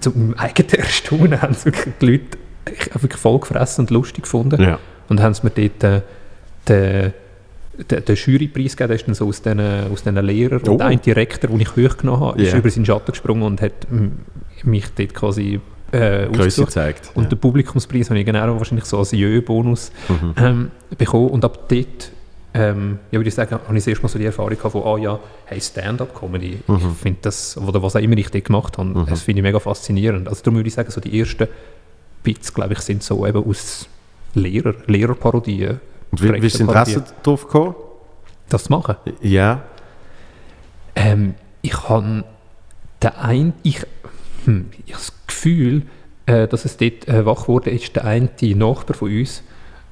[0.00, 2.38] zu meinem eigenen Erstaunen haben es wirklich die Leute
[3.00, 4.62] wirklich voll gefressen und lustig gefunden.
[4.62, 4.78] Ja.
[5.08, 6.00] Und haben es mir dort äh,
[6.68, 7.12] den,
[7.90, 10.60] den, den Jurypreis gegeben, der ist dann so aus diesen, aus diesen Lehrern.
[10.68, 10.72] Oh.
[10.72, 12.58] Und ein Direktor, den ich hochgenommen habe, ist Ja.
[12.58, 13.72] über seinen Schatten gesprungen und hat
[14.62, 15.60] mich dort quasi
[15.92, 17.10] äh, Größe gezeigt.
[17.14, 20.34] Und den Publikumspreis habe ich genau wahrscheinlich so als Jö-Bonus Mhm.
[20.38, 21.28] ähm, bekommen.
[21.28, 22.10] Und ab dort,
[22.54, 24.82] ähm, ja, würde ich sagen, habe ich das erste Mal so die Erfahrung gehabt von,
[24.82, 26.60] ah ja, hey, Stand-Up-Comedy.
[26.66, 26.76] Mhm.
[26.76, 29.58] Ich finde das, oder was auch immer ich dort gemacht habe, das finde ich mega
[29.60, 30.28] faszinierend.
[30.28, 31.46] Also darum würde ich sagen, so die ersten
[32.22, 33.88] Bits, glaube ich, sind so eben aus
[34.34, 35.80] Lehrer, Lehrerparodien.
[36.10, 37.74] Und wie, wie ist das Interesse darauf gekommen?
[38.48, 38.96] Das zu machen.
[39.22, 39.62] Ja.
[40.94, 42.24] Ähm, ich habe
[43.00, 43.84] der ein, ich,
[44.44, 45.82] hm, ich habe das Gefühl,
[46.26, 49.42] äh, dass es dort äh, wach wurde, ist der eine Nachbar von uns.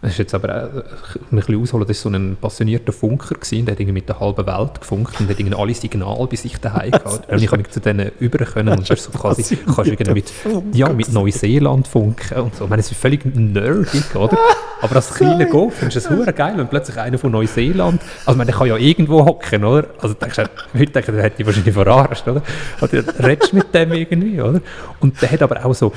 [0.03, 0.83] Das ist jetzt aber äh,
[1.31, 4.19] ein bisschen ausholen, das war so ein passionierter Funker, gewesen, der hat irgendwie mit der
[4.19, 7.31] halben Welt gefunkt und hat irgendwie alle Signale bei sich daheim gehabt.
[7.31, 10.33] Und ich habe mich zu denen über können und das so quasi, kannst irgendwie mit,
[10.73, 12.65] ja, mit Neuseeland funken und so.
[12.65, 14.39] Ich meine, es ist völlig nerdig, oder?
[14.81, 18.31] Aber als kleiner Golf findest du es hure geil, wenn plötzlich einer von Neuseeland, also
[18.31, 19.89] ich meine, der kann ja irgendwo hocken, oder?
[20.01, 20.43] Also denkst du,
[20.79, 22.43] heute denke ich, der hätte ich wahrscheinlich verarscht, oder?
[22.81, 24.63] Oder du redest mit dem irgendwie, oder?
[25.01, 25.93] Und der hat aber auch so,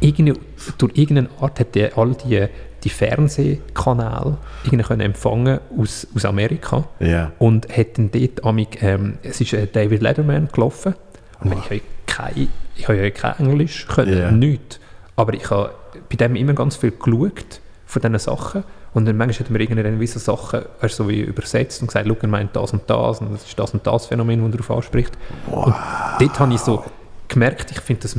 [0.00, 0.32] irgendwie,
[0.78, 2.48] durch irgendeine Art hat der all die,
[2.84, 7.32] die Fernsehkanäle irgendwie können empfangen aus, aus Amerika Ja.
[7.38, 10.94] und hat dann dort amig, ähm, es ist äh, David Letterman gelaufen
[11.40, 14.30] und wenn ich habe kein, ich habe ja kein Englisch können, Ja.
[14.30, 14.80] nichts,
[15.16, 15.72] aber ich habe
[16.10, 18.64] bei dem immer ganz viel geschaut von diesen Sachen
[18.94, 22.16] und dann manchmal hat mir irgendeine gewisse Sachen weißt, so wie übersetzt und gesagt, schau,
[22.20, 24.70] er meint das und das und das ist das und das Phänomen, das er darauf
[24.78, 25.12] anspricht.
[25.50, 25.74] Und
[26.18, 26.84] dort habe ich so
[27.28, 28.16] gemerkt, ich finde das,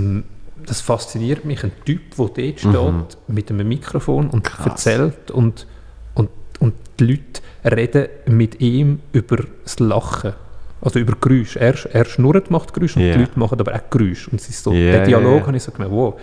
[0.66, 5.68] das fasziniert mich, ein Typ, der dort steht mit einem Mikrofon und erzählt und,
[6.16, 7.41] und, und die Leute
[7.76, 10.34] reden mit ihm über das Lachen.
[10.82, 11.59] Also über Geräusche.
[11.61, 13.14] Er, er schnurrt, macht Geräusche und Ja.
[13.14, 14.30] die Leute machen aber auch Geräusche.
[14.32, 15.47] Und es ist so, Ja, der Dialog ja.
[15.47, 16.16] habe ich so gemerkt, wow,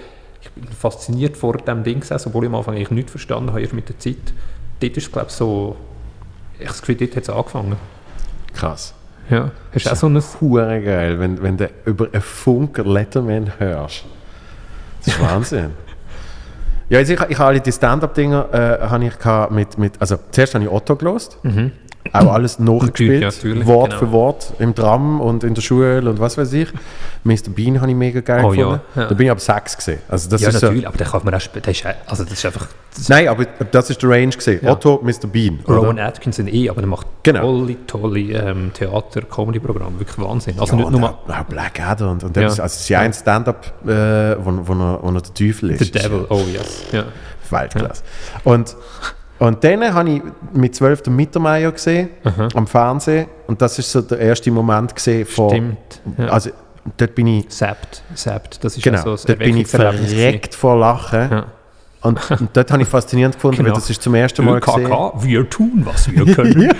[0.43, 3.61] ich bin fasziniert vor dem Ding gesessen, obwohl ich am Anfang eigentlich nichts verstanden habe,
[3.62, 4.16] erst mit der Zeit.
[4.80, 5.76] Dort ist es, glaube ich, so,
[6.55, 7.76] ich habe das Gefühl, dort hat es angefangen.
[8.55, 8.95] Krass.
[9.30, 9.51] Ja.
[9.72, 10.22] Hast du auch so ein...
[10.41, 14.05] Hure geil, wenn, wenn du über einen Funker Letterman hörst.
[15.05, 15.70] Das ist Wahnsinn.
[16.88, 20.70] ja, also ich, ich habe alle die Stand-Up-Dinger äh, mit, mit, also zuerst habe ich
[20.70, 21.38] Otto gelost,
[22.12, 23.98] auch alles nachgespielt, ja, Wort genau.
[24.01, 26.68] für Wort, im Tram und in der Schule und was weiß ich.
[27.24, 27.51] Mr.
[27.55, 28.80] Bean habe ich mega geil Oh ja, gefunden.
[28.96, 29.07] ja.
[29.07, 29.98] Da bin ich aber sechs gesehen.
[30.09, 31.51] Also das Ja, ist so, natürlich, aber den kann man auch ist,
[32.07, 32.66] also das ist einfach...
[32.96, 34.61] Das Nein, aber das ist der Range gesehen.
[34.64, 34.72] Ja.
[34.72, 35.26] Otto, Mr.
[35.30, 35.61] Bean.
[35.68, 37.42] Rowan Atkinson eh, aber der macht Genau.
[37.42, 40.59] tolle, tolle ähm, Theater-Comedy-Programme, wirklich Wahnsinn.
[40.59, 42.44] Also ja, nicht nur auch, auch Blackadder und, und Ja.
[42.44, 45.84] das, also es ist ja ein Stand-up, äh, wo, wo, wo er der Teufel ist.
[45.84, 46.84] The Devil, oh yes.
[46.92, 47.05] Ja.
[47.51, 48.03] Weltklasse.
[48.44, 48.74] Und,
[49.41, 50.22] und dann habe ich
[50.53, 52.11] mit 12 den Mittermeier gesehen,
[52.55, 53.26] am Fernsehen.
[53.49, 55.51] Und das ist so der erste Moment gesehen von...
[55.51, 56.01] Stimmt.
[56.18, 56.26] Ja.
[56.28, 56.51] Also
[56.97, 57.47] dort bin ich...
[57.49, 61.30] Sapt, Sapt, das ist Genau, ja so ein dort bin ich verreckt vor Lachen.
[61.30, 61.47] Ja.
[62.03, 63.70] Und, und dort habe ich faszinierend gefunden, Genau.
[63.70, 64.86] weil das ist zum ersten Mal gesehen.
[64.86, 66.72] ÖKK, wir tun, was wir können.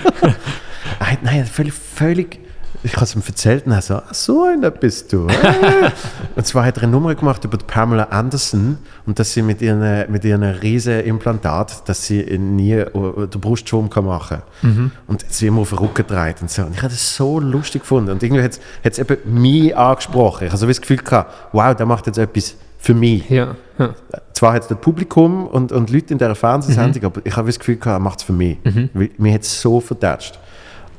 [1.01, 2.39] Nein, nein, völlig, völlig.
[2.83, 5.27] Ich habe es ihm erzählt und er so, «Ah, so einer bist du.
[5.27, 5.91] äh.»
[6.37, 10.11] und zwar hat er eine Nummer gemacht über Pamela Anderson und dass sie mit ihren,
[10.11, 14.93] mit ihren riesen Implantat, dass sie nie den Brustschwung kann machen kann.
[15.07, 16.63] Und sie immer auf den Rücken dreht und so.
[16.63, 18.11] Und ich habe das so lustig gefunden.
[18.11, 20.47] Und irgendwie hat es eben mich angesprochen.
[20.47, 23.29] Ich habe so das Gefühl gehabt, wow, der macht jetzt etwas für mich.
[23.29, 23.95] ja, ja.
[24.33, 27.59] Zwar hat es das Publikum und, und Leute in dieser Fernsehsendung, aber ich habe das
[27.59, 28.57] Gefühl gehabt, er macht es für mich.
[28.95, 30.39] Weil Mir hat es so verdatscht.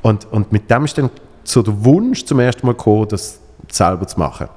[0.00, 1.10] Und, und mit dem ist dann
[1.44, 3.38] so der Wunsch zum ersten Mal gekommen, das
[3.70, 4.48] selber zu machen.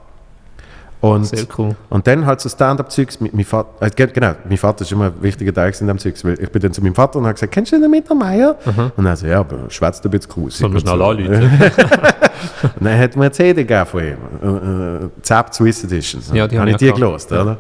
[1.02, 1.76] Und, Sehr cool.
[1.90, 3.70] und dann halt so Stand-up-Zeugs mit meinem Vater.
[3.86, 6.24] Äh, ge- genau, mein Vater ist immer ein wichtiger Teil in dem Zeugs.
[6.26, 8.56] Weil ich bin dann zu meinem Vater und habe gesagt, kennst du den Mittermeier?
[8.98, 10.58] Und er so, ja, aber schwätzt ein bisschen gruselig.
[10.58, 11.04] Sollen wir schnell so.
[11.06, 11.62] anrufen?
[12.80, 14.18] Und dann hat mir eine CD gegeben von ihm.
[14.42, 16.22] Äh, äh, Zap Swiss Edition.
[16.34, 17.58] Ja, die habe ich die gelost, oder?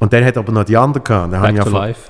[0.00, 1.32] Und dann hat er aber noch die andere gehabt.
[1.32, 2.00] Dann Back to einfach- Life.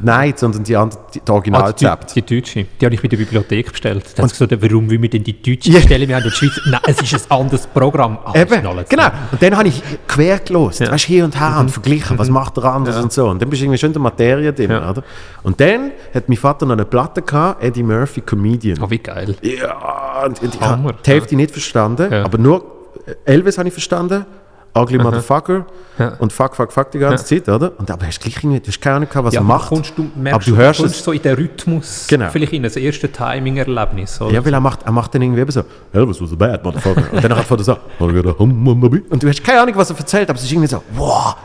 [0.00, 2.14] Nein, sondern die andere, die, die Ah, die, Originalrezept.
[2.16, 2.66] die deutsche.
[2.80, 4.04] Die habe ich bei der Bibliothek bestellt.
[4.16, 5.76] Da sie gesagt, warum will wir denn die deutsche Ja.
[5.76, 6.08] bestellen?
[6.08, 6.60] Wir haben in der Schweiz...
[6.70, 8.18] Nein, es ist ein anderes Programm.
[8.24, 9.10] Ah, Eben, genau.
[9.32, 10.86] Und dann habe ich quer gelost, Ja.
[10.88, 10.92] Mhm.
[10.92, 13.28] weißt, hier und her und verglichen, was macht er anders und so.
[13.28, 14.88] Und dann bist du irgendwie schon in der Materie drin, Ja.
[14.90, 15.02] oder?
[15.42, 18.78] Und dann hat mein Vater noch eine Platte gehabt, Eddie Murphy Comedian.
[18.80, 19.34] Oh, wie geil.
[19.42, 22.24] Ja, und, und ich habe die Hälfte nicht verstanden, Ja.
[22.24, 22.64] aber nur
[23.24, 24.24] Elvis habe ich verstanden,
[24.76, 25.66] Ugly Motherfucker
[25.98, 26.14] Ja.
[26.18, 27.72] und Fuck, Fuck, Fuck die ganze Zeit, oder?
[27.78, 29.68] Und aber hast gleich irgendwie, du hast keine Ahnung was Ja, er macht.
[29.68, 31.04] Kommst du, merkst aber du du, hörst kommst es.
[31.04, 32.28] so in den Rhythmus, Genau.
[32.30, 34.18] vielleicht in das erste Timing-Erlebnis.
[34.30, 35.62] Ja, weil er macht, er macht dann irgendwie eben so,
[35.92, 37.12] Elvis was a bad motherfucker.
[37.12, 37.76] Und dann hat er so,
[39.10, 41.36] und du hast keine Ahnung, was er erzählt, aber es ist irgendwie so, wow,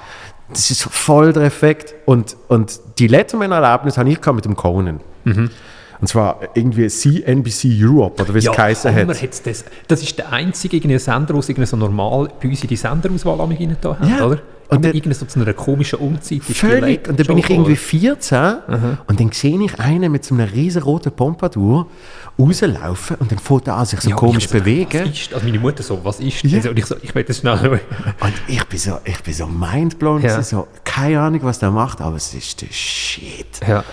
[0.49, 1.93] das ist voll der Effekt.
[2.05, 4.99] Und, und die Letterman-Erlebnis habe ich mit dem Conan.
[6.01, 9.07] Und zwar irgendwie CNBC Europe, oder wie es ja, geheißen hat.
[9.45, 9.63] das.
[9.87, 13.97] Das ist der einzige Sender, der so normal bei uns in die Senderauswahl rein da
[13.99, 14.25] haben, Ja.
[14.25, 14.39] oder?
[14.69, 16.43] Und dann- irgendwie so zu einer komischen Unzeit.
[16.43, 17.05] Völlig.
[17.07, 17.79] Und dann bin ich irgendwie oder?
[17.79, 18.53] 14
[19.05, 21.87] und dann sehe ich einen mit so einer riesenroten Pompadour
[22.39, 25.01] rauslaufen und dann fängt er an, sich so Ja, komisch so, bewegen.
[25.03, 26.69] Was ist, also meine Mutter so, was ist Ja.
[26.69, 27.57] Und ich so, ich will das schnell.
[27.69, 30.21] Und ich bin so, ich bin so mindblown.
[30.21, 30.41] Ja.
[30.41, 33.59] So, keine Ahnung, was der macht, aber es ist der Shit.
[33.67, 33.83] ja,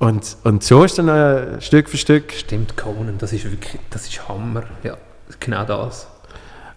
[0.00, 2.32] Und, und so ist dann äh, Stück für Stück.
[2.32, 4.64] stimmt, Conan, das ist wirklich, das ist Hammer.
[4.82, 4.96] Ja,
[5.38, 6.08] genau das.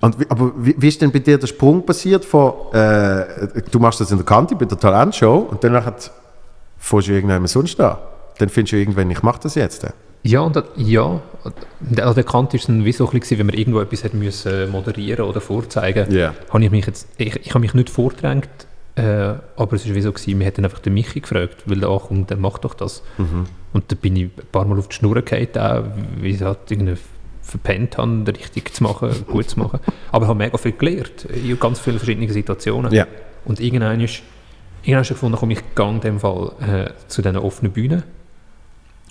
[0.02, 3.24] Und wie, aber wie, wie ist denn bei dir der Sprung passiert von, äh,
[3.72, 6.12] du machst das in der Kante bei der Talentshow und danach hat,
[6.78, 7.98] fährst du irgendjemand sonst da?
[8.40, 9.88] Dann findest du irgendwann, ich mache das jetzt.
[10.24, 11.22] Ja, und das, ja,
[11.98, 14.70] also der Kant ist dann wie so ein bisschen, wenn man irgendwo etwas hat müssen
[14.72, 16.34] moderieren oder vorzeigen, Ja.
[16.50, 18.50] habe ich mich jetzt, ich, ich habe mich nicht vordrängt,
[18.96, 21.90] äh, aber es ist wie so gewesen, wir hätten einfach den Michi gefragt, weil der
[21.90, 23.04] ankommt, der macht doch das.
[23.74, 25.84] Und da bin ich ein paar Mal auf die Schnur gefallen, auch,
[26.18, 26.98] weil ich halt irgendwie
[27.42, 29.80] verpennt habe, richtig zu machen, gut zu machen.
[30.12, 32.94] Aber ich habe mega viel gelernt, in ganz vielen verschiedenen Situationen.
[32.94, 33.08] Ja.
[33.46, 34.22] Und irgendwann ist,
[34.84, 38.04] irgendwann hast du gefunden, komm, ich gehe in dem Fall äh, zu diesen offenen Bühnen.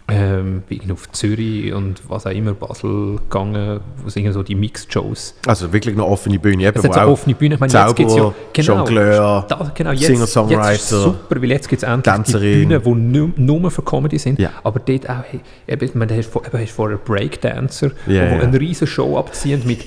[0.09, 4.57] Ähm, bin auf Zürich und was auch immer, Basel gegangen, wo es irgendwie so die
[4.57, 5.36] Mixed-Shows.
[5.46, 6.64] Also wirklich eine offene Bühne.
[6.64, 7.55] Eben, Es so auch offene Bühnen.
[7.55, 11.40] Ich meine, jetzt gibt's ja, Zauberer, Jongleur, da, genau, jetzt, Singer-Songwriter, jetzt ist es super,
[11.40, 12.68] weil jetzt gibt es endlich Tänzerin.
[12.68, 12.82] die Bühnen,
[13.12, 14.38] die nur, nur für Comedy sind.
[14.38, 14.50] Ja.
[14.64, 15.22] Aber dort auch,
[15.68, 18.40] eben, du hast, vor- eben, hast vorher Breakdancer, Ja, die ja.
[18.40, 19.84] eine riesen Show abziehen mit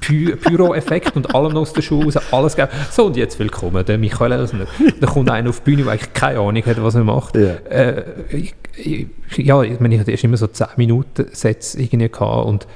[0.00, 2.72] Py Pyro-Effekt und allem aus der Schuhe raus, alles gegeben.
[2.90, 4.64] So, und jetzt willkommen, der Michael Elsner.
[5.00, 7.36] Da kommt einer auf die Bühne, der eigentlich keine Ahnung hat, was er macht.
[7.36, 7.54] Ja.
[7.70, 8.02] Äh,
[8.32, 9.06] ich, ich,
[9.36, 12.66] ja, ich meine, ich hatte erst immer so 10 Minuten Sätze irgendwie gehabt und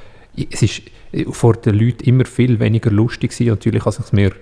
[0.51, 0.83] es ist
[1.31, 4.33] vor den Leuten immer viel weniger lustig gewesen, natürlich, als ich es mir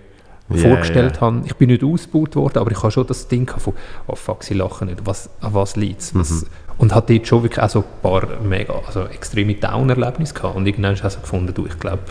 [0.48, 1.20] Ja, vorgestellt ja.
[1.22, 1.42] habe.
[1.46, 3.74] Ich bin nicht ausgebaut worden, aber ich habe schon das Ding von,
[4.06, 6.14] oh fuck, sie lachen nicht, was, an was liegt es?
[6.14, 6.46] Mhm.
[6.78, 10.56] Und hatte dort schon wirklich auch so ein paar mega, also extreme Down-Erlebnisse gehabt.
[10.56, 12.02] Und irgendwann habe ich so gefunden, du, ich glaube,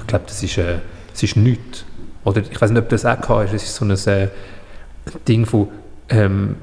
[0.00, 0.80] ich glaube, das ist, äh,
[1.12, 1.84] das ist nichts.
[2.24, 4.28] Oder ich weiß nicht, ob das auch gehabt hast, es ist so ein äh,
[5.26, 5.68] Ding von,
[6.10, 6.56] ähm,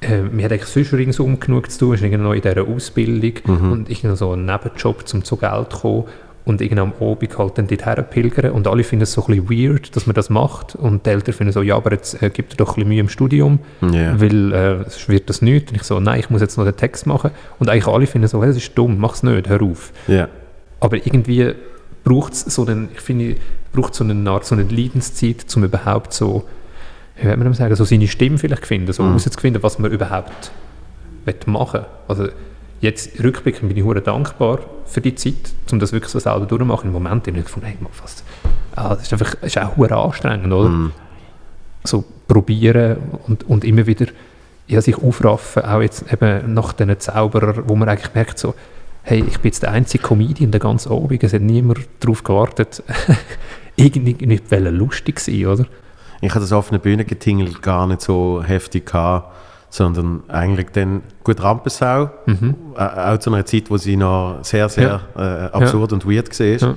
[0.00, 3.32] äh, wir haben eigentlich sonst ringsum genug zu tun, ist irgendwie noch in dieser Ausbildung
[3.46, 3.72] Mhm.
[3.72, 6.04] und irgendwie so einen Nebenjob, um zu Geld zu kommen
[6.44, 9.72] und irgendwie am Abend halt dann dort pilgern und alle finden es so ein bisschen
[9.72, 12.52] weird, dass man das macht und die Eltern finden so, ja, aber jetzt äh, gibt
[12.54, 14.20] er doch ein bisschen Mühe im Studium, Ja.
[14.20, 15.70] weil äh, sonst wird das nicht.
[15.70, 18.28] Und ich so, nein, ich muss jetzt noch den Text machen und eigentlich alle finden
[18.28, 19.92] so, hey, das ist dumm, mach's nicht, hör auf.
[20.06, 20.28] Ja.
[20.78, 21.52] Aber irgendwie
[22.04, 23.36] braucht es so einen, ich finde,
[23.72, 26.44] braucht so eine Art, so eine Leidenszeit, um überhaupt so,
[27.16, 30.50] wie würde man das sagen, so seine Stimme vielleicht finden, so herauszufinden, was man überhaupt
[31.24, 32.28] will machen Also
[32.80, 36.88] jetzt rückblickend bin ich hure dankbar für die Zeit, um das wirklich so selber durchzumachen.
[36.88, 38.22] Im Moment habe ich gefunden, hey, was,
[38.76, 40.68] ah, das ist einfach, das ist auch hure anstrengend, oder?
[41.84, 44.06] So probieren und, und immer wieder
[44.66, 48.54] ja, sich aufraffen, auch jetzt eben nach diesen Zauberern, wo man eigentlich merkt, so,
[49.02, 52.82] hey, ich bin jetzt der einzige Comedian der ganzen Abend, es hat niemand darauf gewartet,
[53.76, 54.16] irgendwie
[54.48, 55.66] lustig sein, oder?
[56.20, 59.34] Ich hatte das offene Bühnengetingel gar nicht so heftig gehabt,
[59.68, 65.00] sondern eigentlich dann gut Rampensau, äh, auch zu einer Zeit, wo sie noch sehr, sehr
[65.16, 65.20] äh,
[65.54, 66.46] absurd und weird war.
[66.46, 66.74] Ja.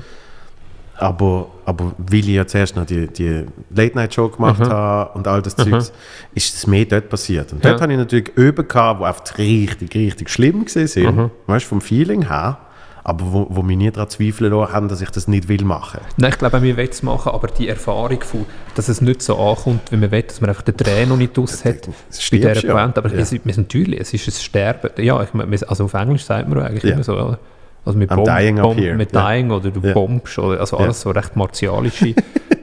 [0.97, 5.55] Aber, aber weil ich ja zuerst noch die, die Late-Night-Show gemacht habe und all das
[5.55, 5.93] Zeugs,
[6.35, 7.53] ist es mehr dort passiert.
[7.53, 7.81] Und dort Ja.
[7.81, 12.27] hatte ich natürlich Öben gehabt, die einfach richtig, richtig schlimm waren, weißt du, vom Feeling
[12.27, 12.57] her,
[13.03, 15.99] aber wo, wo mich nie daran zweifeln haben, dass ich das nicht will machen.
[16.17, 18.45] Nein, ich glaube, wir wollen es machen, aber die Erfahrung, von,
[18.75, 21.37] dass es nicht so ankommt, wie man will, dass man einfach den Tränen noch nicht
[21.39, 21.91] aus hat, bei
[22.37, 22.73] dieser ja.
[22.73, 22.97] Pointe.
[22.99, 23.19] Aber Ja.
[23.19, 24.89] es, wir sind natürlich, es ist ein Sterben.
[25.03, 26.93] Ja, ich wir- also auf Englisch sagt man eigentlich Ja.
[26.93, 27.39] immer so, oder?
[27.85, 28.95] also mit I'm dying up here.
[28.95, 29.27] mit Ja.
[29.31, 29.93] Dying oder du Ja.
[29.93, 32.13] bombst, oder, also alles so recht martialische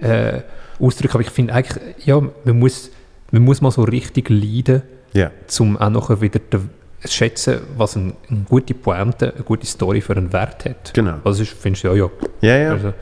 [0.03, 0.41] äh,
[0.79, 1.15] Ausdrücke.
[1.15, 2.91] Aber ich finde eigentlich, ja, man muss,
[3.33, 4.83] man muss mal so richtig leiden,
[5.15, 5.31] Ja.
[5.59, 6.69] um auch nachher wieder zu
[7.13, 10.93] schätzen, was ein, eine gute Pointe, eine gute Story für einen Wert hat.
[10.95, 11.15] Genau.
[11.25, 12.09] Also findest du, ja, ja,
[12.41, 12.71] Ja, ja.
[12.73, 12.93] also,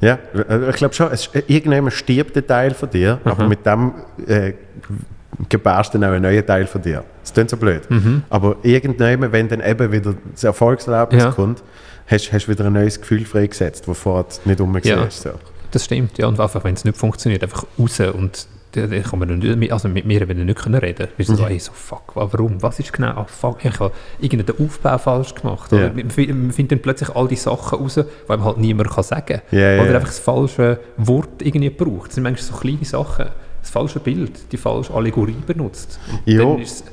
[0.00, 3.92] Ja, äh, ich glaube schon, es, irgendwann stirbt ein Teil von dir, aber mit dem
[4.26, 4.52] äh,
[5.48, 7.04] gebärst du dann auch einen neuen Teil von dir.
[7.22, 7.82] Das klingt so blöd.
[8.28, 11.30] Aber irgendwann, wenn dann eben wieder das Erfolgserlebnis Ja.
[11.30, 11.62] kommt,
[12.06, 15.04] hast du wieder ein neues Gefühl freigesetzt, das vorher nicht umgesehen Ja.
[15.06, 15.22] ist.
[15.22, 15.30] So.
[15.70, 16.26] Das stimmt, ja.
[16.26, 19.88] Und einfach, wenn es nicht funktioniert, einfach raus und dann kann man dann nicht, also
[19.88, 21.08] mit mir wenn nicht können reden.
[21.16, 22.62] Wir sind so, hey, so, fuck, wa- warum?
[22.62, 23.08] Was ist genau?
[23.08, 25.72] Ah, fuck, ich habe irgendeinen Aufbau falsch gemacht.
[25.72, 28.90] Oder man fi- man findet dann plötzlich all die Sachen raus, die einem halt niemand
[28.90, 32.08] kann sagen Ja, ja, Oder einfach das falsche Wort irgendwie braucht.
[32.08, 33.26] Das sind manchmal so kleine Sachen.
[33.60, 36.00] Das falsche Bild, die falsche Allegorie benutzt.
[36.26, 36.84] Und dann ist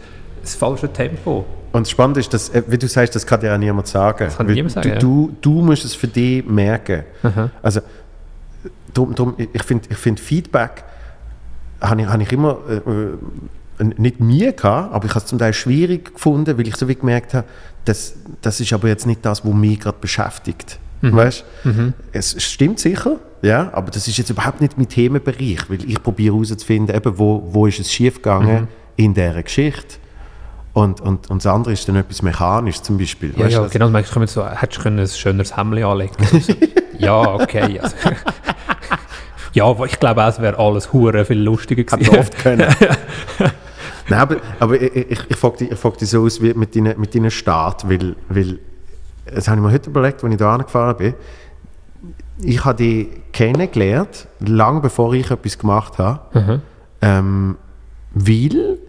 [0.41, 1.45] das falsche Tempo.
[1.71, 4.27] Und das Spannende ist, dass, äh, wie du sagst, das kann dir auch niemand sagen.
[4.35, 7.03] kann Weil niemand sagen, du, du, du musst es für dich merken.
[7.23, 7.49] Aha.
[7.61, 7.81] Also,
[8.93, 10.83] drum, drum, ich finde ich find Feedback
[11.81, 15.39] habe ich, habe ich immer äh, äh, nicht mir gehabt, aber ich habe es zum
[15.39, 17.47] Teil schwierig gefunden, weil ich so wie gemerkt habe,
[17.85, 20.79] das, das ist aber jetzt nicht das, was mich gerade beschäftigt.
[21.01, 21.45] Weißt?
[22.11, 26.03] Es, es stimmt sicher, ja, aber das ist jetzt überhaupt nicht mein Themenbereich, weil ich
[26.03, 29.95] probiere herauszufinden, eben, wo, wo ist es schiefgegangen in dieser Geschichte.
[30.73, 33.33] Und, und, und das andere ist dann etwas mechanisch zum Beispiel.
[33.35, 33.85] Ja, weißt ja du, genau.
[33.87, 36.53] Können wir so, hättest du können ein schöneres Hemd anlegen Also,
[36.99, 37.79] Ja, okay.
[37.79, 37.95] Also,
[39.53, 42.11] ja, aber ich glaube auch, es wäre alles hure viel lustiger gewesen.
[42.11, 42.67] man oft können.
[44.09, 46.75] Nein, aber, aber ich, ich, ich frage dich, ich frag dich so aus wie mit
[46.75, 48.59] deinem mit deinen Start, weil, weil
[49.25, 51.13] das habe ich mir heute überlegt, als ich hier angefahren bin.
[52.41, 56.61] Ich habe dich kennengelernt, lange bevor ich etwas gemacht habe,
[57.01, 57.57] ähm,
[58.13, 58.79] weil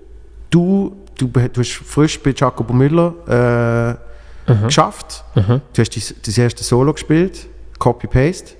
[0.51, 3.99] du, du, du hast frisch bei Jacobo Müller
[4.47, 5.25] äh, geschafft.
[5.35, 8.55] Du hast dein, dein erste Solo gespielt, Copy-Paste.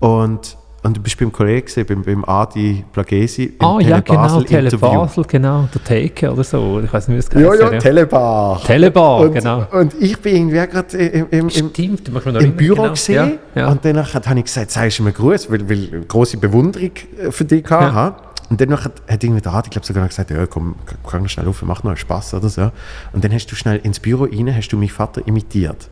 [0.00, 4.20] Und, und du bist beim Kollegen, gewesen, beim, beim Adi Plagesi im Ah, ja, genau,
[4.20, 5.00] Basel Tele Interview.
[5.00, 6.80] Basel, genau, der Take oder so.
[6.84, 8.62] Ich weiß nicht, wie es Ja, geheißen ja, Telebar.
[8.62, 9.66] Telebar, und, genau.
[9.72, 12.90] Und ich bin irgendwie gerade im, im, im, Stimmt, im erinnern, Büro genau.
[12.90, 13.68] gesehen Ja, ja.
[13.70, 17.30] und danach habe ich gesagt, sagst du mir Gruß, weil, weil ich große Bewunderung äh,
[17.30, 17.84] für dich hatte.
[17.94, 18.16] Ja.
[18.50, 21.48] Und dann hat, hat irgendwie der Adi, ich glaube sogar gesagt, ja komm, komm schnell
[21.48, 22.70] auf, mach noch einen Spaß oder so.
[23.14, 25.88] Und dann hast du schnell ins Büro rein, hast du meinen Vater imitiert.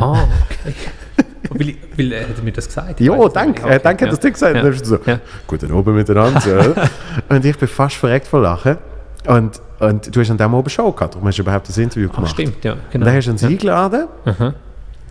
[0.00, 0.24] Ah,
[0.66, 0.74] okay.
[1.50, 3.00] Weil, weil er hat mir das gesagt.
[3.00, 3.72] Ich Ja, danke, nicht.
[3.74, 4.10] äh, danke, ja.
[4.10, 4.64] dass du gesagt hast.
[4.64, 4.70] Ja.
[4.70, 5.20] Du so, Ja.
[5.46, 6.88] guten Abend miteinander.
[7.28, 8.76] und ich bin fast verreckt vor Lachen.
[9.26, 12.08] Und, und du hast an dem oben Show gehabt, darum hast du überhaupt das Interview
[12.08, 12.30] gemacht.
[12.30, 13.04] stimmt, ja, Und genau.
[13.06, 13.48] dann hast du uns ja.
[13.48, 14.06] eingeladen.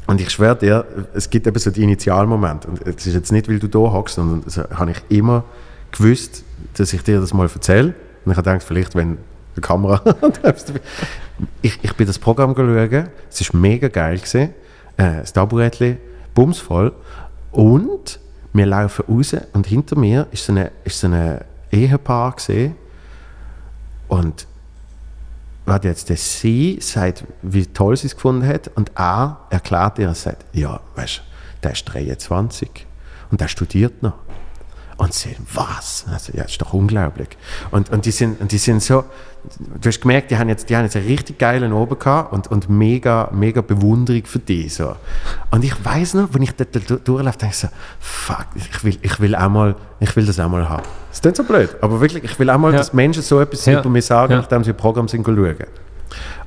[0.08, 2.68] Und ich schwöre dir, es gibt eben so die Initialmomente.
[2.70, 5.44] Und es ist jetzt nicht, weil du da hockst, sondern das habe ich immer
[5.92, 6.44] gewusst,
[6.78, 7.94] dass ich dir das mal erzähle.
[8.24, 9.18] Und ich habe gedacht, vielleicht, wenn
[9.58, 10.02] die Kamera.
[11.62, 13.08] ich, ich bin das Programm schauen.
[13.30, 14.18] Es war mega geil.
[14.18, 14.54] Gewesen.
[14.98, 15.98] Äh, das Taburettchen,
[16.38, 16.94] bumsvoll.
[17.52, 18.20] Und
[18.54, 21.42] wir laufen raus und hinter mir ist so ein
[21.72, 22.76] Ehepaar gesehen.
[24.08, 24.46] Und
[25.66, 30.14] warte jetzt, der sie sagt, wie toll sie es gefunden hat und er erklärt ihr,
[30.14, 31.22] sagt, ja, weißt du,
[31.64, 32.86] der ist 23
[33.32, 34.27] und der studiert noch.
[34.98, 36.06] Und sie, was?
[36.12, 37.30] Also, ja, das ist doch unglaublich.
[37.70, 39.04] Und, und, die sind, und die sind so,
[39.80, 42.48] du hast gemerkt, die haben jetzt, die haben jetzt einen richtig geilen Oben gehabt und,
[42.48, 44.68] und mega, mega Bewunderung für die.
[44.70, 44.96] So.
[45.52, 46.74] Und ich weiß noch, wenn ich dort
[47.08, 47.68] durchlaufe, denke ich so,
[48.00, 50.84] fuck, ich will, ich will auch mal, ich will das auch mal haben.
[51.12, 52.80] Das klingt so blöd, aber wirklich, ich will auch mal, Ja.
[52.80, 53.80] dass Menschen so etwas Ja.
[53.80, 54.40] über mich sagen, Ja.
[54.40, 55.56] nachdem sie ein Programm sind schauen.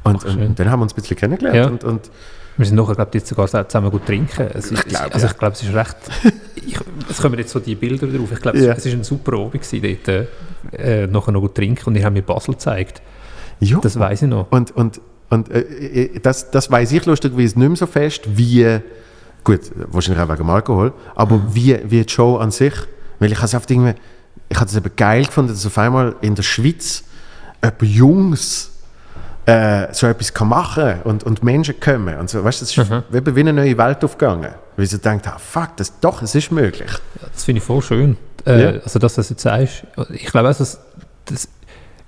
[0.03, 0.55] Und, und, schön.
[0.57, 1.71] dann haben wir uns ein bisschen kennengelernt.
[1.71, 2.11] Und, und
[2.61, 4.49] Wir sind nachher, glaube ich, jetzt sogar zusammen gut trinken.
[4.55, 5.33] Es ist, glaub, also ja.
[5.33, 5.97] ich glaube, es ist recht...
[6.63, 6.79] Ich,
[7.09, 8.31] es kommen jetzt so die Bilder drauf.
[8.33, 8.75] Ich glaube, Ja.
[8.75, 10.27] es war ein super Abend gewesen, dort
[10.79, 13.01] äh, nachher noch gut trinken und ihr habt mir Basel gezeigt.
[13.61, 13.79] ja.
[13.81, 14.47] Das weiß ich noch.
[14.53, 15.01] Und, und,
[15.31, 18.79] und äh, äh, das, das weiß ich lustigerweise nicht mehr so fest, wie,
[19.43, 19.61] gut,
[19.91, 21.55] wahrscheinlich auch wegen dem Alkohol, aber Mhm.
[21.55, 22.75] wie, wie die Show an sich.
[23.21, 23.95] Weil ich habe es oft irgendwie,
[24.51, 27.05] ich habe es eben geil gefunden, dass auf einmal in der Schweiz
[27.65, 28.71] jemand Jungs
[29.51, 32.17] äh, so etwas kann machen und, und Menschen kommen.
[32.19, 33.37] Und so, weißt, du, das ist Mhm.
[33.37, 34.53] wie eine neue Welt aufgegangen.
[34.77, 36.91] Weil sie denkt, ah, fuck, das, doch, es ist möglich.
[37.33, 38.17] Das finde ich voll schön.
[38.47, 38.69] Äh, Ja.
[38.83, 39.85] Also, dass du das jetzt sagst.
[40.11, 40.79] Ich glaube auch, dass,
[41.27, 41.49] dass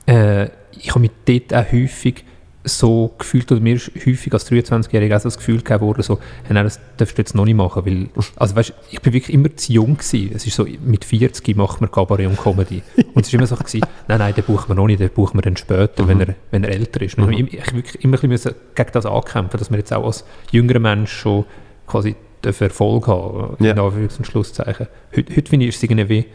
[0.06, 2.24] äh, ich habe mich dort auch häufig
[2.64, 6.54] so gefühlt, oder mir häufig als 23-Jähriger auch so das Gefühl gegeben worden, so, hey,
[6.54, 9.54] nein, das darfst du jetzt noch nicht machen, weil, also weißt, ich bin wirklich immer
[9.56, 10.30] zu jung gewesen.
[10.34, 12.82] Es ist so, mit 40 macht man Kabarett und Comedy.
[13.14, 15.38] Und es ist immer so gewesen, nein, nein, den buchen wir noch nicht, den buchen
[15.38, 17.18] wir dann später, wenn, er, wenn er älter ist.
[17.18, 20.04] Und ich, ich, ich wirklich immer ein bisschen gegen das ankämpfen, dass man jetzt auch
[20.04, 21.44] als jüngerer Mensch schon
[21.88, 22.14] quasi
[22.44, 23.72] den Erfolg haben, Ja.
[23.72, 24.86] in Anführungs- und Schlusszeichen.
[25.16, 26.26] Heute, heute finde ich, ist es irgendwie,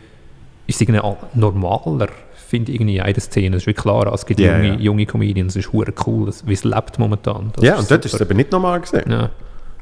[0.67, 2.07] ist es irgendwie al- normaler,
[2.47, 3.55] finde ich irgendwie der Szene.
[3.57, 4.75] Es ist wirklich klar, es gibt Ja, junge, ja.
[4.79, 7.51] junge Comedians, es ist hure cool, es- wie es lebt momentan.
[7.55, 8.31] Das ja, und dort ist es super.
[8.31, 9.09] eben nicht normal gesehen.
[9.11, 9.29] Ja.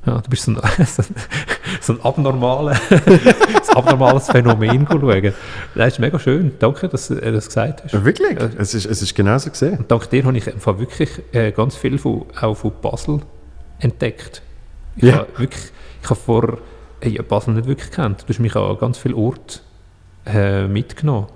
[0.06, 0.60] Ja, du bist so ein,
[1.82, 2.74] so ein, abnormale,
[3.76, 5.34] abnormales Phänomen schauen.
[5.74, 6.52] Das ist mega schön.
[6.60, 8.06] Danke, dass du das gesagt hast.
[8.06, 8.50] Wirklich, Ja.
[8.58, 9.80] es ist, es ist genauso gesehen.
[9.80, 13.22] Und dank dir habe ich einfach wirklich äh, ganz viel von, auch von Basel
[13.80, 14.42] entdeckt.
[14.96, 15.14] Ich Ja.
[15.20, 15.64] habe wirklich,
[16.04, 16.58] ich habe vor,
[17.02, 18.22] hey, Basel nicht wirklich kennt.
[18.24, 19.60] Du hast mich an ganz viele Orte
[20.28, 21.28] äh, mitgenommen.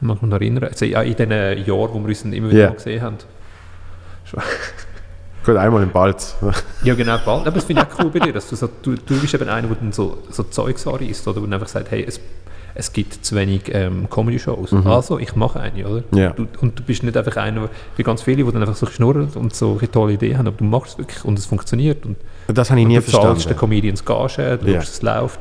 [0.00, 0.64] Mag mich noch erinnern.
[0.64, 3.16] Also, ja, in den Jahren, wo wir uns immer wieder mal gesehen haben.
[5.46, 6.36] Gut, einmal im Balz.
[6.82, 7.46] Ja, genau, bald.
[7.46, 8.32] Aber das finde ich auch cool bei dir.
[8.32, 11.40] Dass du, so, du, du bist eben einer, der dann so, so Zeugs anreißt, oder?
[11.40, 12.20] Wo einfach sagt, hey, es,
[12.76, 14.72] es gibt zu wenig ähm, Comedy-Shows.
[14.84, 16.04] Also, ich mache eine, oder?
[16.12, 16.30] Ja.
[16.30, 19.28] Du, und du bist nicht einfach einer, wie ganz viele, die dann einfach so schnurren
[19.34, 22.04] und so eine tolle Ideen haben, aber du machst es wirklich und es funktioniert.
[22.04, 22.16] Und,
[22.48, 23.58] Das habe ich und nie du zahlst den verstanden.
[23.58, 24.78] Comedians Gage, du Ja.
[24.80, 25.40] es läuft.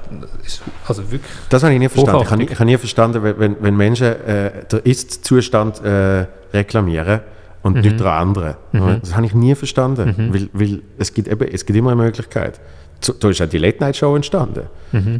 [0.88, 2.24] Also wirklich, Das habe ich nie verstanden.
[2.24, 7.20] Ich habe, ich habe nie verstanden, wenn, wenn, Menschen äh, den Ist-Zustand äh, reklamieren
[7.64, 8.58] und nicht der andere.
[8.72, 12.60] Das habe ich nie verstanden, weil, weil es, gibt eben, es gibt immer eine Möglichkeit.
[13.02, 14.68] So, da ist auch die Late-Night-Show entstanden.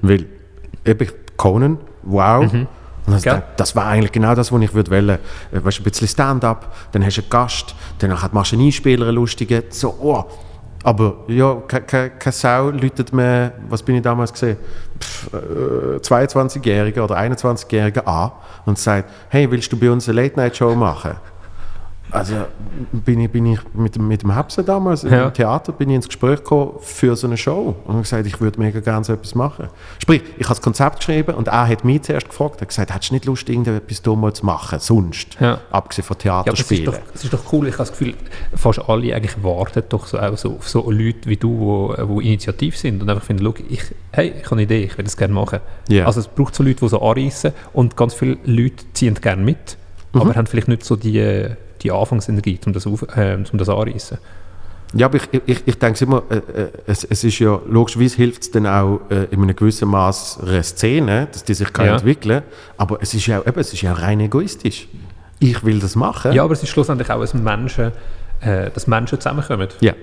[0.02, 0.26] Weil
[0.86, 2.44] eben Conan, wow.
[3.08, 3.44] Und das, Gell?
[3.58, 5.10] das war eigentlich genau das, was ich würde wollen.
[5.10, 5.20] Äh,
[5.52, 9.16] Weißt, ein bisschen Stand-up, dann hast du einen Gast, dann machst du einen Einspieler, einen
[9.16, 10.24] lustigen, so, oh.
[10.84, 14.58] Aber ja, ke- ke- keine Sau läutet mir, was bin ich damals gesehen,
[15.00, 18.32] Pff, äh, 22-Jähriger oder 21-Jähriger an
[18.66, 21.16] und sagt, hey, willst du bei uns eine Late-Night-Show machen?
[22.12, 22.36] Also
[22.94, 25.26] bin ich, bin ich mit, dem- mit dem Hapse damals Ja.
[25.26, 28.40] im Theater bin ich ins Gespräch gekommen für so eine Show und habe gesagt, ich
[28.40, 29.68] würde mega gerne so etwas machen.
[30.02, 32.94] Sprich, ich habe das Konzept geschrieben und er hat mich zuerst gefragt, er hat gesagt,
[32.94, 35.60] hättest du nicht Lust, irgendetwas da mal zu machen, sonst, Ja.
[35.72, 36.94] abgesehen von ja, aber es ist, Theaterspielen.
[37.06, 37.68] doch, es ist doch cool.
[37.68, 38.14] Ich habe das Gefühl,
[38.56, 42.20] fast alle eigentlich warten doch so, auch so auf so Leute wie du, wo, wo
[42.22, 45.18] initiativ sind und einfach finden, schau, ich, hey, ich habe eine Idee, ich will das
[45.18, 45.60] gerne machen.
[45.90, 46.06] Ja.
[46.06, 49.78] Also es braucht so Leute, die so anreißen und ganz viele Leute ziehen gerne mit,
[50.14, 50.22] Mhm.
[50.22, 51.48] aber haben vielleicht nicht so die,
[51.86, 54.18] die Anfangsenergie, um das, auf, äh, um das anreißen.
[54.94, 58.44] Ja, aber ich, ich, ich denke immer, äh, äh, es, es ist ja, logischerweise hilft
[58.44, 61.94] es dann auch äh, in einem gewissen Maß einer Szene, dass die sich kann Ja.
[61.96, 62.44] entwickeln
[62.78, 64.88] aber es ist ja auch, eben, es ist ja rein egoistisch.
[65.40, 66.32] Ich will das machen.
[66.34, 67.92] Ja, aber es ist schlussendlich auch, dass Menschen,
[68.42, 69.94] äh, dass Menschen zusammenkommen Ja.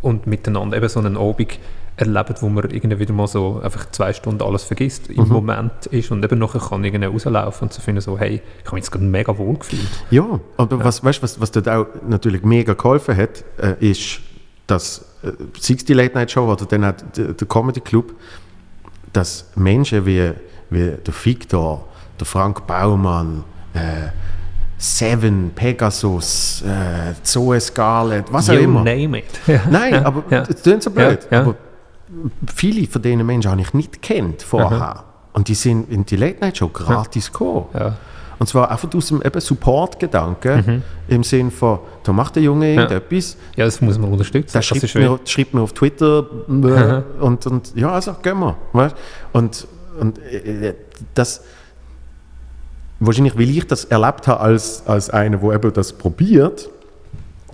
[0.00, 1.58] und miteinander eben so einen Abend
[1.96, 5.16] erleben, wo man irgendwie wieder mal so einfach zwei Stunden alles vergisst, Mhm.
[5.24, 8.64] im Moment ist und eben nachher kann irgendwie rauslaufen und zu finden so, hey, ich
[8.66, 9.82] habe mich jetzt gerade mega wohl gefühlt.
[10.10, 14.20] Ja, aber was, weißt, was, was dort auch natürlich mega geholfen hat, äh, ist,
[14.66, 18.14] dass, äh, sei es die Late Night Show oder dann auch der, Comedy Club,
[19.12, 20.32] dass Menschen wie,
[20.70, 21.86] wie der Victor,
[22.18, 23.44] der Frank Baumann,
[23.74, 24.08] äh,
[24.78, 28.82] Seven, Pegasus, äh, Zoe Scarlett, was auch you immer.
[28.82, 29.24] name it.
[29.70, 30.40] Nein, Ja, aber ja.
[30.42, 31.20] das klingt so blöd.
[31.30, 31.42] Ja, ja.
[31.42, 31.54] Aber
[32.54, 35.04] viele von diesen Menschen habe ich nicht kennt vorher.
[35.32, 37.66] Und die sind in die Late Night Show gratis gekommen.
[37.74, 37.96] Ja.
[38.38, 43.64] Und zwar einfach aus dem Support-Gedanken im Sinn von, da macht der Junge irgendetwas, ja,
[43.64, 44.52] das muss man unterstützen.
[44.52, 48.56] der das schreibt mir, schreibt mir auf Twitter äh, und, und ja, also gehen wir.
[48.72, 48.96] Weißt?
[49.32, 49.68] Und,
[50.00, 50.74] und äh,
[51.14, 51.44] das,
[52.98, 56.68] wahrscheinlich, weil ich das erlebt habe als, als einer, der eben das probiert,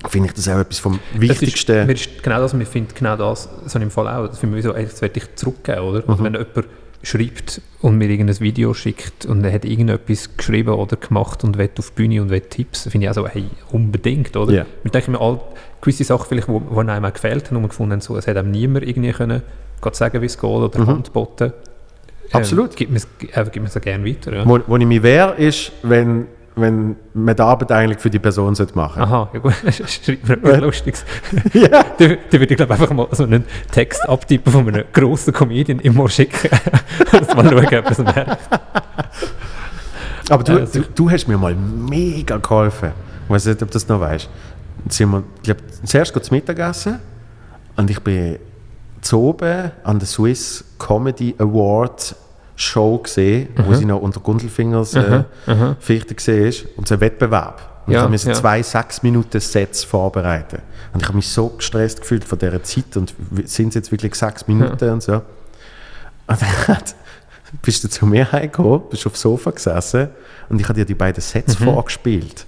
[0.09, 1.89] finde ich das auch etwas vom Wichtigsten.
[1.89, 4.63] ist, ist genau das, wir finden genau das, so im Fall auch, das finden wir
[4.63, 6.03] so, ey, das werde ich zurückgeben, oder?
[6.03, 6.11] Mhm.
[6.11, 6.67] Also wenn jemand
[7.03, 11.71] schreibt und mir irgendein Video schickt und er hat irgendetwas geschrieben oder gemacht und will
[11.79, 14.53] auf die Bühne und will Tipps, finde ich auch so, hey, unbedingt, oder?
[14.53, 14.67] Ja.
[14.83, 15.41] Wir denken mir all
[15.81, 18.37] gewisse Sachen vielleicht, wo einem auch gefällt haben und wir gefunden haben, so, es hat
[18.37, 19.43] einem niemand irgendwie können,
[19.81, 21.49] gerade sagen, wie es geht oder Hand boten.
[21.49, 21.69] Ähm,
[22.29, 22.37] Mhm.
[22.37, 22.77] Absolut.
[22.77, 23.01] Gibt mir
[23.33, 24.47] äh, gibt mir so gerne weiter, ja.
[24.47, 26.27] Wo, wo ich mich wehre, ist, wenn,
[26.61, 30.35] wenn man die Arbeit eigentlich für die Person sollte machen Aha, ja gut, schreibt mir
[30.35, 31.05] etwas Lustiges.
[31.53, 31.69] Ja.
[31.69, 35.81] Da, da würde ich glaube einfach mal so einen Text abtippen von einem grossen Comedian
[35.81, 36.51] immer schicken.
[37.13, 38.39] und mal schauen, ob es merkt.
[40.29, 42.93] Aber du, Ja, du, du hast mir mal mega geholfen.
[43.25, 44.29] Ich weiß nicht, ob du das noch weißt.
[44.89, 46.99] Sind wir, ich glaube, zuerst geht Mittagessen
[47.77, 48.39] und ich bin
[49.01, 52.15] zu oben an der Swiss Comedy Award
[52.61, 55.25] Show gesehen, wo sie noch unter Gundelfingers äh,
[55.79, 56.67] Fichte gesehen ist.
[56.77, 57.83] Und so ein Wettbewerb.
[57.87, 58.35] Und Ja, ich musste ja.
[58.35, 60.59] zwei sechs Minuten Sets vorbereiten.
[60.93, 63.15] Und ich habe mich so gestresst gefühlt von dieser Zeit und
[63.45, 65.15] sind es jetzt wirklich sechs Minuten und so.
[65.15, 65.23] Und
[66.27, 66.95] dann hat,
[67.63, 70.09] bist du zu mir heimgekommen, bist auf dem Sofa gesessen
[70.49, 71.65] und ich habe dir die beiden Sets Mhm.
[71.65, 72.45] vorgespielt.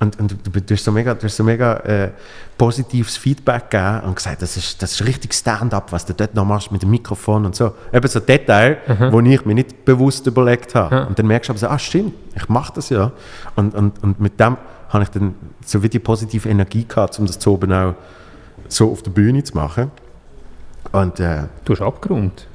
[0.00, 2.10] Und, und du, du hast so mega, du hast so mega äh,
[2.58, 6.44] positives Feedback gegeben und gesagt, das ist, das ist richtig Stand-up, was du dort noch
[6.44, 7.72] machst mit dem Mikrofon und so.
[7.92, 9.12] Eben so Detail, Mhm.
[9.12, 11.06] wo ich mir nicht bewusst überlegt habe.
[11.06, 13.12] Und dann merkst du aber so, ah stimmt, ich mache das ja.
[13.56, 14.56] Und, und, und mit dem
[14.90, 15.34] habe ich dann
[15.64, 17.94] so wie die positive Energie gehabt, um das zu oben auch
[18.68, 19.90] so auf der Bühne zu machen.
[20.92, 22.46] Und äh, Du hast abgerundet.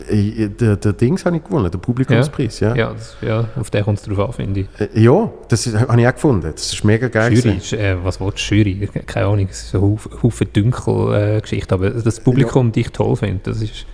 [0.00, 2.74] Der, der Dings habe ich gewonnen, der Publikumspreis, ja.
[2.74, 4.66] Ja, das, ja auf den kommt es drauf an, finde ich.
[4.80, 6.50] Äh, Ja, das habe ich auch gefunden.
[6.52, 7.32] Das ist mega geil.
[7.34, 8.88] Jury, äh, was willst du, Jury?
[9.06, 13.46] Keine Ahnung, es ist eine Haufen, Haufen dünkel äh, aber das Publikum dich toll findet,
[13.46, 13.86] das ist,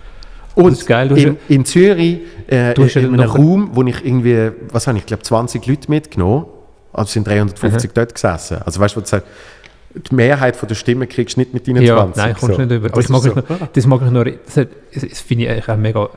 [0.55, 1.11] Und das ist geil.
[1.17, 2.19] In, in Zürich,
[2.49, 5.89] äh, ja in einem noch- Raum, wo ich irgendwie, was habe ich, glaube 20 Leute
[5.89, 6.45] mitgenommen,
[6.93, 8.57] also sind 350 dort gesessen.
[8.65, 9.27] Also weißt du, was du sagst,
[9.95, 12.15] die Mehrheit von der Stimmen kriegst du nicht mit deinen ja, 20.
[12.17, 12.61] nein, kommst so.
[12.61, 12.87] nicht über.
[12.87, 15.49] Aber Das ich mag mich noch, das mag mich noch, das, hat- das, finde ich
[15.49, 16.09] eigentlich auch mega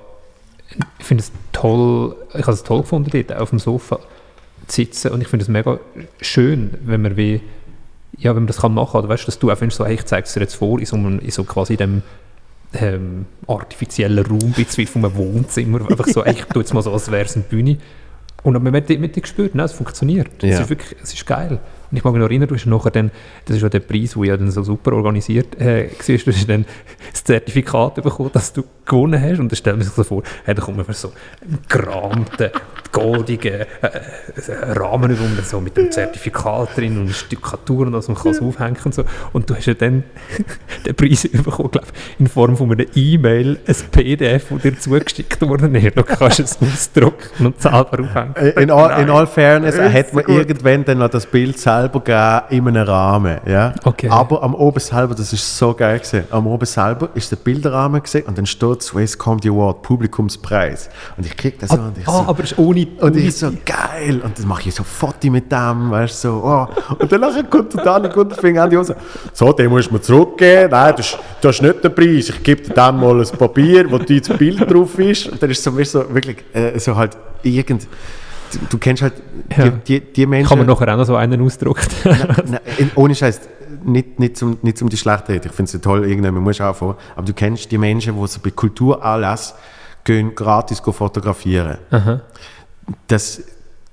[0.98, 3.98] ich finde es toll, ich habe es toll gefunden, dort auf dem Sofa
[4.66, 5.78] zu sitzen und ich finde es mega
[6.20, 7.40] schön, wenn man wie,
[8.16, 10.04] ja, wenn man das kann machen, oder weißt dass du auch findest, so, hey, ich
[10.04, 12.02] zeige es dir jetzt vor, in so, einem, in so quasi dem
[12.74, 16.92] ähm, artifiziellen Raum, ein bisschen von einem Wohnzimmer, einfach so, ich tue jetzt mal so,
[16.92, 17.78] als wäre es eine Bühne.
[18.44, 20.42] Und man hat mit dir gespürt, nein, es funktioniert.
[20.42, 20.54] Ja.
[20.54, 21.60] Es ist wirklich, es ist geil.
[21.92, 23.10] Und ich mag mich noch erinnern, du hast nachher dann,
[23.44, 26.48] das ist ja der Preis, der ja dann so super organisiert äh, war, du hast
[26.48, 26.64] dann
[27.12, 29.38] das Zertifikat bekommen, dass du gewonnen hast.
[29.38, 31.12] Und dann stellt man sich so vor, hey, da kommt man für so
[31.42, 32.50] einen gerahmten,
[32.92, 38.32] goldigen äh, äh, Rahmen rum, so mit dem Zertifikat drin und Stückaturen, dass man kann
[38.32, 39.04] es aufhängen und so.
[39.34, 40.04] Und du hast ja dann
[40.86, 45.40] den Preis bekommen, glaube ich, in Form von einer E-Mail, ein PDF, das dir zugeschickt
[45.42, 45.96] worden ist.
[45.96, 48.34] Du kannst es ausdrucken und selber aufhängen.
[48.56, 50.36] In all, in all Fairness hat man gut.
[50.36, 53.38] irgendwann dann noch das Bild selber gegeben in einem Rahmen.
[53.46, 53.74] Ja?
[53.84, 54.08] Okay.
[54.08, 58.02] Aber am oben selber, das ist so geil gewesen, am oben selber ist der Bilderrahmen
[58.02, 60.90] gesehen und dann steht Swiss Comedy Award Publikumspreis.
[61.16, 62.86] Und ich krieg das so und ich Ah, so, aber es ist ohne...
[63.00, 64.20] und ich so, geil!
[64.22, 66.66] Und dann mache ich so Foto mit dem, weißt du, so, oh.
[66.98, 68.96] Und dann kommt der Dani und fängt an die Hose.
[69.32, 70.70] So, den musst du mir zurückgeben.
[70.70, 72.28] Nein, das ist, das ist nicht der Preis.
[72.28, 75.28] Ich gebe dir dann mal ein Papier, wo dein Bild drauf ist.
[75.28, 77.86] Und dann ist so, weißt du, so wirklich, äh, so halt irgend...
[78.52, 79.14] Du, du kennst halt
[79.56, 79.68] Ja.
[79.68, 80.48] die, die, die Menschen...
[80.48, 81.86] Kann man nachher auch noch so einen ausdrucken?
[82.94, 83.40] Ohne Scheiß,
[83.84, 85.46] nicht, nicht, zum, nicht zum die schlecht reden.
[85.46, 86.96] Ich finde es ja toll, irgendjemand muss auch vor.
[87.16, 89.54] Aber du kennst die Menschen, die so bei Kulturanlass
[90.04, 91.78] gehen gratis go fotografieren.
[93.06, 93.42] Das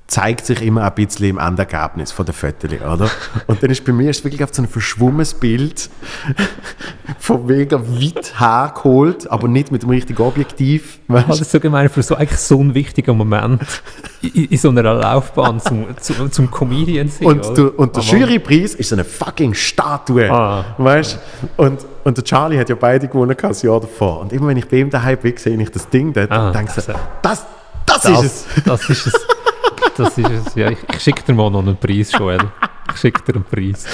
[0.09, 3.09] zeigt sich immer ein bisschen im Endergebnis von der Fotos, oder?
[3.47, 5.87] Und dann ist bei mir ist wirklich auf so ein verschwommenes Bild
[7.19, 10.99] von mega weit hergeholt, aber nicht mit dem richtigen Objektiv.
[11.07, 11.41] Das Weißt?
[11.41, 13.61] ist so gemein für so, eigentlich so einen wichtigen Moment
[14.21, 17.27] in, in so einer Laufbahn zum, zum, zum Comedian sein.
[17.27, 20.29] Und, du, und der Aber- Jurypreis ist so eine fucking Statue.
[20.31, 20.65] Ah.
[20.79, 21.19] Weißt
[21.57, 24.21] Und, und der Charlie hat ja beide gewonnen, das Jahr davor.
[24.21, 26.55] Und immer wenn ich bei ihm daheim bin, sehe ich das Ding dort Ah, und
[26.55, 27.45] denke so, also- das,
[27.85, 28.63] das, das, ist es.
[28.63, 29.13] das ist es.
[29.97, 30.55] Das ist es.
[30.55, 32.39] Ja, ich, ich schicke dir mal noch einen Preis, Joel.
[32.93, 33.85] Ich schicke dir einen Preis.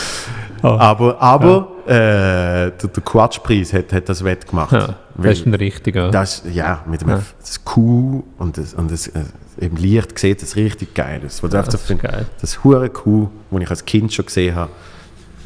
[0.61, 4.71] Ah, Aber, aber äh, der, der Quatschpreis hat, hat das wettgemacht.
[4.71, 6.09] ja, das ist ein richtiger.
[6.11, 7.21] das, ja, mit dem Ja.
[7.39, 9.23] das Kuh und das, und das äh,
[9.57, 11.43] im Licht sieht das richtig geil aus.
[11.43, 12.25] Einfach das findest, geil.
[12.41, 14.71] Das hure Kuh, das ich als Kind schon gesehen habe,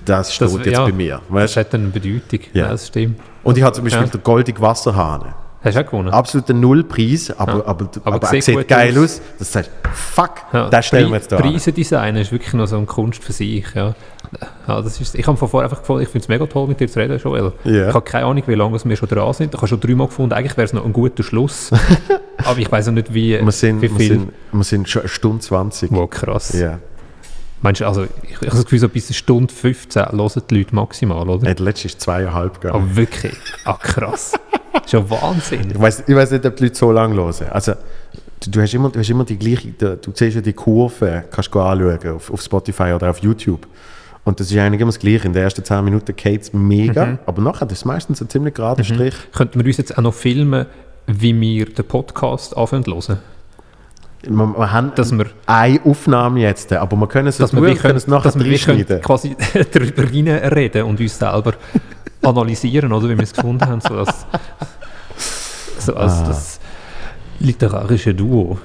[0.05, 0.85] das steht Das- jetzt ja.
[0.85, 1.15] bei mir.
[1.27, 1.57] Das Weißt?
[1.57, 2.39] hat eine Bedeutung.
[2.53, 2.65] Ja.
[2.65, 2.69] Ja.
[2.69, 3.19] das stimmt.
[3.43, 4.09] Und ich habe zum Beispiel Ja.
[4.09, 5.33] den goldigen Wasserhahn.
[5.61, 6.09] Hast du auch gewonnen?
[6.09, 7.65] absoluter Nullpreis, aber, Ja.
[7.65, 9.03] aber, aber, Aber er sieht sieht geil aus.
[9.19, 9.21] aus.
[9.39, 11.43] Das heißt, fuck, Ja, das stellen wir jetzt da an.
[11.43, 13.65] Preisendesign ist wirklich noch so eine Kunst für sich.
[13.75, 13.93] Ja.
[14.67, 16.79] Ja, das ist, ich habe von vorher einfach gefunden, ich finde es mega toll, mit
[16.79, 17.51] dir zu reden, Joel.
[17.63, 17.89] Ja.
[17.89, 19.53] Ich habe keine Ahnung, wie lange wir schon dran sind.
[19.53, 21.71] Ich habe schon dreimal gefunden, eigentlich wäre es noch ein guter Schluss.
[22.45, 24.07] aber ich weiß auch nicht, wie, Wir sind, wie wir, viel.
[24.07, 25.91] sind, wir sind schon eine Stunde 20.
[25.91, 26.53] Wow, krass.
[26.53, 26.77] Ja.
[27.61, 30.57] Meinst du, also, ich, ich habe das Gefühl, so bis eine Stunde 15 hören die
[30.59, 31.45] Leute maximal, oder?
[31.49, 32.83] Äh, Der letzte ist zweieinhalb gegangen.
[32.83, 33.35] Aber wirklich?
[33.65, 34.33] Ah, krass.
[34.73, 35.71] Das ist ja Wahnsinn.
[35.71, 37.33] Ich weiß ich weiss nicht, ob die Leute so lange hören.
[37.51, 37.73] Also,
[38.43, 41.23] du, du, hast immer, du hast immer die gleiche, du, du siehst ja die Kurve,
[41.31, 43.67] kannst du anschauen auf, auf Spotify oder auf YouTube.
[44.25, 45.27] Und das ist eigentlich immer das Gleiche.
[45.27, 47.19] In den ersten 10 Minuten geht es mega, Mhm.
[47.25, 49.15] aber nachher ist es meistens ein ziemlich gerader Strich.
[49.33, 50.65] Könnten wir uns jetzt auch noch filmen,
[51.07, 53.19] wie wir den Podcast anfangen zu hören?
[54.21, 57.75] Wir, wir haben Dass wir- eine Aufnahme jetzt, aber wir können es, Dass wir, wie
[57.75, 59.35] können es nachher dass wir können quasi
[59.71, 60.03] darüber
[60.55, 61.53] reden und uns selber
[62.21, 64.25] analysieren, oder wie wir es gefunden haben, so als,
[65.79, 66.27] so als Ah.
[66.27, 66.59] das
[67.39, 68.57] literarische Duo.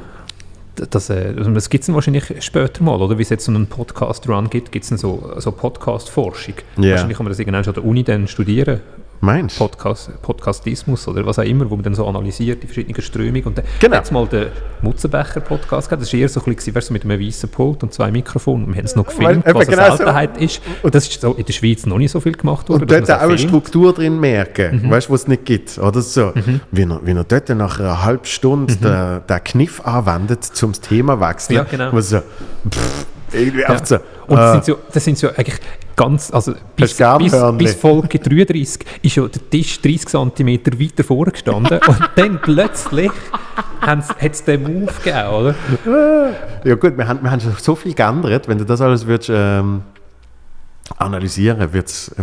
[0.90, 3.16] Das, äh, das gibt es wahrscheinlich später mal, oder?
[3.16, 6.54] Wie es jetzt so einen Podcast-Run gibt, gibt es so, so Podcast-Forschung.
[6.78, 6.90] Ja.
[6.92, 8.80] Wahrscheinlich kann man das irgendwann schon an der Uni dann studieren,
[9.20, 9.66] Meinst du?
[9.66, 13.44] Podcast, Podcastismus oder was auch immer, wo man dann so analysiert, die verschiedenen Strömungen.
[13.44, 13.96] Und dann Genau.
[13.96, 14.48] hat mal den
[14.82, 18.10] Mutzenbecher-Podcast gehabt, das war eher so ein bisschen, du, mit einem weißen Pult und zwei
[18.10, 18.68] Mikrofonen.
[18.68, 19.96] Wir haben es noch gefilmt, Weil- was eben eine genau so.
[19.96, 20.60] Seltenheit ist.
[20.82, 22.82] Und das ist so in der Schweiz noch nicht so viel gemacht worden.
[22.82, 23.38] Und dort auch eine.
[23.38, 24.90] Struktur drin merken, Mhm.
[24.90, 25.78] weißt du, was es nicht gibt.
[25.78, 26.32] Oder so.
[26.70, 31.18] Wie, er, wie er dort nach einer halben Stunde den, den Kniff anwendet, zum Thema
[31.20, 31.56] wechseln.
[31.56, 31.78] Mhm.
[31.78, 32.00] Ja, genau.
[32.00, 32.18] So,
[32.70, 33.84] pff, irgendwie Ja.
[33.84, 33.96] so.
[34.26, 35.58] Und das äh, sind, so, das sind so eigentlich
[35.96, 40.48] ganz, also bis, bis, bis Folge 33 ist ja der Tisch 30 cm
[40.80, 43.10] weiter vorgestanden und dann plötzlich
[43.80, 45.54] hat es den Move gegeben, oder?
[46.64, 48.48] ja gut, wir haben, wir haben schon so viel geändert.
[48.48, 49.82] Wenn du das alles würdest, ähm,
[50.98, 52.22] analysieren würdest, äh,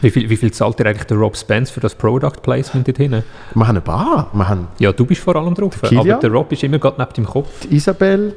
[0.00, 2.98] Wie viel, wie viel zahlt dir eigentlich der Rob Spence für das Product Placement dort
[2.98, 3.24] hinten?
[3.54, 4.30] wir haben eine Bar.
[4.32, 7.00] Wir haben Ja, du bist vor allem drauf, Der aber der Rob ist immer gerade
[7.00, 7.48] neben dem Kopf.
[7.64, 8.34] die Isabel,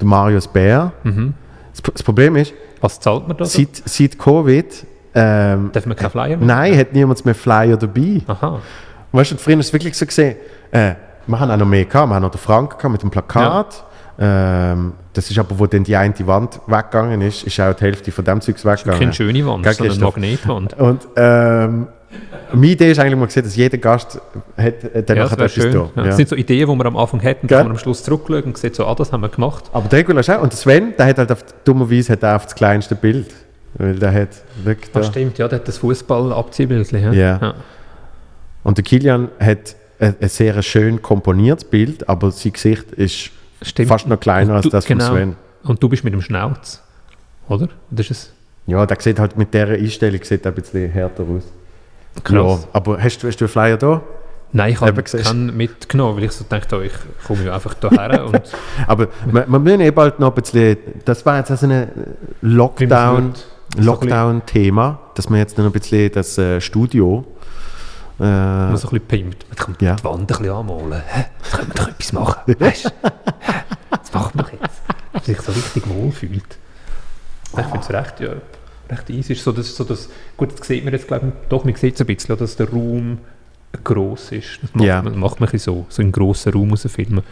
[0.00, 0.92] der Marius Bär.
[1.04, 1.34] Mhm.
[1.82, 3.44] Das, das Problem ist, Was zahlt man da?
[3.44, 6.46] seit, seit Covid ähm, Darf man keinen Flyer machen?
[6.46, 8.22] Nein, hat niemand mehr Flyer dabei.
[8.26, 8.60] Aha.
[9.12, 10.36] Weißt du, früher ist es wirklich so gesehen,
[10.70, 10.94] äh,
[11.26, 13.84] wir haben auch noch mehr gehabt, wir haben noch den Frank gehabt mit dem Plakat.
[14.18, 18.10] Ähm, das ist aber, wo dann die eine Wand weggegangen ist, ist auch die Hälfte
[18.12, 18.98] von dem Zeugs weggegangen.
[19.00, 20.04] Keine schöne Wand, sondern eine?
[20.04, 20.78] Magnetwand.
[20.78, 21.88] Und ähm,
[22.52, 24.20] Meine Idee ist eigentlich mal gesehen, dass jeder Gast
[24.56, 24.74] hat,
[25.08, 25.72] dann Ja, nachher etwas schön.
[25.72, 25.90] da.
[25.96, 26.02] Ja.
[26.04, 27.56] Das sind so Ideen, die man am Anfang hat und Gell?
[27.56, 29.64] dann kann man am Schluss zurückschauen und sieht so, ah, das haben wir gemacht.
[29.72, 32.36] Aber der Regula ist auch, und der Sven, der hat halt auf, dummerweise hat er
[32.36, 33.28] auf das kleinste Bild.
[33.74, 34.28] Weil der hat
[34.64, 34.94] wirklich.
[34.94, 36.92] Ah, stimmt, ja, der hat das Fußball-Abziehbild.
[36.92, 36.98] Ja.
[37.12, 37.38] Ja.
[37.40, 37.54] Ja.
[38.64, 43.30] Und der Kilian hat ein, ein sehr schön komponiertes Bild, aber sein Gesicht ist
[43.62, 43.88] Stimmt.
[43.88, 45.10] fast noch kleiner Und als du- das von genau.
[45.14, 45.36] Sven.
[45.64, 46.82] Und du bist mit dem Schnauz,
[47.48, 47.68] oder?
[47.90, 48.32] Das ist
[48.66, 51.44] Ja, der sieht halt mit dieser Einstellung sieht ein bisschen härter aus.
[52.24, 52.62] Krass.
[52.62, 54.00] Ja, aber hast du, hast du einen Flyer da?
[54.54, 56.92] Nein, ich habe keinen mitgenommen, weil ich so dachte, oh, ich
[57.26, 58.40] komme ja einfach hierher und
[58.86, 60.76] Aber wir, wir müssen eh bald noch ein bisschen,
[61.06, 61.88] das war jetzt also ein
[62.42, 63.32] Lockdown,
[63.78, 67.24] Lockdown-Thema, dass wir jetzt noch ein bisschen das äh, Studio
[68.20, 69.46] äh, man so ein bisschen pimpt.
[69.48, 69.96] Man kann Ja.
[69.96, 71.02] die Wand ein bisschen anmalen.
[71.06, 71.24] Hä?
[71.42, 72.54] Jetzt können wir doch etwas machen.
[72.60, 72.90] Weißt du?
[73.90, 74.82] Das machen wir jetzt.
[75.12, 76.58] Dass sich so richtig wohlfühlt.
[77.56, 78.28] Ich finde es recht, ja,
[78.92, 79.32] recht easy.
[79.32, 81.94] Ist so, dass, so dass, gut, das sieht man jetzt, glaube ich, doch, man sieht
[81.96, 83.18] es ein bisschen, dass der Raum
[83.84, 84.58] gross ist.
[84.62, 85.02] Das macht, Ja.
[85.02, 87.22] man, macht man so, so einen grossen Raum rausfilmen.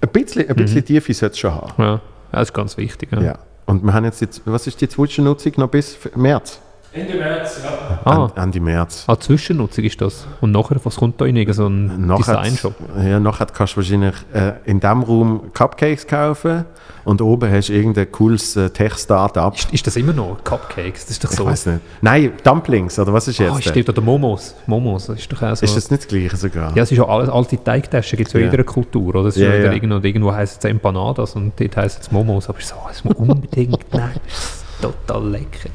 [0.00, 0.56] ein bisschen, ein Mhm.
[0.56, 1.82] bisschen Tiefe sollte es schon haben.
[1.82, 2.00] Ja,
[2.32, 3.10] das ist ganz wichtig.
[3.12, 3.20] Ja.
[3.22, 3.38] Ja.
[3.66, 6.60] Und wir haben jetzt, jetzt was ist die Zwischennutzung noch bis März?
[6.90, 8.00] Ende März, ja.
[8.04, 9.04] Ah, An, Ende März.
[9.06, 10.26] ah, Zwischennutzung ist das.
[10.40, 11.36] Und nachher, was kommt da rein?
[11.36, 12.74] Irgend So ein Nachher, Design-Shop?
[13.04, 16.64] ja, nachher kannst du wahrscheinlich äh, in diesem Raum Cupcakes kaufen
[17.04, 19.54] und oben hast du irgendein cooles äh, Tech-Startup.
[19.54, 21.02] Ist, ist das immer noch Cupcakes?
[21.02, 21.44] Das ist doch Ich so.
[21.44, 21.80] weiß nicht.
[22.00, 23.52] Nein, Dumplings, oder was ist jetzt?
[23.52, 24.54] Ah, stimmt, oder Momos.
[24.66, 25.64] Momos, das ist doch auch so.
[25.64, 26.74] ist das nicht das Gleiche sogar?
[26.74, 29.28] ja, es ist ja alles, alte Teigtaschen, gibt es ja in jeder Kultur, oder?
[29.28, 29.72] Es ist Ja, ja, ja.
[29.72, 33.04] Irgendwo, und irgendwo heisst es Empanadas und dort heisst es Momos, aber ich so, es
[33.04, 35.68] muss unbedingt, nein, das ist total lecker.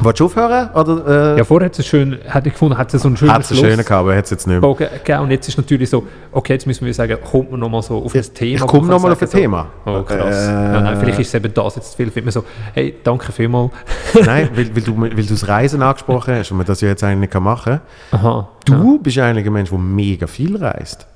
[0.00, 0.70] Willst du aufhören?
[0.74, 3.32] Oder, äh, Ja, vorher hat es schön, hätte ich gefunden, hat es so einen schönen
[3.32, 4.74] hat es schönen gehabt, aber hat es jetzt nicht mehr.
[4.74, 8.02] Gegeben und jetzt ist natürlich so, okay, jetzt müssen wir sagen, kommt man nochmal so
[8.04, 8.56] auf ein Thema.
[8.56, 9.66] Ich komme nochmal auf ein so, Thema.
[9.86, 10.46] Oh, krass.
[10.46, 12.14] Äh, ja, nein, vielleicht ist es eben das jetzt viel.
[12.14, 13.70] Wird man so, hey, danke vielmals.
[14.24, 17.02] Nein, weil, weil, du, weil du das Reisen angesprochen hast und man das ja jetzt
[17.02, 17.80] eigentlich nicht machen
[18.10, 18.20] kann.
[18.20, 18.48] Aha.
[18.64, 21.06] Du bist ja eigentlich ein Mensch, der mega viel reist.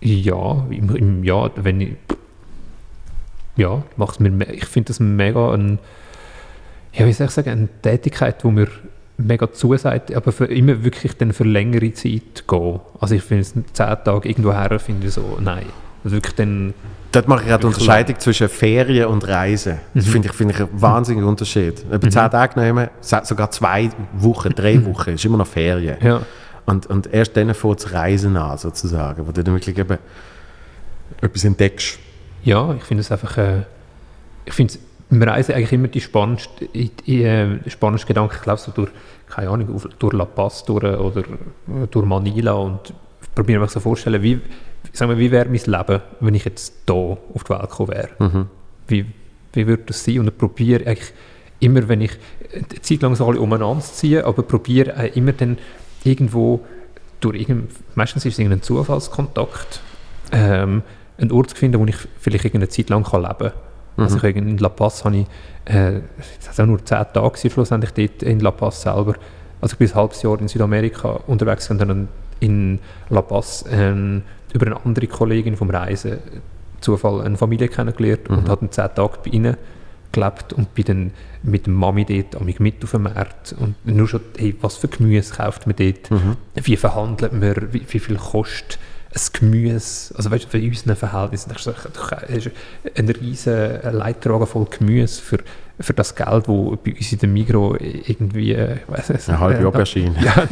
[0.00, 1.96] Ja, im, im Jahr, wenn ich.
[3.56, 3.82] Ja,
[4.18, 5.78] mir, ich finde das mega ein.
[6.92, 8.68] Ja, wie soll ich sagen, eine Tätigkeit, die mir
[9.16, 12.80] mega zusagt, aber für immer wirklich dann für längere Zeit gehen.
[13.00, 13.64] Also ich finde es zehn
[14.04, 15.66] Tage irgendwo her, finde ich so, nein.
[16.04, 16.74] Also wirklich dann,
[17.12, 19.78] Dort mache ich auch die Wirklich Unterscheidung zwischen Ferien und Reisen.
[19.94, 21.84] Das finde ich, finde ich einen wahnsinnigen Unterschied.
[21.90, 25.96] Etwa zehn Tage nehmen, sogar zwei Wochen, drei Wochen, ist immer noch Ferien.
[26.02, 26.22] ja.
[26.64, 29.98] Und, und erst dann fängt das Reisen an, sozusagen, wo du dann wirklich eben
[31.20, 31.98] etwas entdeckst.
[32.44, 33.62] Ja, ich finde es einfach, äh,
[34.44, 34.74] ich finde
[35.12, 38.90] im Reisen eigentlich immer die spannendste, die, die, äh, spannendste Gedanke, ich glaube so durch,
[39.28, 42.94] keine Ahnung, durch La Paz durch, oder äh, durch Manila und
[43.34, 44.40] probiere mir so vorstellen, wie,
[44.92, 48.08] sagen wir, wie wäre mein Leben, wenn ich jetzt hier auf die Welt gekommen wäre.
[48.88, 49.06] Wie,
[49.52, 50.20] wie würde das sein?
[50.20, 51.12] Und ich probiere eigentlich
[51.60, 52.12] immer, wenn ich
[52.54, 55.58] eine Zeit lang so alle umeinander zu ziehen, aber probiere äh, immer dann
[56.04, 56.64] irgendwo
[57.20, 59.82] durch irgendein, meistens ist es irgendein Zufallskontakt,
[60.32, 60.82] ähm,
[61.18, 63.52] einen Ort zu finden, wo ich vielleicht irgendeine Zeit lang kann leben kann.
[63.96, 65.26] Also ich, in La Paz habe ich,
[65.64, 66.00] äh,
[66.40, 69.14] es war nur zehn Tage gewesen, schlussendlich dort in La Paz selber.
[69.60, 72.08] Also ich bin ein halbes Jahr in Südamerika unterwegs und dann
[72.40, 72.78] in
[73.10, 76.18] La Paz ähm, über eine andere Kollegin vom Reisen
[76.80, 79.56] Zufall eine Familie kennengelernt und habe dann zehn Tage bei ihnen
[80.10, 81.10] gelebt und bin dann
[81.42, 84.88] mit der Mami dort am mit auf dem Markt und nur schon, hey, was für
[84.88, 86.10] Gemüse kauft man dort,
[86.54, 88.78] wie verhandelt man, wie, wie viel kostet
[89.14, 92.50] ein Gemüse, also weißt du, für unseren Verhältnissen, das ist das
[92.96, 95.38] ein riesen Leittragen voll Gemüse für,
[95.78, 99.40] für das Geld, wo bei uns in der Migros irgendwie, äh, ich weiss nicht, Eine
[99.40, 100.14] halbe äh, Aubergine.
[100.24, 100.46] ja,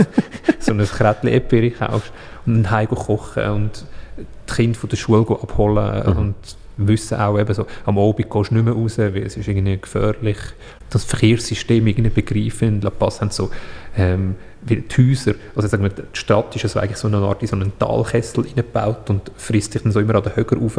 [0.59, 2.13] so ein Krättchen Epiri kaufst
[2.45, 3.85] und dann heim kochen und
[4.19, 6.35] die Kinder von der Schule abholen und
[6.77, 9.79] wissen auch eben so, am Abend gehst du nicht mehr raus, weil es ist irgendwie
[9.79, 10.39] gefährlich.
[10.89, 12.69] Das Verkehrssystem irgendwie begreifen.
[12.69, 13.51] In La Paz haben so
[13.97, 17.43] ähm, wie die Häuser, also sagen wir, die Stadt ist also eigentlich so eine Art
[17.43, 20.77] in so einen Talkessel reingebaut und frisst sich dann so immer an den Höcker rauf.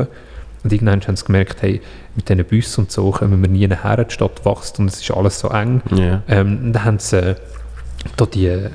[0.64, 1.82] Und irgendwann haben sie gemerkt, hey,
[2.16, 5.12] mit diesen Bussen und so kommen wir nie nachher, die Stadt wächst und es ist
[5.12, 5.82] alles so eng.
[5.92, 6.22] Ja.
[6.28, 7.36] Ähm, dann haben sie äh,
[8.18, 8.70] da die äh,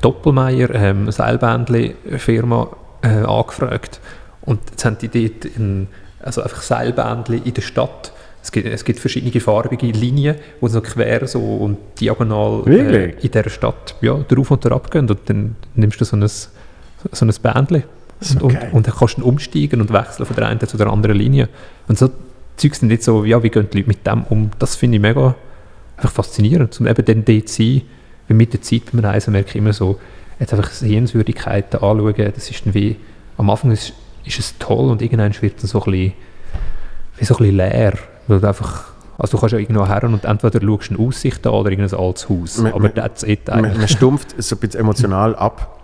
[0.00, 2.68] Doppelmeier ähm, Seilbändli-Firma
[3.02, 4.00] äh, angefragt
[4.40, 5.88] und jetzt haben die dort ein,
[6.20, 8.12] also einfach Seilbändli in der Stadt.
[8.48, 13.30] Es gibt, es gibt verschiedene farbige Linien, die so quer so und diagonal äh, in
[13.30, 16.48] dieser Stadt ja, drauf und drauf gehen und dann nimmst du so ein, so
[17.20, 17.82] ein Bändli
[18.20, 21.18] und, und, und dann kannst du umsteigen und wechseln von der einen zu der anderen
[21.18, 21.50] Linie.
[21.88, 22.08] Und so
[22.56, 24.50] Zeugs sind nicht so, ja, wie gehen die Leute mit dem um?
[24.58, 25.34] Das finde ich mega
[25.98, 27.82] einfach faszinierend, um eben dann dort zu sein.
[28.28, 30.00] Weil mit der Zeit beim Reisen merke ich immer so,
[30.40, 32.96] jetzt einfach Sehenswürdigkeiten anschauen, das ist dann wie,
[33.36, 33.92] am Anfang ist,
[34.24, 36.12] ist es toll und irgendwann wird es so ein bisschen,
[37.18, 37.92] wie so ein bisschen leer,
[38.28, 38.84] weil du einfach
[39.18, 41.98] Also du kannst ja irgendwo her und entweder schaust du eine Aussicht an oder irgendein
[41.98, 42.58] altes Haus.
[42.58, 45.76] Man- Aber that's it Man, man stumpft so ein bisschen emotional ab,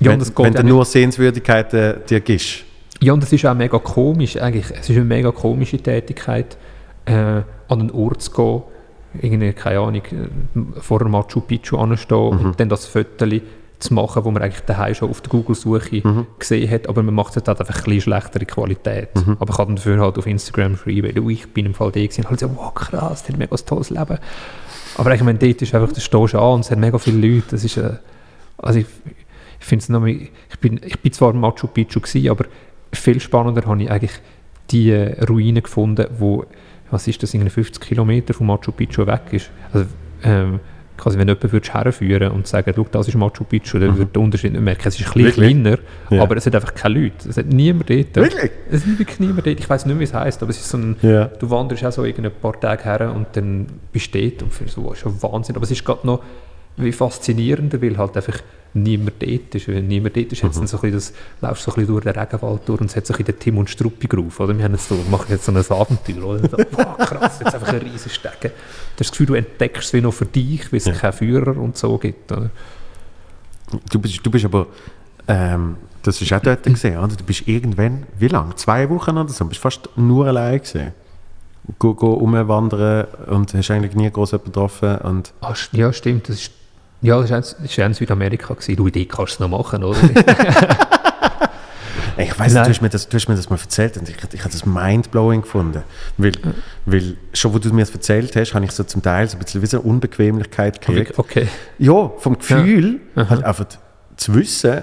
[0.00, 2.64] Ja, wenn, wenn du nur Sehenswürdigkeiten dir gibst.
[3.00, 4.66] Ja, und es ist auch mega komisch, eigentlich.
[4.72, 6.56] Es ist eine mega komische Tätigkeit,
[7.04, 8.62] äh, an einen Ort zu gehen,
[9.22, 10.02] irgendwie, keine Ahnung,
[10.80, 12.44] vor einem Machu Picchu anstehen Mhm.
[12.46, 13.24] und dann das Foto
[13.78, 16.26] zu machen, wo man eigentlich daheim schon auf der Google-Suche Mhm.
[16.38, 19.14] gesehen hat, aber man macht es halt einfach ein bisschen schlechtere Qualität.
[19.14, 19.36] Mhm.
[19.38, 22.28] Aber ich kann dafür halt auf Instagram schreiben, du, ich bin im Fall der gewesen,
[22.28, 24.18] halt so, wow, krass, der hat mega ein tolles Leben.
[24.96, 27.26] Aber ich meine, dort ist einfach, da stehst du an und es hat mega viele
[27.34, 27.90] Leute, das ist, äh,
[28.58, 28.86] also ich,
[29.60, 32.46] ich finde es noch, mal- ich bin, ich bin zwar Machu Picchu gewesen, aber
[32.92, 34.12] viel spannender habe ich eigentlich
[34.72, 36.44] die äh, Ruine gefunden, wo,
[36.90, 39.50] was ist das, irgendwie 50 Kilometer von Machu Picchu weg ist.
[39.72, 39.86] Also,
[40.24, 40.58] ähm,
[40.98, 44.20] quasi, wenn jemand würdest herführen und sagen, schau, das ist Machu Picchu, dann würde der
[44.20, 44.82] Unterschied nicht merken.
[44.88, 45.62] Es ist ein bisschen Wirklich?
[45.62, 45.78] kleiner,
[46.10, 46.22] Ja.
[46.22, 47.28] aber es hat einfach keine Leute.
[47.28, 48.16] Es hat niemand dort.
[48.16, 48.50] Wirklich?
[48.70, 49.58] Es ist wirklich niemand dort.
[49.60, 51.26] Ich weiß nicht wie es heisst, aber es ist so ein, Ja.
[51.26, 54.76] du wanderst auch so irgendein paar Tage her und dann bist du dort und findest
[54.76, 55.56] so, wow, ist schon Wahnsinn.
[55.56, 56.20] Aber es ist gerade noch
[56.78, 58.38] wie faszinierender, weil halt einfach
[58.74, 59.66] niemand dort ist.
[59.68, 62.18] Wenn niemand dort ist, dann so ein bisschen das, laufst so ein bisschen durch den
[62.18, 64.56] Regenwald durch und es hat so ein bisschen den Tim und Struppi Groove, oder?
[64.56, 66.48] Wir haben jetzt so, machen jetzt so ein Abenteuer, oder?
[66.48, 68.34] So, wow, krass, jetzt einfach ein riesen Stegen.
[68.40, 70.92] Du hast das Gefühl, du entdeckst es wie noch für dich, weil es Ja.
[70.92, 72.50] keinen Führer und so gibt, oder?
[73.90, 74.66] Du bist, du bist aber,
[75.26, 77.14] ähm, das ist auch dort gesehen, oder?
[77.16, 78.54] Du bist irgendwann, wie lange?
[78.56, 79.44] Zwei Wochen oder so?
[79.44, 80.92] Du bist fast nur allein gesehen.
[81.78, 84.96] Go, go umwandern und hast eigentlich nie groß jemanden getroffen.
[84.98, 86.52] Und Ah, ja, stimmt, das ist,
[87.00, 88.54] ja, das war ja in Südamerika.
[88.54, 88.76] Gewesen.
[88.76, 89.98] Du, die kannst du noch machen, oder?
[92.18, 94.40] ich weiß du hast, mir das, du hast mir das mal erzählt und ich, ich
[94.40, 95.82] habe das mindblowing gefunden.
[96.16, 96.32] Weil,
[96.86, 99.44] weil schon, wo du mir das erzählt hast, habe ich so zum Teil so ein
[99.44, 101.18] bisschen wie so eine Unbequemlichkeit gekriegt.
[101.18, 101.46] okay.
[101.78, 103.30] Ja, vom Gefühl, Aha.
[103.30, 103.66] halt einfach
[104.16, 104.82] zu wissen,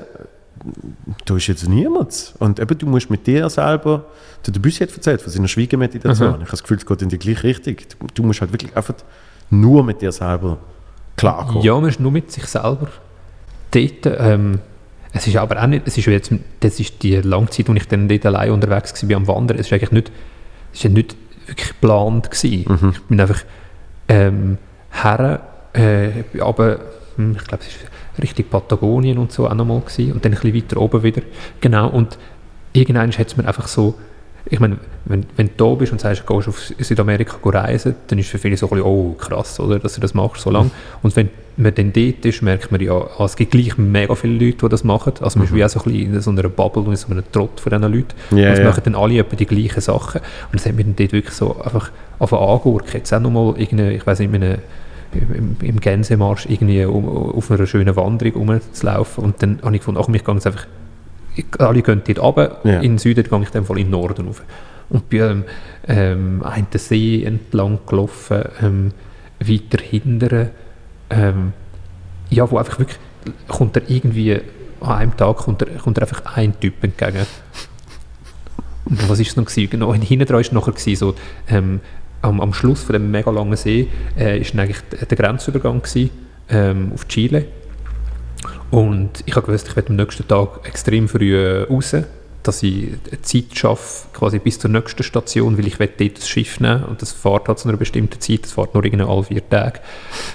[1.25, 2.33] du ist jetzt niemand.
[2.39, 4.05] Und eben, du musst mit dir selber,
[4.45, 6.29] der Debussy hat erzählt von seiner Schwiegemeditation.
[6.29, 6.35] Aha.
[6.35, 7.75] Ich habe das Gefühl, es geht in die gleiche Richtung.
[7.75, 8.95] Du, du musst halt wirklich einfach
[9.49, 10.57] nur mit dir selber
[11.15, 11.61] klarkommen.
[11.61, 12.87] Ja, man ist nur mit sich selber
[13.71, 14.05] dort.
[14.05, 14.59] Ähm,
[15.13, 17.87] es ist aber auch nicht, es ist jetzt, das ist die lange Zeit, wo ich
[17.87, 20.11] dann dort allein unterwegs war am Wandern, es ist eigentlich nicht,
[20.73, 21.15] es ist nicht
[21.47, 22.65] wirklich geplant gewesen.
[22.67, 22.89] Mhm.
[22.91, 23.43] Ich bin einfach
[24.09, 24.57] ähm,
[24.91, 25.41] her,
[25.73, 26.79] äh, aber
[27.15, 30.39] hm, ich glaube, es ist Richtung Patagonien und so auch nochmal gewesen und dann ein
[30.39, 31.21] bisschen weiter oben wieder.
[31.61, 32.17] Genau, und
[32.73, 33.95] irgendwann hat es mir einfach so,
[34.47, 38.19] ich meine, wenn, wenn du da bist und sagst, du gehst auf Südamerika reisen, dann
[38.19, 40.71] ist für viele so ein bisschen, oh krass, oder, dass du das machst so lange.
[41.01, 44.33] Und wenn man dann dort ist, merkt man ja, ah, es gibt gleich mega viele
[44.45, 45.13] Leute, die das machen.
[45.21, 47.09] Also man ist wie auch so ein bisschen in so einer Bubble und in so
[47.09, 48.13] einem Trott von diesen Leuten.
[48.31, 48.65] Ja, und es ja.
[48.65, 50.21] machen dann alle etwa die gleichen Sachen.
[50.51, 52.93] Und es hat mich dann dort wirklich so einfach auf angehört.
[52.93, 54.57] Jetzt auch nochmal irgendeine, ich weiß nicht, in einem
[55.13, 59.23] im, im Gänsemarsch irgendwie um, auf einer schönen Wanderung rumzulaufen.
[59.23, 60.67] Und dann habe ich gefunden, ach, mich gehe jetzt einfach,
[61.59, 62.79] alle gehen dort runter, Ja.
[62.79, 64.43] in den Süden gehe ich dem Fall in den Norden rauf.
[64.89, 65.43] Und bin ähm,
[65.87, 68.91] ähm, einen See entlang gelaufen, ähm,
[69.39, 70.49] weiter hindern,
[71.09, 71.53] ähm,
[72.29, 72.97] ja, wo einfach wirklich,
[73.47, 74.39] kommt er irgendwie,
[74.81, 77.25] an einem Tag kommt er, kommt er einfach ein Typ entgegen.
[78.85, 79.45] Und was war es noch?
[79.45, 79.69] Gewesen?
[79.69, 81.15] Genau, hinten dran war es nachher gewesen, so,
[81.49, 81.79] ähm,
[82.21, 83.87] am, am Schluss von dem mega langen See
[84.17, 86.09] äh, ist dann eigentlich der der Grenzübergang gewesen,
[86.49, 87.45] ähm, auf Chile.
[88.71, 91.95] Und ich habe gewusst, ich werde am nächsten Tag extrem früh äh, raus,
[92.43, 96.59] dass ich eine Zeit schaffe, quasi bis zur nächsten Station, weil ich dort das Schiff
[96.59, 99.49] nehmen und das fährt halt zu einer bestimmten Zeit, das fährt nur irgendwie alle vier
[99.49, 99.79] Tage.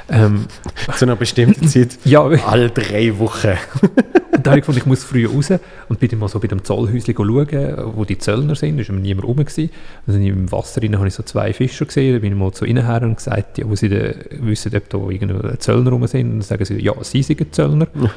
[0.08, 0.46] Ähm,
[0.96, 1.98] Zu einer bestimmten Zeit.
[2.04, 3.52] ja, Alle drei Wochen.
[4.40, 5.52] und da habe ich gefunden, ich muss früh raus
[5.90, 8.96] und bin dann mal so bei dem Zollhäuschen schauen, wo die Zöllner sind, da war
[8.96, 9.36] niemand rum.
[9.36, 9.68] Gewesen.
[10.06, 12.64] Also im Wasser rein habe ich so zwei Fischer gesehen, da bin ich mal zu
[12.64, 16.26] ihnen her und gesagt, ja, wo sie denn wissen, ob da irgendeine Zöllner rum sind.
[16.26, 17.86] Und dann sagen sie, ja, sie sind Zöllner.
[17.94, 18.10] Und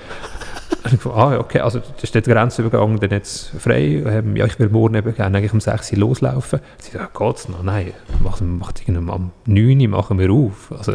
[0.93, 4.01] ich dachte, ah, okay, also das ist der Grenzübergang dann jetzt frei.
[4.05, 6.61] Ähm, ja, ich will morgen eben gerne eigentlich um 6 Uhr loslaufen.
[6.77, 7.63] Sie sagen, ja, geht's noch?
[7.63, 7.91] Nein,
[8.23, 10.71] macht, macht irgendwann am 9 Uhr machen wir auf.
[10.71, 10.93] Also,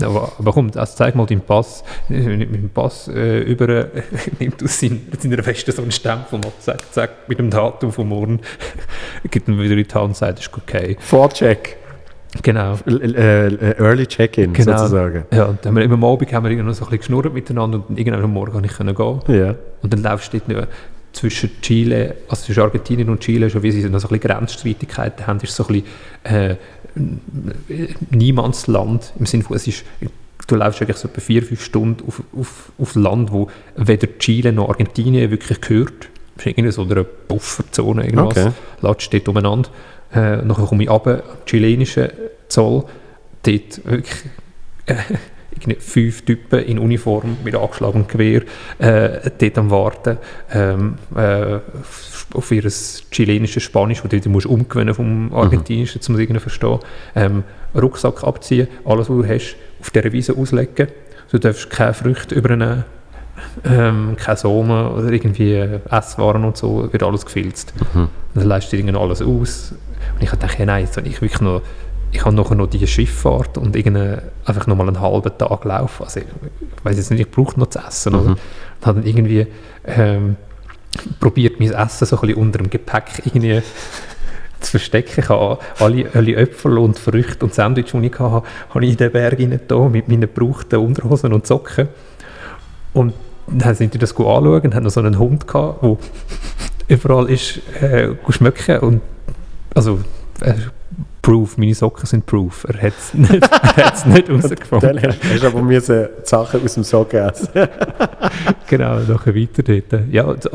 [0.00, 1.84] komm, also zeig mal deinen Pass.
[2.08, 3.86] Mit dem Pass äh, über, äh,
[4.40, 8.08] nimmt aus seiner, seiner Weste so einen Stempel und zack, zack, mit dem Datum von
[8.08, 8.40] morgen,
[9.30, 10.96] gibt ihn wieder in die Hand und sagt, ist okay.
[11.00, 11.76] Vorcheck.
[12.42, 12.76] Genau.
[12.86, 14.76] L- äh, äh, Early Check-in Genau.
[14.76, 15.24] sozusagen.
[15.32, 17.32] Ja, und dann haben wir immer am Abend haben wir noch so ein bisschen geschnurrt
[17.32, 19.20] miteinander und irgendwann am Morgen konnte ich gehen.
[19.28, 19.54] Ja.
[19.82, 20.68] Und dann laufst du dort nicht
[21.14, 25.26] zwischen Chile, also zwischen Argentinien und Chile, schon wie sie noch so ein bisschen Grenzstreitigkeiten
[25.26, 25.86] haben, ist so ein bisschen
[26.24, 26.56] äh,
[28.10, 29.84] Niemandsland, im Sinne von, es ist,
[30.46, 34.52] du läufst eigentlich so etwa vier, fünf Stunden auf, auf, auf Land, wo weder Chile
[34.52, 36.08] noch Argentinien wirklich gehört.
[36.36, 38.36] Das ist irgendwie so eine Pufferzone, irgendwas.
[38.36, 38.50] Okay.
[38.80, 39.70] Latscht dort umeinander.
[40.12, 42.08] Äh, nachher komme ich runter, am chilenischen
[42.48, 42.84] Zoll,
[43.42, 44.24] dort wirklich
[44.86, 44.94] äh,
[45.78, 48.42] fünf Typen in Uniform mit angeschlagenem Gewehr
[48.78, 50.18] äh, dort am Warten
[50.52, 51.58] ähm, äh,
[52.34, 52.70] auf ihr
[53.10, 56.78] chilenisches Spanisch, das du musst umgewöhnen vom Argentinischen, um es zu verstehen.
[57.14, 60.88] Ähm, Rucksack abziehen, alles, was du hast, auf dieser Wiese auslegen.
[61.30, 62.84] Du darfst keine Früchte übernehmen,
[63.64, 65.54] ähm, keine Samen oder irgendwie
[65.90, 67.74] Esswaren und so, wird alles gefilzt.
[67.94, 68.08] Mhm.
[68.34, 69.74] Dann leistet du alles aus.
[70.14, 71.62] Und ich dachte, hey, nein, jetzt habe ich wirklich noch,
[72.14, 76.04] ich habe nachher noch die Schifffahrt und einfach noch mal einen halben Tag laufen.
[76.04, 78.12] Also ich, ich weiß jetzt nicht, ich brauche noch zu essen.
[78.12, 78.18] Mhm.
[78.20, 78.30] Oder?
[78.30, 79.46] Und habe dann irgendwie
[79.84, 80.36] ähm,
[81.18, 83.60] probiert, mein Essen so ein bisschen unter dem Gepäck irgendwie
[84.60, 85.20] zu verstecken.
[85.22, 88.96] Ich habe alle, alle Äpfel und Früchte und Sandwich, die ich hatte, habe ich in
[88.96, 91.88] den Berg da mit meinen gebrauchten Unterhosen und Socken.
[92.92, 93.12] Und
[93.48, 95.96] dann sind die das gut anschauen und haben noch so einen Hund gehabt, der
[96.86, 99.00] überall ist äh, schmecken und
[99.74, 99.98] also
[100.40, 100.54] äh,
[101.24, 102.64] Proof, meine Socken sind Proof.
[102.68, 103.42] Er hat es nicht,
[103.76, 105.00] er hat's nicht Dann rausgefunden.
[105.02, 107.48] hast du aber müssen die Sachen aus dem Socken essen.
[108.68, 110.04] genau, nachher weiter dort.
[110.10, 110.48] Ja, und,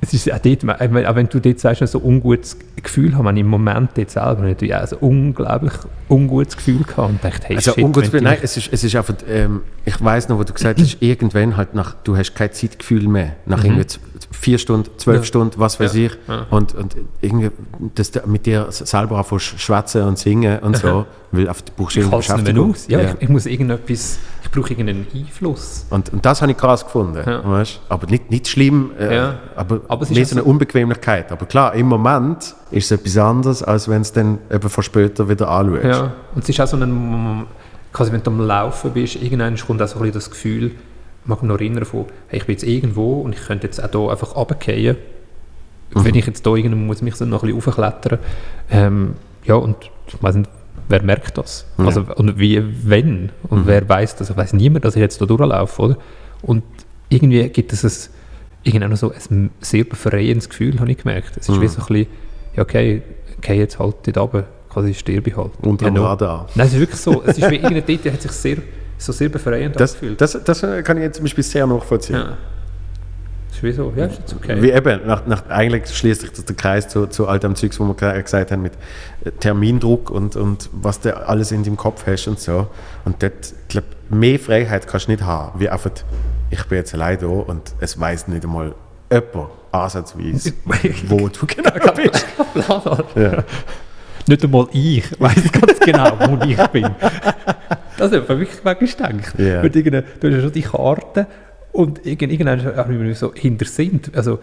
[0.00, 3.36] es ist auch dort, auch wenn du dort sagst, so ein ungutes Gefühl haben, habe
[3.38, 5.72] ich im Moment dort selber natürlich auch so ein unglaublich
[6.10, 8.94] ungutes Gefühl gehabt und dachte, hey, Also shit, ungutes Gefühl, nein, es ist, es ist
[8.96, 12.52] einfach, ähm, ich weiß noch, wo du gesagt hast, irgendwann halt nach, du hast kein
[12.52, 13.98] Zeitgefühl mehr, nach irgendwie z-
[14.34, 15.18] vier Stunden, zwölf.
[15.18, 15.24] Ja.
[15.24, 16.06] Stunden, was weiß Ja.
[16.06, 16.46] ich, Ja.
[16.50, 17.50] und, und irgendwie,
[17.94, 21.96] dass du mit dir selber anfängst schwätzen und singen und so, weil einfach, du brauchst
[21.96, 22.86] ich nicht aus.
[22.88, 23.00] Ja.
[23.00, 25.86] Ich, ich muss irgendetwas, ich brauche irgendeinen Einfluss.
[25.90, 27.80] Und, und das habe ich krass gefunden, weißt?
[27.88, 31.32] aber nicht, nicht schlimm, äh, aber, Aber es ist mehr auch so eine Unbequemlichkeit.
[31.32, 35.28] Aber klar, im Moment ist es etwas anderes, als wenn es dann eben von später
[35.28, 35.84] wieder anschaust.
[35.84, 37.46] Ja, und es ist auch so ein,
[37.92, 40.72] quasi wenn du am Laufen bist, irgendwann kommt auch so ein bisschen das Gefühl,
[41.24, 43.90] mag mich noch erinnern von, hey, ich bin jetzt irgendwo und ich könnte jetzt auch
[43.90, 44.96] hier einfach runterfallen.
[45.90, 48.18] Wenn ich jetzt hier irgendwo muss mich so noch ein bisschen raufklettern.
[48.70, 49.14] Ähm,
[49.44, 49.76] ja, und
[50.08, 50.50] ich weiß nicht,
[50.88, 51.66] wer merkt das?
[51.78, 51.86] Ja.
[51.86, 53.30] Also, und wie, wenn?
[53.48, 54.30] Und wer weiß das?
[54.30, 55.96] Ich weiß niemand, dass ich jetzt hier durchlaufe, oder?
[56.42, 56.62] Und
[57.08, 58.14] irgendwie gibt es ein,
[58.64, 61.36] irgendwann noch so ein sehr befreiendes Gefühl, habe ich gemerkt.
[61.36, 62.06] Es ist wie so ein bisschen,
[62.56, 63.02] ja, okay,
[63.40, 65.52] gehe jetzt halt dort runter, quasi sterbe ich halt.
[65.62, 66.06] Unter ja, dem no.
[66.06, 66.48] Radar.
[66.54, 67.22] Nein, es ist wirklich so.
[67.24, 68.56] Es ist wie irgendein dort hat sich sehr,
[68.98, 70.20] so sehr befreiend Das, angefühlt.
[70.20, 72.16] das, das äh, kann ich jetzt zum Beispiel sehr nachvollziehen.
[72.16, 72.36] ja.
[73.50, 74.60] Es ist wie so, ja, ist jetzt okay.
[74.60, 77.78] Wie eben, nach, nach, eigentlich schließt sich das der Kreis zu, zu all dem Zeugs,
[77.78, 78.72] wo wir ge- gesagt haben, mit
[79.24, 82.66] äh, Termindruck und, und was du alles in deinem Kopf hast und so.
[83.04, 85.92] Und dort, ich glaube, mehr Freiheit kannst du nicht haben, wie einfach,
[86.50, 88.74] ich bin jetzt allein da und es weiß nicht einmal
[89.12, 90.52] jemand ansatzweise,
[91.06, 92.26] wo du genau bist.
[93.14, 93.44] Ja.
[94.26, 96.88] Nicht einmal ich weiß ganz genau, wo ich bin.
[97.98, 99.38] Das hat wirklich manchmal gedacht.
[99.38, 99.62] Ja.
[99.62, 101.26] Mit irgendeiner- Du hast ja schon die Karte
[101.72, 104.10] und irgend- irgendwann habe ich mir so hintersinnt.
[104.16, 104.38] Also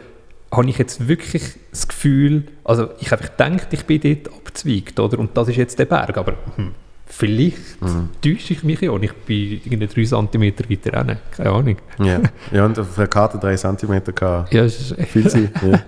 [0.51, 5.17] habe ich jetzt wirklich das Gefühl, also ich habe gedacht, ich bin dort abzweigt, oder?
[5.19, 6.71] Und das ist jetzt der Berg, aber hm,
[7.05, 8.09] vielleicht Mhm.
[8.21, 11.17] täusche ich mich ja und ich bin irgendwie drei Zentimeter weiter rein.
[11.35, 11.77] Keine Ahnung.
[11.99, 12.19] Ja.
[12.51, 14.53] ja, und auf der Karte 3 cm gehabt.
[14.53, 15.51] Ja, ist echt Viel Zeit.
[15.65, 15.79] Ja.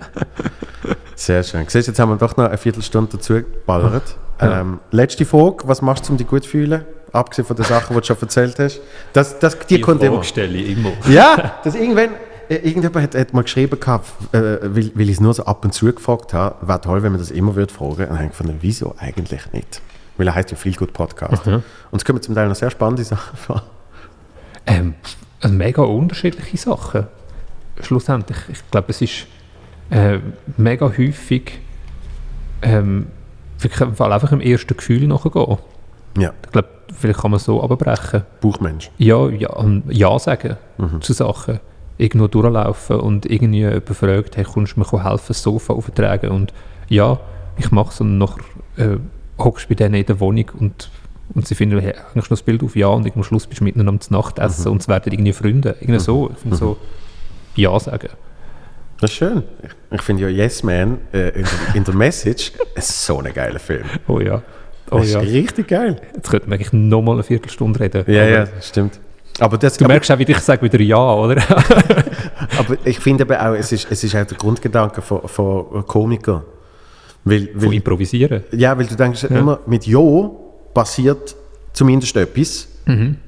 [1.15, 1.65] Sehr schön.
[1.67, 4.17] Siehst jetzt haben wir doch noch eine Viertelstunde dazu geballert.
[4.41, 4.61] Ja.
[4.61, 6.83] Ähm, letzte Frage, was machst du, um dich gut zu fühlen?
[7.13, 8.81] Abgesehen von den Sachen, die du schon erzählt hast.
[9.13, 10.23] Das, das, die, kommt immer.
[10.23, 10.91] stelle ich immer.
[11.07, 12.09] Ja, das irgendwann,
[12.49, 15.63] äh, irgendjemand hat, hat mal geschrieben gehabt, äh, weil, weil ich es nur so ab
[15.63, 17.91] und zu gefragt habe, wäre toll, wenn man das immer würde fragen.
[17.91, 19.81] Und dann habe ich gefunden, wieso eigentlich nicht?
[20.17, 21.47] Weil er heißt ja viel gut Podcast.
[21.47, 23.63] Und es kommen zum Teil noch sehr spannende Sachen vor.
[24.65, 24.95] Ähm,
[25.39, 27.07] also mega unterschiedliche Sachen.
[27.81, 29.27] Schlussendlich, ich glaube, es ist
[29.89, 30.19] äh,
[30.57, 31.59] mega häufig
[32.61, 33.07] ähm,
[33.99, 35.57] einfach im ersten Gefühl nachgehen.
[36.17, 38.23] Ja, Ich glaube, vielleicht kann man es so abbrechen.
[38.41, 38.91] Buchmensch.
[38.97, 40.57] Ja, ja, und ja sagen
[41.01, 41.59] zu Sachen.
[41.97, 46.31] Irgendwo durchlaufen und irgendwie jemand fragt, hey, kommst du mir helfen, das Sofa aufzutragen?
[46.31, 46.53] Und
[46.89, 47.19] ja,
[47.57, 48.43] ich mache es und nachher
[48.77, 48.97] äh,
[49.37, 50.89] hockst du bei denen in der Wohnung und,
[51.35, 52.75] und sie finden, hey, hängst du noch das Bild auf?
[52.75, 55.75] Ja, und am Schluss bist du miteinander am Nachtessen und es werden irgendwie Freunde.
[55.79, 56.31] Irgendwie so.
[56.31, 56.77] Ich finde so,
[57.55, 58.09] ja sagen.
[58.99, 59.43] Das ist schön.
[59.61, 63.33] Ich, ich finde ja Yes Man äh, in, der, in der Message ist so ein
[63.33, 63.85] geiler Film.
[64.07, 64.41] Oh ja.
[64.93, 65.19] Oh das ist ja.
[65.21, 66.01] richtig geil.
[66.15, 68.03] Jetzt könnten wir eigentlich nochmal eine Viertelstunde reden.
[68.07, 68.99] Ja, ja, stimmt.
[69.39, 71.41] Aber, das, Du aber, merkst auch, wie ich sage wieder ja, oder?
[72.59, 76.43] aber ich finde eben auch, es ist, es ist auch der Grundgedanke von, von Komikern.
[77.25, 78.43] Weil, Von weil, improvisieren.
[78.51, 80.01] ja, weil du denkst immer, mit Ja
[80.73, 81.35] passiert
[81.71, 82.67] zumindest etwas,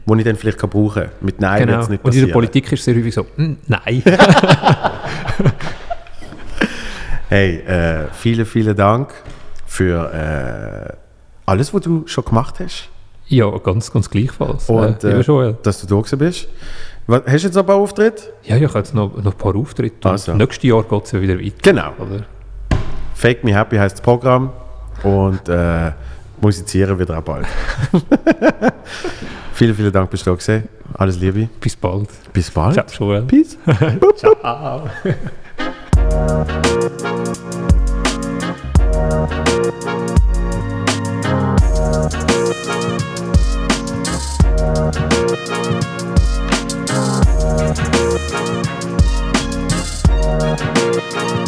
[0.05, 1.11] wo ich dann vielleicht kann brauchen kann.
[1.21, 1.81] Mit Nein wird Genau.
[1.81, 2.27] es nicht Und in passieren.
[2.27, 4.03] der Politik ist es sehr häufig so, «Mm, nein.
[7.29, 9.11] Hey, äh, vielen, vielen Dank
[9.65, 10.93] für äh,
[11.45, 12.89] alles, was du schon gemacht hast.
[13.27, 14.69] ja, ganz, ganz gleichfalls.
[14.69, 16.47] Und äh, äh, dass du da bist.
[17.07, 18.23] Was, hast du jetzt noch ein paar Auftritte?
[18.43, 20.09] Ja, ja, ich habe jetzt noch, noch ein paar Auftritte.
[20.09, 20.33] Also.
[20.33, 21.55] Nächstes Jahr geht es ja wieder weiter.
[21.61, 21.91] Genau.
[21.99, 22.25] Oder?
[23.13, 24.51] Fake Me Happy heißt das Programm
[25.03, 25.91] und äh,
[26.41, 27.45] musizieren wieder auch bald.
[29.53, 30.67] Vielen, vielen Dank, bist du da gewesen.
[30.95, 31.47] Alles Liebe.
[31.61, 32.09] Bis bald.
[32.33, 32.73] Bis bald.
[32.73, 33.21] Ciao, Joel.
[33.21, 33.57] Peace.
[34.17, 34.89] Ciao.
[51.11, 51.45] Thank